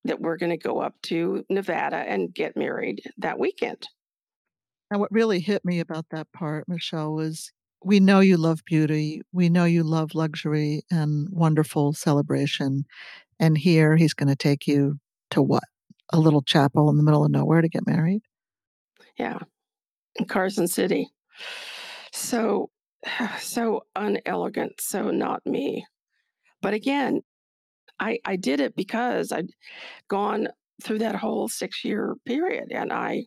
that 0.05 0.20
we're 0.20 0.38
going 0.38 0.59
to 0.59 0.68
go 0.68 0.80
up 0.80 0.94
to 1.02 1.44
Nevada 1.50 1.96
and 1.96 2.34
get 2.34 2.57
married 2.57 3.02
that 3.18 3.38
weekend. 3.38 3.86
And 4.90 4.98
what 4.98 5.12
really 5.12 5.40
hit 5.40 5.62
me 5.62 5.80
about 5.80 6.07
that 6.11 6.32
part, 6.32 6.64
Michele, 6.68 7.12
was 7.12 7.52
we 7.85 8.01
know 8.01 8.20
you 8.20 8.37
love 8.37 8.64
beauty. 8.64 9.20
We 9.32 9.49
know 9.49 9.64
you 9.64 9.85
love 9.85 10.14
luxury 10.14 10.82
and 10.91 11.28
wonderful 11.30 11.93
celebration. 11.93 12.85
And 13.39 13.59
here 13.59 13.97
he's 13.97 14.14
going 14.14 14.28
to 14.28 14.37
take 14.37 14.66
you 14.66 14.99
to 15.30 15.43
what? 15.43 15.64
A 16.12 16.18
little 16.18 16.43
chapel 16.43 16.89
in 16.91 16.97
the 16.97 17.03
middle 17.03 17.24
of 17.24 17.30
nowhere 17.30 17.61
to 17.61 17.68
get 17.68 17.87
married? 17.87 18.22
Yeah, 19.18 19.39
in 20.16 20.26
Carson 20.26 20.66
City. 20.66 21.09
So, 22.12 22.70
so 23.39 23.82
unelegant, 23.95 24.80
so 24.80 25.11
not 25.11 25.45
me. 25.47 25.85
But 26.62 26.74
again, 26.74 27.20
I 28.01 28.18
I 28.24 28.37
did 28.37 28.61
it 28.61 28.74
because 28.76 29.32
I'd 29.32 29.51
gone 30.09 30.49
through 30.82 30.99
that 30.99 31.16
whole 31.16 31.49
six 31.49 31.85
year 31.85 32.16
period, 32.26 32.70
and 32.70 32.93
I, 32.93 33.24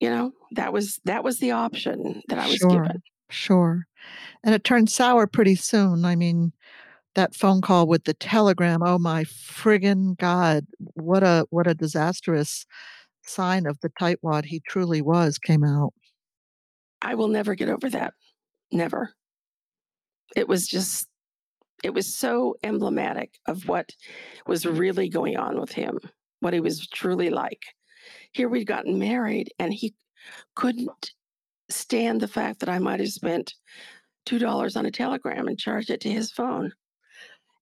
you 0.00 0.10
know, 0.10 0.32
that 0.52 0.72
was 0.72 1.00
that 1.04 1.24
was 1.24 1.38
the 1.38 1.52
option 1.52 2.22
that 2.28 2.38
I 2.38 2.46
was 2.46 2.56
Sure, 2.56 2.70
given. 2.70 3.02
Sure. 3.30 3.86
And 4.44 4.54
it 4.54 4.64
turned 4.64 4.90
sour 4.90 5.26
pretty 5.26 5.54
soon. 5.54 6.04
I 6.04 6.16
mean, 6.16 6.52
that 7.14 7.34
phone 7.34 7.60
call 7.60 7.86
with 7.86 8.04
the 8.04 8.14
telegram, 8.14 8.82
oh 8.82 8.98
my 8.98 9.24
friggin' 9.24 10.16
God, 10.18 10.66
what 10.94 11.22
a 11.22 11.46
what 11.50 11.66
a 11.66 11.74
disastrous 11.74 12.66
sign 13.24 13.66
of 13.66 13.78
the 13.80 13.90
tightwad 13.90 14.46
he 14.46 14.60
truly 14.60 15.02
was 15.02 15.38
came 15.38 15.64
out. 15.64 15.92
I 17.02 17.14
will 17.14 17.28
never 17.28 17.54
get 17.54 17.68
over 17.68 17.90
that. 17.90 18.14
Never. 18.72 19.14
It 20.36 20.48
was 20.48 20.66
just 20.66 21.08
it 21.82 21.94
was 21.94 22.12
so 22.12 22.56
emblematic 22.62 23.34
of 23.46 23.68
what 23.68 23.90
was 24.46 24.66
really 24.66 25.08
going 25.08 25.36
on 25.36 25.60
with 25.60 25.72
him, 25.72 25.98
what 26.40 26.52
he 26.52 26.60
was 26.60 26.86
truly 26.88 27.30
like. 27.30 27.62
Here 28.32 28.48
we'd 28.48 28.66
gotten 28.66 28.98
married, 28.98 29.52
and 29.58 29.72
he 29.72 29.94
couldn't 30.54 31.12
stand 31.70 32.20
the 32.20 32.28
fact 32.28 32.60
that 32.60 32.68
I 32.68 32.78
might 32.78 33.00
have 33.00 33.10
spent 33.10 33.54
$2 34.26 34.76
on 34.76 34.86
a 34.86 34.90
telegram 34.90 35.48
and 35.48 35.58
charged 35.58 35.90
it 35.90 36.00
to 36.02 36.10
his 36.10 36.30
phone. 36.30 36.72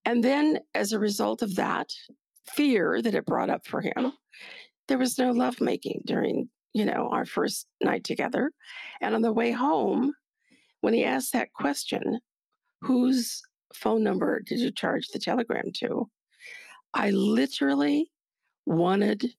And 0.05 0.23
then, 0.23 0.61
as 0.75 0.93
a 0.93 0.99
result 0.99 1.43
of 1.43 1.57
that 1.57 1.91
fear 2.55 3.03
that 3.03 3.15
it 3.15 3.27
brought 3.27 3.51
up 3.51 3.67
for 3.67 3.81
him, 3.81 4.13
there 4.89 4.99
was 4.99 5.19
no 5.19 5.33
lovemaking 5.33 6.03
during, 6.07 6.49
you 6.73 6.85
know, 6.85 7.09
our 7.11 7.27
first 7.27 7.67
night 7.83 8.05
together. 8.05 8.53
And 9.01 9.15
on 9.15 9.23
the 9.23 9.33
way 9.33 9.51
home, 9.51 10.13
when 10.81 10.95
he 10.95 11.05
asked 11.05 11.33
that 11.33 11.53
question, 11.53 12.21
whose 12.83 13.43
phone 13.75 14.05
number 14.05 14.41
did 14.41 14.61
you 14.61 14.71
charge 14.71 15.09
the 15.09 15.19
telegram 15.19 15.73
to? 15.79 16.09
I 16.95 17.11
literally 17.11 18.11
wanted 18.65 19.35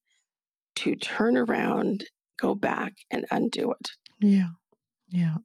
to 0.76 0.96
turn 0.96 1.38
around, 1.38 2.06
go 2.38 2.54
back, 2.56 2.94
and 3.10 3.26
undo 3.32 3.72
it. 3.72 3.90
Yeah. 4.20 4.50
Yeah. 5.10 5.38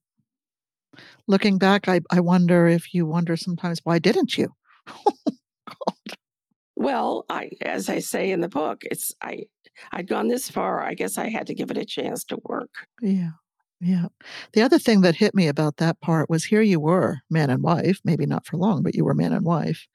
Looking 1.27 1.59
back, 1.59 1.89
I, 1.89 2.01
I 2.11 2.21
wonder 2.21 2.67
if 2.67 2.93
you 2.93 3.07
wonder 3.07 3.37
sometimes, 3.37 3.81
why 3.85 3.99
didn't 3.99 4.37
you? 4.37 4.55
Oh 5.87 5.95
well, 6.75 7.25
I 7.31 7.51
as 7.61 7.89
I 7.89 8.01
say 8.01 8.31
in 8.33 8.41
the 8.41 8.49
book, 8.49 8.83
it's 8.91 9.13
I 9.23 9.45
I'd 9.93 10.09
gone 10.09 10.29
this 10.29 10.51
far. 10.51 10.83
I 10.83 10.95
guess 10.95 11.17
I 11.17 11.29
had 11.29 11.47
to 11.47 11.55
give 11.55 11.71
it 11.71 11.79
a 11.79 11.85
chance 11.85 12.25
to 12.25 12.39
work. 12.45 12.71
Yeah. 13.01 13.31
Yeah. 13.81 14.07
The 14.53 14.63
other 14.63 14.79
thing 14.79 15.01
that 15.03 15.17
hit 15.17 15.35
me 15.35 15.49
about 15.49 15.79
that 15.79 16.01
part 16.01 16.31
was 16.31 16.45
here 16.45 16.63
you 16.63 16.81
were, 16.81 17.19
man 17.31 17.51
and 17.51 17.63
wife, 17.63 18.01
maybe 18.05 18.27
not 18.27 18.47
for 18.47 18.57
long, 18.57 18.83
but 18.83 18.95
you 18.95 19.05
were 19.05 19.15
man 19.15 19.33
and 19.33 19.45
wife. 19.45 19.87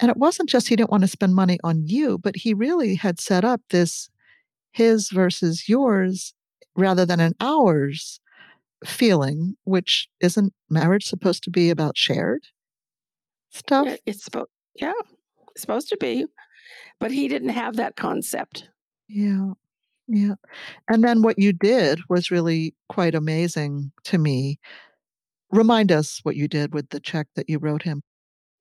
And 0.00 0.10
it 0.10 0.16
wasn't 0.16 0.48
just 0.48 0.68
he 0.68 0.76
didn't 0.76 0.90
want 0.90 1.02
to 1.02 1.08
spend 1.08 1.34
money 1.34 1.58
on 1.62 1.86
you, 1.86 2.18
but 2.18 2.36
he 2.36 2.54
really 2.54 2.94
had 2.94 3.20
set 3.20 3.44
up 3.44 3.60
this 3.70 4.10
his 4.72 5.10
versus 5.10 5.68
yours 5.68 6.34
rather 6.76 7.04
than 7.06 7.20
an 7.20 7.34
ours 7.40 8.20
feeling, 8.84 9.56
which 9.64 10.08
isn't 10.20 10.52
marriage 10.68 11.04
supposed 11.04 11.42
to 11.44 11.50
be 11.50 11.70
about 11.70 11.96
shared 11.96 12.44
stuff? 13.50 13.88
It's 14.06 14.24
supposed 14.24 14.50
yeah, 14.76 14.92
it's 15.52 15.60
supposed 15.60 15.88
to 15.90 15.96
be. 15.96 16.26
But 16.98 17.10
he 17.10 17.28
didn't 17.28 17.50
have 17.50 17.76
that 17.76 17.96
concept. 17.96 18.68
Yeah. 19.08 19.52
Yeah. 20.08 20.34
And 20.88 21.04
then 21.04 21.22
what 21.22 21.38
you 21.38 21.52
did 21.52 22.00
was 22.08 22.30
really 22.30 22.74
quite 22.88 23.14
amazing 23.14 23.92
to 24.04 24.18
me. 24.18 24.58
Remind 25.50 25.92
us 25.92 26.20
what 26.22 26.36
you 26.36 26.48
did 26.48 26.74
with 26.74 26.90
the 26.90 27.00
check 27.00 27.26
that 27.34 27.48
you 27.48 27.58
wrote 27.58 27.82
him. 27.82 28.02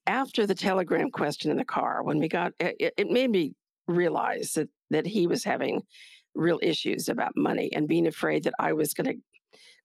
After 0.07 0.45
the 0.45 0.55
telegram 0.55 1.09
question 1.09 1.51
in 1.51 1.57
the 1.57 1.65
car, 1.65 2.03
when 2.03 2.19
we 2.19 2.27
got 2.27 2.53
it, 2.59 2.93
it 2.97 3.09
made 3.09 3.29
me 3.29 3.53
realize 3.87 4.53
that 4.53 4.69
that 4.89 5.05
he 5.05 5.27
was 5.27 5.43
having 5.43 5.81
real 6.35 6.59
issues 6.61 7.09
about 7.09 7.31
money 7.35 7.69
and 7.73 7.87
being 7.87 8.07
afraid 8.07 8.43
that 8.43 8.53
I 8.59 8.73
was 8.73 8.93
going 8.93 9.07
to 9.07 9.21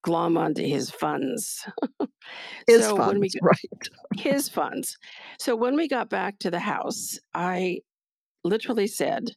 glom 0.02 0.36
onto 0.36 0.62
his 0.62 0.90
funds. 0.90 1.66
his 2.66 2.84
so 2.84 2.96
funds, 2.96 3.12
when 3.12 3.20
we, 3.20 3.30
right. 3.42 3.88
his 4.16 4.48
funds. 4.48 4.96
So 5.38 5.56
when 5.56 5.76
we 5.76 5.88
got 5.88 6.08
back 6.08 6.38
to 6.40 6.50
the 6.50 6.60
house, 6.60 7.18
I 7.34 7.80
literally 8.44 8.86
said, 8.86 9.30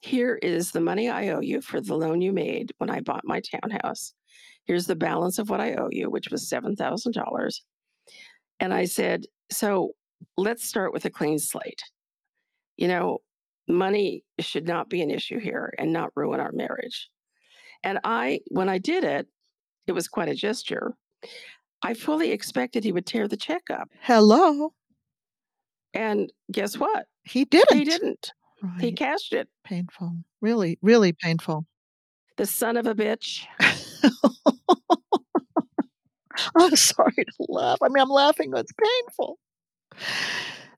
Here 0.00 0.38
is 0.42 0.70
the 0.70 0.80
money 0.80 1.08
I 1.08 1.28
owe 1.28 1.40
you 1.40 1.60
for 1.60 1.80
the 1.80 1.96
loan 1.96 2.20
you 2.20 2.32
made 2.32 2.72
when 2.78 2.90
I 2.90 3.00
bought 3.00 3.24
my 3.24 3.40
townhouse. 3.40 4.12
Here's 4.66 4.86
the 4.86 4.96
balance 4.96 5.38
of 5.38 5.48
what 5.48 5.60
I 5.60 5.74
owe 5.74 5.88
you, 5.90 6.10
which 6.10 6.28
was 6.30 6.50
$7,000. 6.50 7.60
And 8.60 8.74
I 8.74 8.84
said, 8.84 9.24
So 9.50 9.92
let's 10.36 10.66
start 10.66 10.92
with 10.92 11.04
a 11.04 11.10
clean 11.10 11.38
slate. 11.38 11.82
You 12.76 12.88
know, 12.88 13.20
money 13.68 14.24
should 14.40 14.66
not 14.66 14.88
be 14.88 15.02
an 15.02 15.10
issue 15.10 15.38
here 15.38 15.72
and 15.78 15.92
not 15.92 16.10
ruin 16.14 16.40
our 16.40 16.52
marriage. 16.52 17.08
And 17.82 17.98
I, 18.04 18.40
when 18.48 18.68
I 18.68 18.78
did 18.78 19.04
it, 19.04 19.26
it 19.86 19.92
was 19.92 20.08
quite 20.08 20.28
a 20.28 20.34
gesture. 20.34 20.94
I 21.82 21.94
fully 21.94 22.32
expected 22.32 22.84
he 22.84 22.92
would 22.92 23.06
tear 23.06 23.28
the 23.28 23.36
check 23.36 23.62
up. 23.70 23.88
Hello. 24.00 24.72
And 25.94 26.32
guess 26.50 26.78
what? 26.78 27.06
He 27.24 27.44
didn't. 27.44 27.76
He 27.76 27.84
didn't. 27.84 28.32
Right. 28.62 28.80
He 28.80 28.92
cashed 28.92 29.32
it. 29.32 29.48
Painful. 29.64 30.16
Really, 30.40 30.78
really 30.82 31.12
painful. 31.12 31.66
The 32.36 32.46
son 32.46 32.76
of 32.76 32.86
a 32.86 32.94
bitch. 32.94 33.44
I'm 36.58 36.76
sorry 36.76 37.14
to 37.14 37.46
laugh. 37.48 37.78
I 37.82 37.88
mean, 37.88 38.02
I'm 38.02 38.10
laughing. 38.10 38.52
It's 38.54 38.72
painful. 38.72 39.38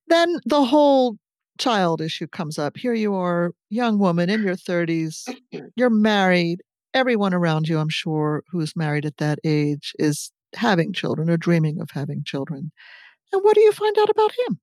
Then 0.06 0.38
the 0.46 0.64
whole 0.64 1.16
child 1.58 2.00
issue 2.00 2.26
comes 2.26 2.58
up. 2.58 2.76
Here 2.76 2.94
you 2.94 3.14
are, 3.14 3.52
young 3.70 3.98
woman 3.98 4.30
in 4.30 4.42
your 4.42 4.56
30s, 4.56 5.28
you're 5.76 5.90
married. 5.90 6.62
Everyone 6.94 7.34
around 7.34 7.68
you, 7.68 7.78
I'm 7.78 7.88
sure, 7.88 8.42
who's 8.50 8.74
married 8.74 9.04
at 9.04 9.18
that 9.18 9.38
age 9.44 9.92
is 9.98 10.32
having 10.54 10.92
children 10.92 11.28
or 11.28 11.36
dreaming 11.36 11.80
of 11.80 11.90
having 11.90 12.24
children. 12.24 12.72
And 13.32 13.42
what 13.42 13.54
do 13.54 13.60
you 13.60 13.72
find 13.72 13.96
out 13.98 14.08
about 14.08 14.32
him? 14.46 14.60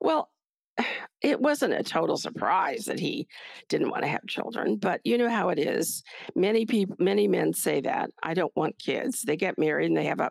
Well, 0.00 0.30
it 1.22 1.40
wasn't 1.40 1.74
a 1.74 1.82
total 1.82 2.16
surprise 2.16 2.84
that 2.86 2.98
he 2.98 3.26
didn't 3.68 3.90
want 3.90 4.02
to 4.02 4.08
have 4.08 4.26
children, 4.26 4.76
but 4.76 5.00
you 5.04 5.18
know 5.18 5.28
how 5.28 5.48
it 5.48 5.58
is. 5.58 6.02
Many 6.34 6.66
people, 6.66 6.96
many 6.98 7.28
men 7.28 7.52
say 7.52 7.80
that 7.82 8.10
I 8.22 8.34
don't 8.34 8.54
want 8.56 8.78
kids. 8.78 9.22
They 9.22 9.36
get 9.36 9.58
married 9.58 9.86
and 9.86 9.96
they 9.96 10.04
have 10.04 10.20
a 10.20 10.30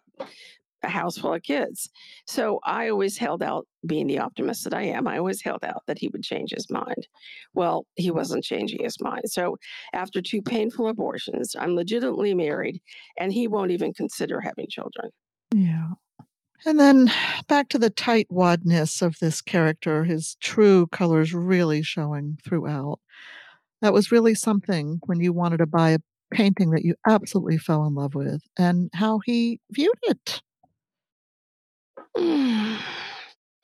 a 0.83 0.89
house 0.89 1.17
full 1.17 1.33
of 1.33 1.43
kids. 1.43 1.89
So 2.25 2.59
I 2.63 2.89
always 2.89 3.17
held 3.17 3.43
out, 3.43 3.67
being 3.85 4.07
the 4.07 4.19
optimist 4.19 4.63
that 4.65 4.73
I 4.73 4.83
am, 4.83 5.07
I 5.07 5.17
always 5.17 5.41
held 5.41 5.63
out 5.63 5.83
that 5.87 5.97
he 5.97 6.09
would 6.09 6.23
change 6.23 6.51
his 6.51 6.69
mind. 6.69 7.07
Well, 7.53 7.85
he 7.95 8.11
wasn't 8.11 8.43
changing 8.43 8.83
his 8.83 8.99
mind. 8.99 9.23
So 9.25 9.57
after 9.93 10.21
two 10.21 10.41
painful 10.41 10.87
abortions, 10.87 11.55
I'm 11.57 11.75
legitimately 11.75 12.33
married, 12.33 12.81
and 13.17 13.31
he 13.31 13.47
won't 13.47 13.71
even 13.71 13.93
consider 13.93 14.41
having 14.41 14.67
children. 14.69 15.11
Yeah. 15.53 15.91
And 16.65 16.79
then 16.79 17.09
back 17.47 17.69
to 17.69 17.79
the 17.79 17.89
tightwadness 17.89 19.01
of 19.01 19.17
this 19.19 19.41
character, 19.41 20.03
his 20.03 20.35
true 20.41 20.87
colors 20.87 21.33
really 21.33 21.81
showing 21.81 22.37
throughout. 22.43 22.99
That 23.81 23.93
was 23.93 24.11
really 24.11 24.35
something 24.35 24.99
when 25.05 25.21
you 25.21 25.31
wanted 25.31 25.57
to 25.57 25.65
buy 25.65 25.91
a 25.91 25.99
painting 26.31 26.71
that 26.71 26.83
you 26.83 26.95
absolutely 27.07 27.57
fell 27.57 27.85
in 27.85 27.95
love 27.95 28.13
with 28.13 28.41
and 28.57 28.89
how 28.93 29.19
he 29.25 29.61
viewed 29.71 29.97
it. 30.03 30.41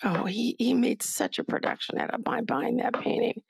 Oh, 0.03 0.25
he 0.25 0.55
he 0.59 0.73
made 0.73 1.01
such 1.01 1.39
a 1.39 1.43
production 1.43 1.97
out 1.97 2.13
of 2.13 2.23
by 2.23 2.41
buying 2.41 2.77
that 2.77 2.93
painting. 2.93 3.41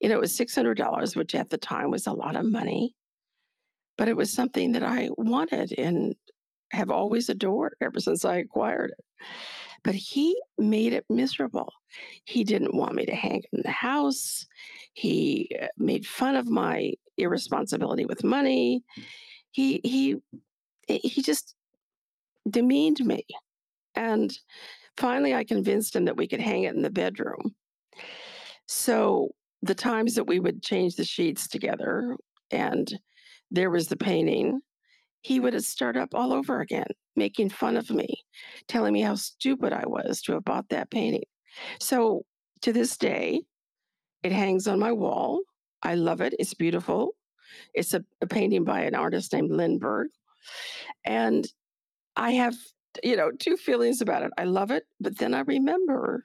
You 0.00 0.08
know, 0.08 0.16
it 0.16 0.20
was 0.20 0.38
$600, 0.38 1.16
which 1.16 1.34
at 1.34 1.50
the 1.50 1.58
time 1.58 1.90
was 1.90 2.06
a 2.06 2.12
lot 2.12 2.36
of 2.36 2.44
money, 2.46 2.94
but 3.98 4.08
it 4.08 4.16
was 4.16 4.32
something 4.32 4.72
that 4.72 4.82
I 4.82 5.10
wanted 5.16 5.74
and 5.78 6.14
have 6.72 6.90
always 6.90 7.28
adored 7.28 7.74
ever 7.80 8.00
since 8.00 8.24
I 8.24 8.36
acquired 8.36 8.92
it. 8.92 9.04
But 9.82 9.94
he 9.94 10.40
made 10.58 10.92
it 10.92 11.04
miserable. 11.10 11.72
He 12.24 12.44
didn't 12.44 12.74
want 12.74 12.94
me 12.94 13.04
to 13.06 13.14
hang 13.14 13.42
in 13.52 13.62
the 13.62 13.70
house. 13.70 14.46
He 14.94 15.54
uh, 15.60 15.66
made 15.76 16.06
fun 16.06 16.36
of 16.36 16.46
my 16.48 16.92
irresponsibility 17.18 18.06
with 18.06 18.24
money. 18.24 18.82
He 19.50 19.80
he 19.84 20.16
he 20.88 21.22
just 21.22 21.54
demeaned 22.48 23.04
me. 23.04 23.24
And 23.94 24.36
finally, 24.96 25.34
I 25.34 25.44
convinced 25.44 25.94
him 25.94 26.04
that 26.06 26.16
we 26.16 26.28
could 26.28 26.40
hang 26.40 26.64
it 26.64 26.74
in 26.74 26.82
the 26.82 26.90
bedroom. 26.90 27.54
So 28.66 29.30
the 29.62 29.74
times 29.74 30.14
that 30.14 30.26
we 30.26 30.40
would 30.40 30.62
change 30.62 30.96
the 30.96 31.04
sheets 31.04 31.48
together 31.48 32.16
and 32.50 32.92
there 33.50 33.70
was 33.70 33.88
the 33.88 33.96
painting, 33.96 34.60
he 35.22 35.40
would 35.40 35.62
start 35.64 35.96
up 35.96 36.14
all 36.14 36.32
over 36.32 36.60
again, 36.60 36.86
making 37.16 37.48
fun 37.48 37.76
of 37.76 37.90
me, 37.90 38.14
telling 38.68 38.92
me 38.92 39.00
how 39.00 39.14
stupid 39.14 39.72
I 39.72 39.84
was 39.86 40.20
to 40.22 40.32
have 40.32 40.44
bought 40.44 40.68
that 40.68 40.90
painting. 40.90 41.24
So 41.80 42.24
to 42.62 42.72
this 42.72 42.96
day, 42.96 43.42
it 44.22 44.32
hangs 44.32 44.66
on 44.66 44.78
my 44.78 44.92
wall. 44.92 45.40
I 45.82 45.94
love 45.94 46.20
it. 46.20 46.34
It's 46.38 46.54
beautiful. 46.54 47.14
It's 47.74 47.94
a, 47.94 48.02
a 48.20 48.26
painting 48.26 48.64
by 48.64 48.80
an 48.80 48.94
artist 48.94 49.32
named 49.32 49.50
Lindbergh. 49.50 50.08
And 51.04 51.46
I 52.16 52.32
have 52.32 52.54
you 53.02 53.16
know, 53.16 53.30
two 53.32 53.56
feelings 53.56 54.00
about 54.00 54.22
it. 54.22 54.30
I 54.38 54.44
love 54.44 54.70
it, 54.70 54.84
but 55.00 55.18
then 55.18 55.34
I 55.34 55.40
remember 55.40 56.24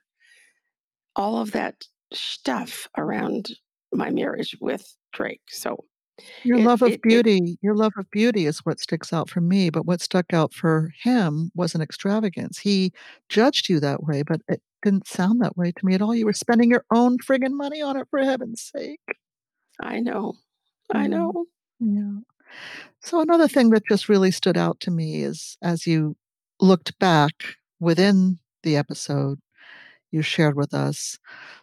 all 1.15 1.41
of 1.41 1.51
that 1.51 1.84
stuff 2.13 2.88
around 2.97 3.49
my 3.91 4.09
marriage 4.09 4.55
with 4.61 4.95
Drake. 5.13 5.41
So 5.49 5.86
your 6.43 6.59
it, 6.59 6.65
love 6.65 6.82
of 6.82 6.91
it, 6.91 7.01
beauty, 7.01 7.38
it, 7.38 7.59
your 7.61 7.76
love 7.76 7.93
of 7.97 8.09
beauty 8.11 8.45
is 8.45 8.59
what 8.59 8.80
sticks 8.80 9.13
out 9.13 9.30
for 9.30 9.41
me, 9.41 9.70
but 9.70 9.86
what 9.86 10.01
stuck 10.01 10.34
out 10.34 10.53
for 10.53 10.91
him 11.03 11.51
was 11.55 11.76
an 11.76 11.82
extravagance. 11.82 12.59
He 12.59 12.91
judged 13.30 13.70
you 13.70 13.80
that 13.80 14.03
way, 14.03 14.24
but 14.24 14.41
it 14.47 14.61
didn't 14.84 15.07
sound 15.07 15.41
that 15.41 15.57
way 15.57 15.72
to 15.72 15.86
me 15.86 15.93
at 15.95 16.01
all. 16.01 16.15
You 16.15 16.26
were 16.26 16.34
spending 16.34 16.70
your 16.70 16.86
own 16.91 17.17
friggin' 17.20 17.53
money 17.53 17.82
on 17.82 17.97
it 17.97 18.07
for 18.09 18.20
heaven's 18.20 18.72
sake. 18.76 19.01
I 19.82 19.99
know. 19.99 20.34
I 20.93 21.07
know. 21.07 21.45
Yeah. 21.80 22.20
So 23.01 23.22
another 23.22 23.47
thing 23.47 23.70
that 23.70 23.84
just 23.89 24.09
really 24.09 24.32
stood 24.32 24.57
out 24.57 24.80
to 24.82 24.91
me 24.91 25.24
is 25.24 25.57
as 25.61 25.86
you 25.86 26.15
looked 26.62 26.97
back 26.99 27.55
within 27.80 28.39
the 28.64 28.76
episode 28.78 29.39
you 30.12 30.22
shared 30.22 30.55
with 30.55 30.74
us, 30.74 31.18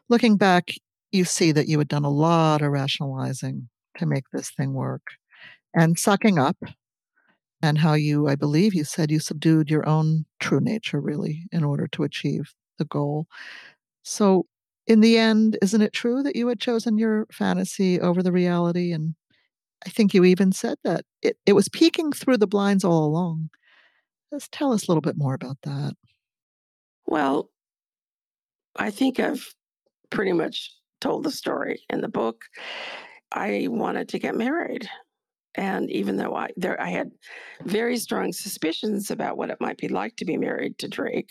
looking 0.08 0.36
back, 0.36 0.72
you 1.12 1.24
see 1.24 1.52
that 1.52 1.68
you 1.68 1.78
had 1.78 1.88
done 1.88 2.04
a 2.04 2.10
lot 2.10 2.62
of 2.62 2.72
rationalizing 2.72 3.68
to 3.98 4.06
make 4.06 4.24
this 4.32 4.50
thing 4.50 4.74
work 4.74 5.02
and 5.74 5.98
sucking 5.98 6.38
up 6.38 6.56
and 7.62 7.78
how 7.78 7.94
you, 7.94 8.28
I 8.28 8.34
believe 8.36 8.74
you 8.74 8.84
said 8.84 9.10
you 9.10 9.18
subdued 9.18 9.70
your 9.70 9.88
own 9.88 10.26
true 10.40 10.60
nature 10.60 11.00
really 11.00 11.46
in 11.52 11.64
order 11.64 11.86
to 11.88 12.02
achieve 12.04 12.54
the 12.78 12.84
goal. 12.84 13.26
So, 14.04 14.46
in 14.86 15.00
the 15.00 15.18
end, 15.18 15.58
isn't 15.62 15.82
it 15.82 15.92
true 15.92 16.22
that 16.22 16.36
you 16.36 16.48
had 16.48 16.60
chosen 16.60 16.98
your 16.98 17.26
fantasy 17.32 18.00
over 18.00 18.22
the 18.22 18.32
reality? 18.32 18.92
And 18.92 19.14
I 19.86 19.90
think 19.90 20.14
you 20.14 20.24
even 20.24 20.52
said 20.52 20.78
that 20.84 21.04
it, 21.22 21.38
it 21.46 21.54
was 21.54 21.68
peeking 21.68 22.12
through 22.12 22.38
the 22.38 22.46
blinds 22.48 22.84
all 22.84 23.04
along. 23.06 23.50
Tell 24.50 24.72
us 24.72 24.86
a 24.86 24.90
little 24.90 25.02
bit 25.02 25.16
more 25.16 25.34
about 25.34 25.58
that. 25.62 25.94
Well, 27.06 27.50
I 28.76 28.90
think 28.90 29.20
I've 29.20 29.54
pretty 30.10 30.32
much 30.32 30.72
told 31.00 31.24
the 31.24 31.30
story 31.30 31.80
in 31.90 32.00
the 32.00 32.08
book. 32.08 32.42
I 33.32 33.66
wanted 33.70 34.08
to 34.10 34.18
get 34.18 34.34
married. 34.34 34.88
And 35.54 35.90
even 35.90 36.16
though 36.16 36.34
I 36.34 36.50
there 36.56 36.80
I 36.80 36.90
had 36.90 37.10
very 37.64 37.96
strong 37.96 38.32
suspicions 38.32 39.10
about 39.10 39.38
what 39.38 39.50
it 39.50 39.60
might 39.60 39.78
be 39.78 39.88
like 39.88 40.16
to 40.16 40.24
be 40.24 40.36
married 40.36 40.78
to 40.78 40.88
Drake, 40.88 41.30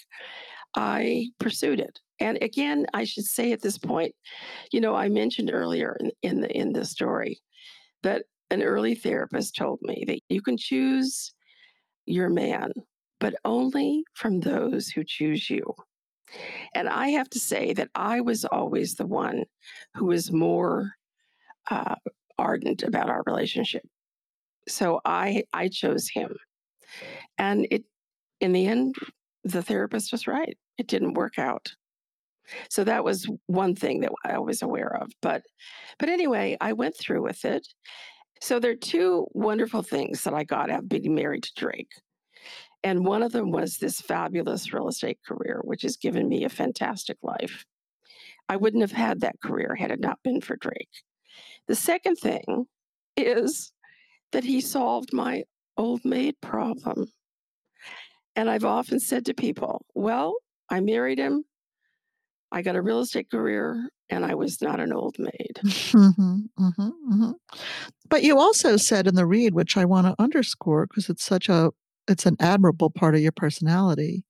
I 0.75 1.27
pursued 1.39 1.79
it. 1.79 1.99
And 2.19 2.41
again, 2.41 2.87
I 2.93 3.03
should 3.03 3.25
say 3.25 3.51
at 3.51 3.61
this 3.61 3.77
point, 3.77 4.15
you 4.71 4.81
know, 4.81 4.95
I 4.95 5.09
mentioned 5.09 5.51
earlier 5.53 5.97
in, 5.99 6.11
in 6.23 6.41
the 6.41 6.51
in 6.51 6.73
the 6.73 6.85
story 6.85 7.39
that 8.03 8.23
an 8.49 8.63
early 8.63 8.95
therapist 8.95 9.55
told 9.55 9.79
me 9.81 10.03
that 10.07 10.19
you 10.29 10.41
can 10.41 10.57
choose 10.57 11.33
your 12.05 12.29
man, 12.29 12.71
but 13.19 13.35
only 13.45 14.03
from 14.13 14.39
those 14.39 14.89
who 14.89 15.03
choose 15.03 15.49
you. 15.49 15.73
And 16.73 16.89
I 16.89 17.09
have 17.09 17.29
to 17.31 17.39
say 17.39 17.73
that 17.73 17.89
I 17.95 18.21
was 18.21 18.45
always 18.45 18.95
the 18.95 19.05
one 19.05 19.45
who 19.95 20.05
was 20.05 20.31
more 20.31 20.91
uh, 21.69 21.95
ardent 22.37 22.83
about 22.83 23.09
our 23.09 23.23
relationship. 23.25 23.83
So 24.67 24.99
I 25.05 25.43
I 25.53 25.67
chose 25.67 26.09
him, 26.09 26.35
and 27.37 27.67
it 27.69 27.83
in 28.41 28.51
the 28.51 28.65
end 28.65 28.95
the 29.43 29.61
therapist 29.61 30.11
was 30.11 30.27
right. 30.27 30.57
It 30.77 30.87
didn't 30.87 31.13
work 31.13 31.37
out. 31.37 31.71
So 32.69 32.83
that 32.83 33.03
was 33.03 33.27
one 33.47 33.75
thing 33.75 34.01
that 34.01 34.11
I 34.23 34.39
was 34.39 34.61
aware 34.61 34.95
of. 35.01 35.11
But 35.21 35.43
but 35.99 36.09
anyway, 36.09 36.57
I 36.59 36.73
went 36.73 36.97
through 36.97 37.23
with 37.23 37.45
it. 37.45 37.67
So 38.41 38.59
there 38.59 38.71
are 38.71 38.75
two 38.75 39.27
wonderful 39.31 39.81
things 39.81 40.23
that 40.23 40.33
I 40.33 40.43
got 40.43 40.69
out 40.69 40.79
of 40.79 40.89
being 40.89 41.15
married 41.15 41.43
to 41.43 41.51
Drake. 41.55 41.91
And 42.85 43.03
one 43.03 43.23
of 43.23 43.31
them 43.31 43.49
was 43.49 43.77
this 43.77 43.99
fabulous 43.99 44.71
real 44.71 44.87
estate 44.87 45.17
career, 45.27 45.59
which 45.63 45.81
has 45.81 45.97
given 45.97 46.29
me 46.29 46.43
a 46.43 46.49
fantastic 46.49 47.17
life. 47.23 47.65
I 48.47 48.57
wouldn't 48.57 48.81
have 48.83 48.91
had 48.91 49.21
that 49.21 49.41
career 49.41 49.73
had 49.73 49.89
it 49.89 49.99
not 49.99 50.19
been 50.23 50.39
for 50.39 50.55
Drake. 50.55 51.01
The 51.67 51.73
second 51.73 52.17
thing 52.17 52.67
is 53.17 53.71
that 54.33 54.43
he 54.43 54.61
solved 54.61 55.13
my 55.13 55.45
old 55.77 56.05
maid 56.05 56.35
problem. 56.41 57.11
And 58.35 58.51
I've 58.51 58.65
often 58.65 58.99
said 58.99 59.25
to 59.25 59.33
people, 59.33 59.83
well, 59.95 60.35
I 60.69 60.79
married 60.79 61.17
him, 61.17 61.43
I 62.51 62.61
got 62.61 62.75
a 62.75 62.83
real 62.83 62.99
estate 62.99 63.31
career, 63.31 63.89
and 64.11 64.23
I 64.23 64.35
was 64.35 64.61
not 64.61 64.79
an 64.79 64.93
old 64.93 65.17
maid. 65.17 65.59
Mm-hmm, 65.63 66.63
mm-hmm, 66.63 66.81
mm-hmm. 66.81 67.31
But 68.07 68.21
you 68.21 68.37
also 68.37 68.77
said 68.77 69.07
in 69.07 69.15
the 69.15 69.25
read, 69.25 69.55
which 69.55 69.75
I 69.75 69.85
want 69.85 70.05
to 70.05 70.15
underscore 70.21 70.85
because 70.85 71.09
it's 71.09 71.25
such 71.25 71.49
a 71.49 71.71
it's 72.07 72.25
an 72.25 72.37
admirable 72.39 72.89
part 72.89 73.15
of 73.15 73.21
your 73.21 73.31
personality. 73.31 74.23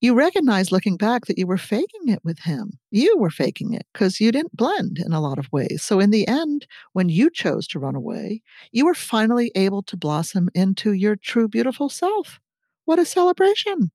You 0.00 0.14
recognize 0.14 0.70
looking 0.70 0.96
back 0.96 1.24
that 1.26 1.38
you 1.38 1.46
were 1.46 1.56
faking 1.56 2.08
it 2.08 2.20
with 2.22 2.38
him. 2.40 2.78
You 2.90 3.16
were 3.18 3.30
faking 3.30 3.72
it 3.72 3.86
because 3.92 4.20
you 4.20 4.30
didn't 4.30 4.56
blend 4.56 4.98
in 4.98 5.12
a 5.12 5.20
lot 5.20 5.38
of 5.38 5.50
ways. 5.52 5.82
So, 5.82 6.00
in 6.00 6.10
the 6.10 6.28
end, 6.28 6.66
when 6.92 7.08
you 7.08 7.30
chose 7.30 7.66
to 7.68 7.78
run 7.78 7.94
away, 7.94 8.42
you 8.72 8.84
were 8.84 8.94
finally 8.94 9.50
able 9.54 9.82
to 9.84 9.96
blossom 9.96 10.50
into 10.54 10.92
your 10.92 11.16
true, 11.16 11.48
beautiful 11.48 11.88
self. 11.88 12.40
What 12.84 12.98
a 12.98 13.06
celebration! 13.06 13.90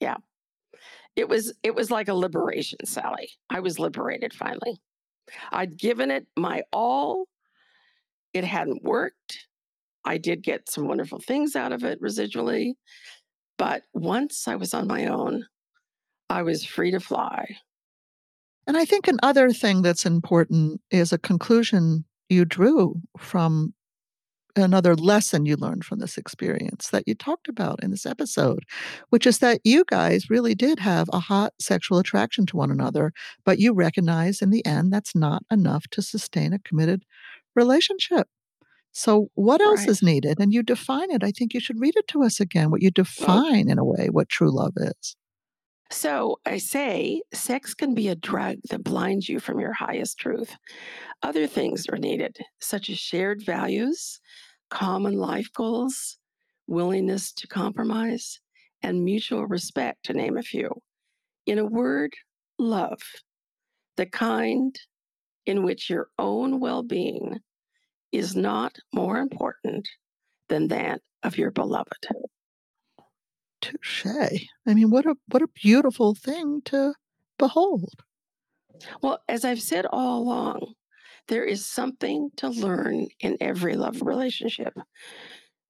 Yeah. 0.00 0.16
It 1.16 1.28
was 1.28 1.52
it 1.62 1.74
was 1.74 1.90
like 1.90 2.08
a 2.08 2.14
liberation, 2.14 2.78
Sally. 2.84 3.30
I 3.50 3.60
was 3.60 3.78
liberated 3.78 4.34
finally. 4.34 4.80
I'd 5.50 5.76
given 5.78 6.10
it 6.10 6.26
my 6.36 6.62
all. 6.72 7.26
It 8.34 8.44
hadn't 8.44 8.84
worked. 8.84 9.46
I 10.06 10.18
did 10.18 10.42
get 10.42 10.70
some 10.70 10.86
wonderful 10.86 11.18
things 11.18 11.56
out 11.56 11.72
of 11.72 11.84
it 11.84 12.00
residually. 12.00 12.74
But 13.58 13.82
once 13.92 14.46
I 14.46 14.54
was 14.54 14.72
on 14.72 14.86
my 14.86 15.06
own, 15.06 15.46
I 16.30 16.42
was 16.42 16.64
free 16.64 16.92
to 16.92 17.00
fly. 17.00 17.56
And 18.66 18.76
I 18.76 18.84
think 18.84 19.08
another 19.08 19.50
thing 19.50 19.82
that's 19.82 20.06
important 20.06 20.80
is 20.90 21.12
a 21.12 21.18
conclusion 21.18 22.04
you 22.28 22.44
drew 22.44 23.00
from 23.18 23.74
another 24.56 24.94
lesson 24.94 25.46
you 25.46 25.56
learned 25.56 25.84
from 25.84 25.98
this 25.98 26.16
experience 26.16 26.88
that 26.88 27.04
you 27.06 27.14
talked 27.14 27.48
about 27.48 27.82
in 27.82 27.90
this 27.90 28.06
episode, 28.06 28.64
which 29.10 29.26
is 29.26 29.38
that 29.38 29.60
you 29.64 29.84
guys 29.86 30.30
really 30.30 30.54
did 30.54 30.80
have 30.80 31.08
a 31.12 31.20
hot 31.20 31.52
sexual 31.60 31.98
attraction 31.98 32.46
to 32.46 32.56
one 32.56 32.70
another, 32.70 33.12
but 33.44 33.58
you 33.58 33.74
recognize 33.74 34.40
in 34.40 34.50
the 34.50 34.64
end 34.64 34.92
that's 34.92 35.14
not 35.14 35.42
enough 35.50 35.86
to 35.88 36.00
sustain 36.00 36.52
a 36.52 36.58
committed 36.58 37.04
relationship. 37.54 38.28
So, 38.96 39.28
what 39.34 39.60
else 39.60 39.82
Right. 39.82 39.88
is 39.88 40.02
needed? 40.02 40.40
And 40.40 40.52
you 40.52 40.62
define 40.64 41.10
it. 41.12 41.22
I 41.22 41.30
think 41.30 41.54
you 41.54 41.60
should 41.60 41.78
read 41.80 41.94
it 41.96 42.08
to 42.08 42.22
us 42.24 42.40
again, 42.40 42.70
what 42.72 42.82
you 42.82 42.90
define 42.90 43.68
in 43.68 43.78
a 43.78 43.84
way 43.84 44.08
what 44.10 44.28
true 44.28 44.50
love 44.50 44.72
is. 44.76 45.16
so 45.92 46.40
I 46.44 46.58
say 46.58 47.22
sex 47.32 47.72
can 47.74 47.94
be 47.94 48.08
a 48.08 48.16
drug 48.16 48.56
that 48.70 48.82
blinds 48.82 49.28
you 49.28 49.38
from 49.38 49.60
your 49.60 49.72
highest 49.72 50.18
truth. 50.18 50.56
Other 51.22 51.46
things 51.46 51.86
are 51.88 51.98
needed, 51.98 52.38
such 52.60 52.90
as 52.90 52.98
shared 52.98 53.44
values, 53.44 54.20
common 54.70 55.14
life 55.14 55.52
goals, 55.54 56.18
willingness 56.66 57.32
to 57.34 57.48
compromise, 57.48 58.40
and 58.82 59.04
mutual 59.04 59.46
respect, 59.46 60.04
to 60.06 60.14
name 60.14 60.36
a 60.38 60.42
few. 60.42 60.70
In 61.46 61.58
a 61.58 61.66
word, 61.66 62.14
love, 62.58 63.00
the 63.96 64.06
kind 64.06 64.78
in 65.46 65.64
which 65.64 65.90
your 65.90 66.08
own 66.18 66.60
well 66.60 66.82
being 66.82 67.40
is 68.12 68.34
not 68.36 68.76
more 68.92 69.18
important 69.18 69.88
than 70.48 70.68
that 70.68 71.00
of 71.22 71.36
your 71.36 71.50
beloved. 71.50 72.06
Touche. 73.60 74.06
I 74.66 74.74
mean, 74.74 74.90
what 74.90 75.06
a 75.06 75.16
what 75.28 75.42
a 75.42 75.48
beautiful 75.48 76.14
thing 76.14 76.62
to 76.66 76.94
behold. 77.38 77.90
Well, 79.02 79.20
as 79.28 79.44
I've 79.44 79.62
said 79.62 79.86
all 79.86 80.22
along, 80.22 80.74
there 81.28 81.44
is 81.44 81.66
something 81.66 82.30
to 82.36 82.48
learn 82.48 83.08
in 83.20 83.36
every 83.40 83.74
love 83.74 84.02
relationship, 84.02 84.74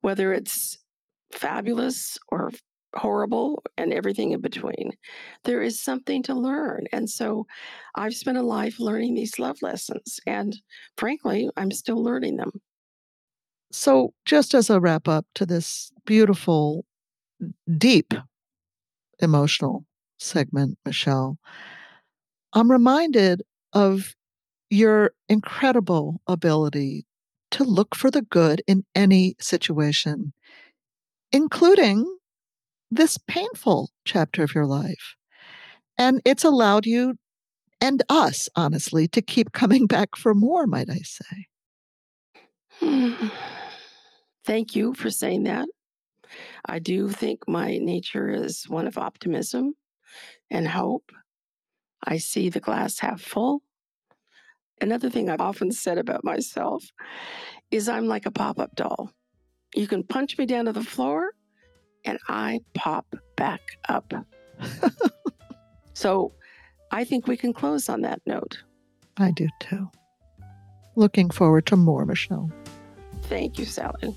whether 0.00 0.32
it's 0.32 0.78
fabulous 1.32 2.18
or 2.28 2.50
horrible 2.96 3.62
and 3.76 3.92
everything 3.92 4.32
in 4.32 4.40
between. 4.40 4.92
There 5.44 5.62
is 5.62 5.80
something 5.80 6.22
to 6.24 6.34
learn. 6.34 6.86
And 6.92 7.08
so 7.08 7.46
I've 7.94 8.14
spent 8.14 8.38
a 8.38 8.42
life 8.42 8.80
learning 8.80 9.14
these 9.14 9.38
love 9.38 9.62
lessons. 9.62 10.20
And 10.26 10.56
frankly, 10.96 11.50
I'm 11.56 11.70
still 11.70 12.02
learning 12.02 12.36
them. 12.36 12.52
So, 13.72 14.14
just 14.24 14.54
as 14.54 14.70
a 14.70 14.80
wrap 14.80 15.08
up 15.08 15.26
to 15.34 15.44
this 15.44 15.90
beautiful, 16.06 16.84
deep 17.76 18.14
emotional 19.18 19.84
segment, 20.18 20.78
Michele, 20.84 21.36
I'm 22.52 22.70
reminded 22.70 23.42
of 23.72 24.14
your 24.70 25.12
incredible 25.28 26.20
ability 26.26 27.06
to 27.50 27.64
look 27.64 27.94
for 27.94 28.10
the 28.10 28.22
good 28.22 28.62
in 28.66 28.84
any 28.94 29.36
situation, 29.40 30.32
including 31.32 32.15
this 32.90 33.18
painful 33.18 33.90
chapter 34.04 34.42
of 34.42 34.54
your 34.54 34.66
life. 34.66 35.16
And 35.98 36.20
it's 36.24 36.44
allowed 36.44 36.86
you 36.86 37.16
and 37.80 38.02
us, 38.08 38.48
honestly, 38.56 39.08
to 39.08 39.22
keep 39.22 39.52
coming 39.52 39.86
back 39.88 40.16
for 40.16 40.34
more, 40.34 40.66
might 40.66 40.90
I 40.90 41.00
say. 41.00 41.46
Thank 44.44 44.76
you 44.76 44.94
for 44.94 45.10
saying 45.10 45.44
that. 45.44 45.68
I 46.64 46.78
do 46.78 47.08
think 47.08 47.48
my 47.48 47.78
nature 47.78 48.28
is 48.28 48.64
one 48.68 48.86
of 48.86 48.98
optimism 48.98 49.74
and 50.50 50.66
hope. 50.68 51.10
I 52.04 52.18
see 52.18 52.48
the 52.48 52.60
glass 52.60 52.98
half 52.98 53.20
full. 53.20 53.62
Another 54.80 55.08
thing 55.08 55.30
I've 55.30 55.40
often 55.40 55.72
said 55.72 55.98
about 55.98 56.24
myself 56.24 56.84
is 57.70 57.88
I'm 57.88 58.06
like 58.06 58.26
a 58.26 58.30
pop 58.30 58.58
up 58.58 58.74
doll. 58.74 59.10
You 59.74 59.88
can 59.88 60.04
punch 60.04 60.36
me 60.38 60.46
down 60.46 60.66
to 60.66 60.72
the 60.72 60.84
floor 60.84 61.30
and 62.06 62.18
I 62.28 62.60
pop 62.74 63.14
back 63.36 63.60
up. 63.88 64.14
so 65.92 66.32
I 66.90 67.04
think 67.04 67.26
we 67.26 67.36
can 67.36 67.52
close 67.52 67.88
on 67.88 68.00
that 68.02 68.22
note. 68.24 68.62
I 69.18 69.32
do 69.32 69.48
too. 69.60 69.90
Looking 70.94 71.30
forward 71.30 71.66
to 71.66 71.76
more, 71.76 72.06
Michele. 72.06 72.50
Thank 73.24 73.58
you, 73.58 73.64
Sally. 73.64 74.16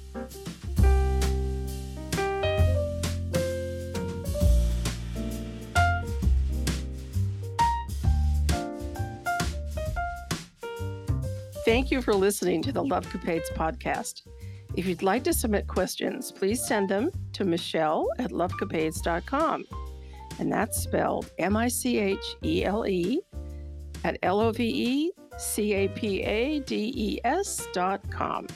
Thank 11.65 11.91
you 11.91 12.01
for 12.01 12.15
listening 12.15 12.61
to 12.63 12.71
the 12.71 12.83
Love 12.83 13.05
Capades 13.07 13.51
podcast. 13.53 14.23
If 14.75 14.85
you'd 14.85 15.03
like 15.03 15.23
to 15.23 15.33
submit 15.33 15.67
questions, 15.67 16.31
please 16.31 16.65
send 16.65 16.89
them 16.89 17.11
to 17.33 17.43
Michele 17.43 18.07
at 18.19 18.31
lovecapades.com. 18.31 19.65
And 20.39 20.51
that's 20.51 20.77
spelled 20.77 21.31
M 21.37 21.57
I 21.57 21.67
C 21.67 21.97
H 21.97 22.35
E 22.43 22.63
L 22.63 22.85
E 22.87 23.21
at 24.03 24.17
L 24.23 24.39
O 24.39 24.51
V 24.51 24.63
E 24.63 25.11
C 25.37 25.73
A 25.73 25.87
P 25.89 26.21
A 26.21 26.59
D 26.59 26.93
E 26.95 27.19
S 27.23 27.67
dot 27.73 28.09
com. 28.09 28.47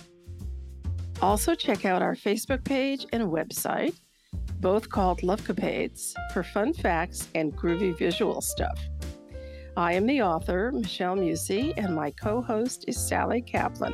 Also, 1.22 1.55
check 1.55 1.86
out 1.86 2.01
our 2.01 2.16
Facebook 2.16 2.64
page 2.64 3.05
and 3.14 3.24
website, 3.24 3.95
both 4.59 4.89
called 4.89 5.24
Love 5.24 5.41
Capades, 5.41 6.14
for 6.34 6.43
fun 6.43 6.74
facts 6.74 7.28
and 7.36 7.55
groovy 7.55 7.97
visual 7.97 8.41
stuff. 8.41 8.80
I 9.76 9.93
am 9.93 10.05
the 10.05 10.22
author, 10.22 10.72
Michele 10.72 11.16
Musi, 11.16 11.74
and 11.78 11.95
my 11.95 12.11
co 12.11 12.41
host 12.41 12.86
is 12.88 12.97
Sally 12.97 13.41
Kaplan. 13.41 13.93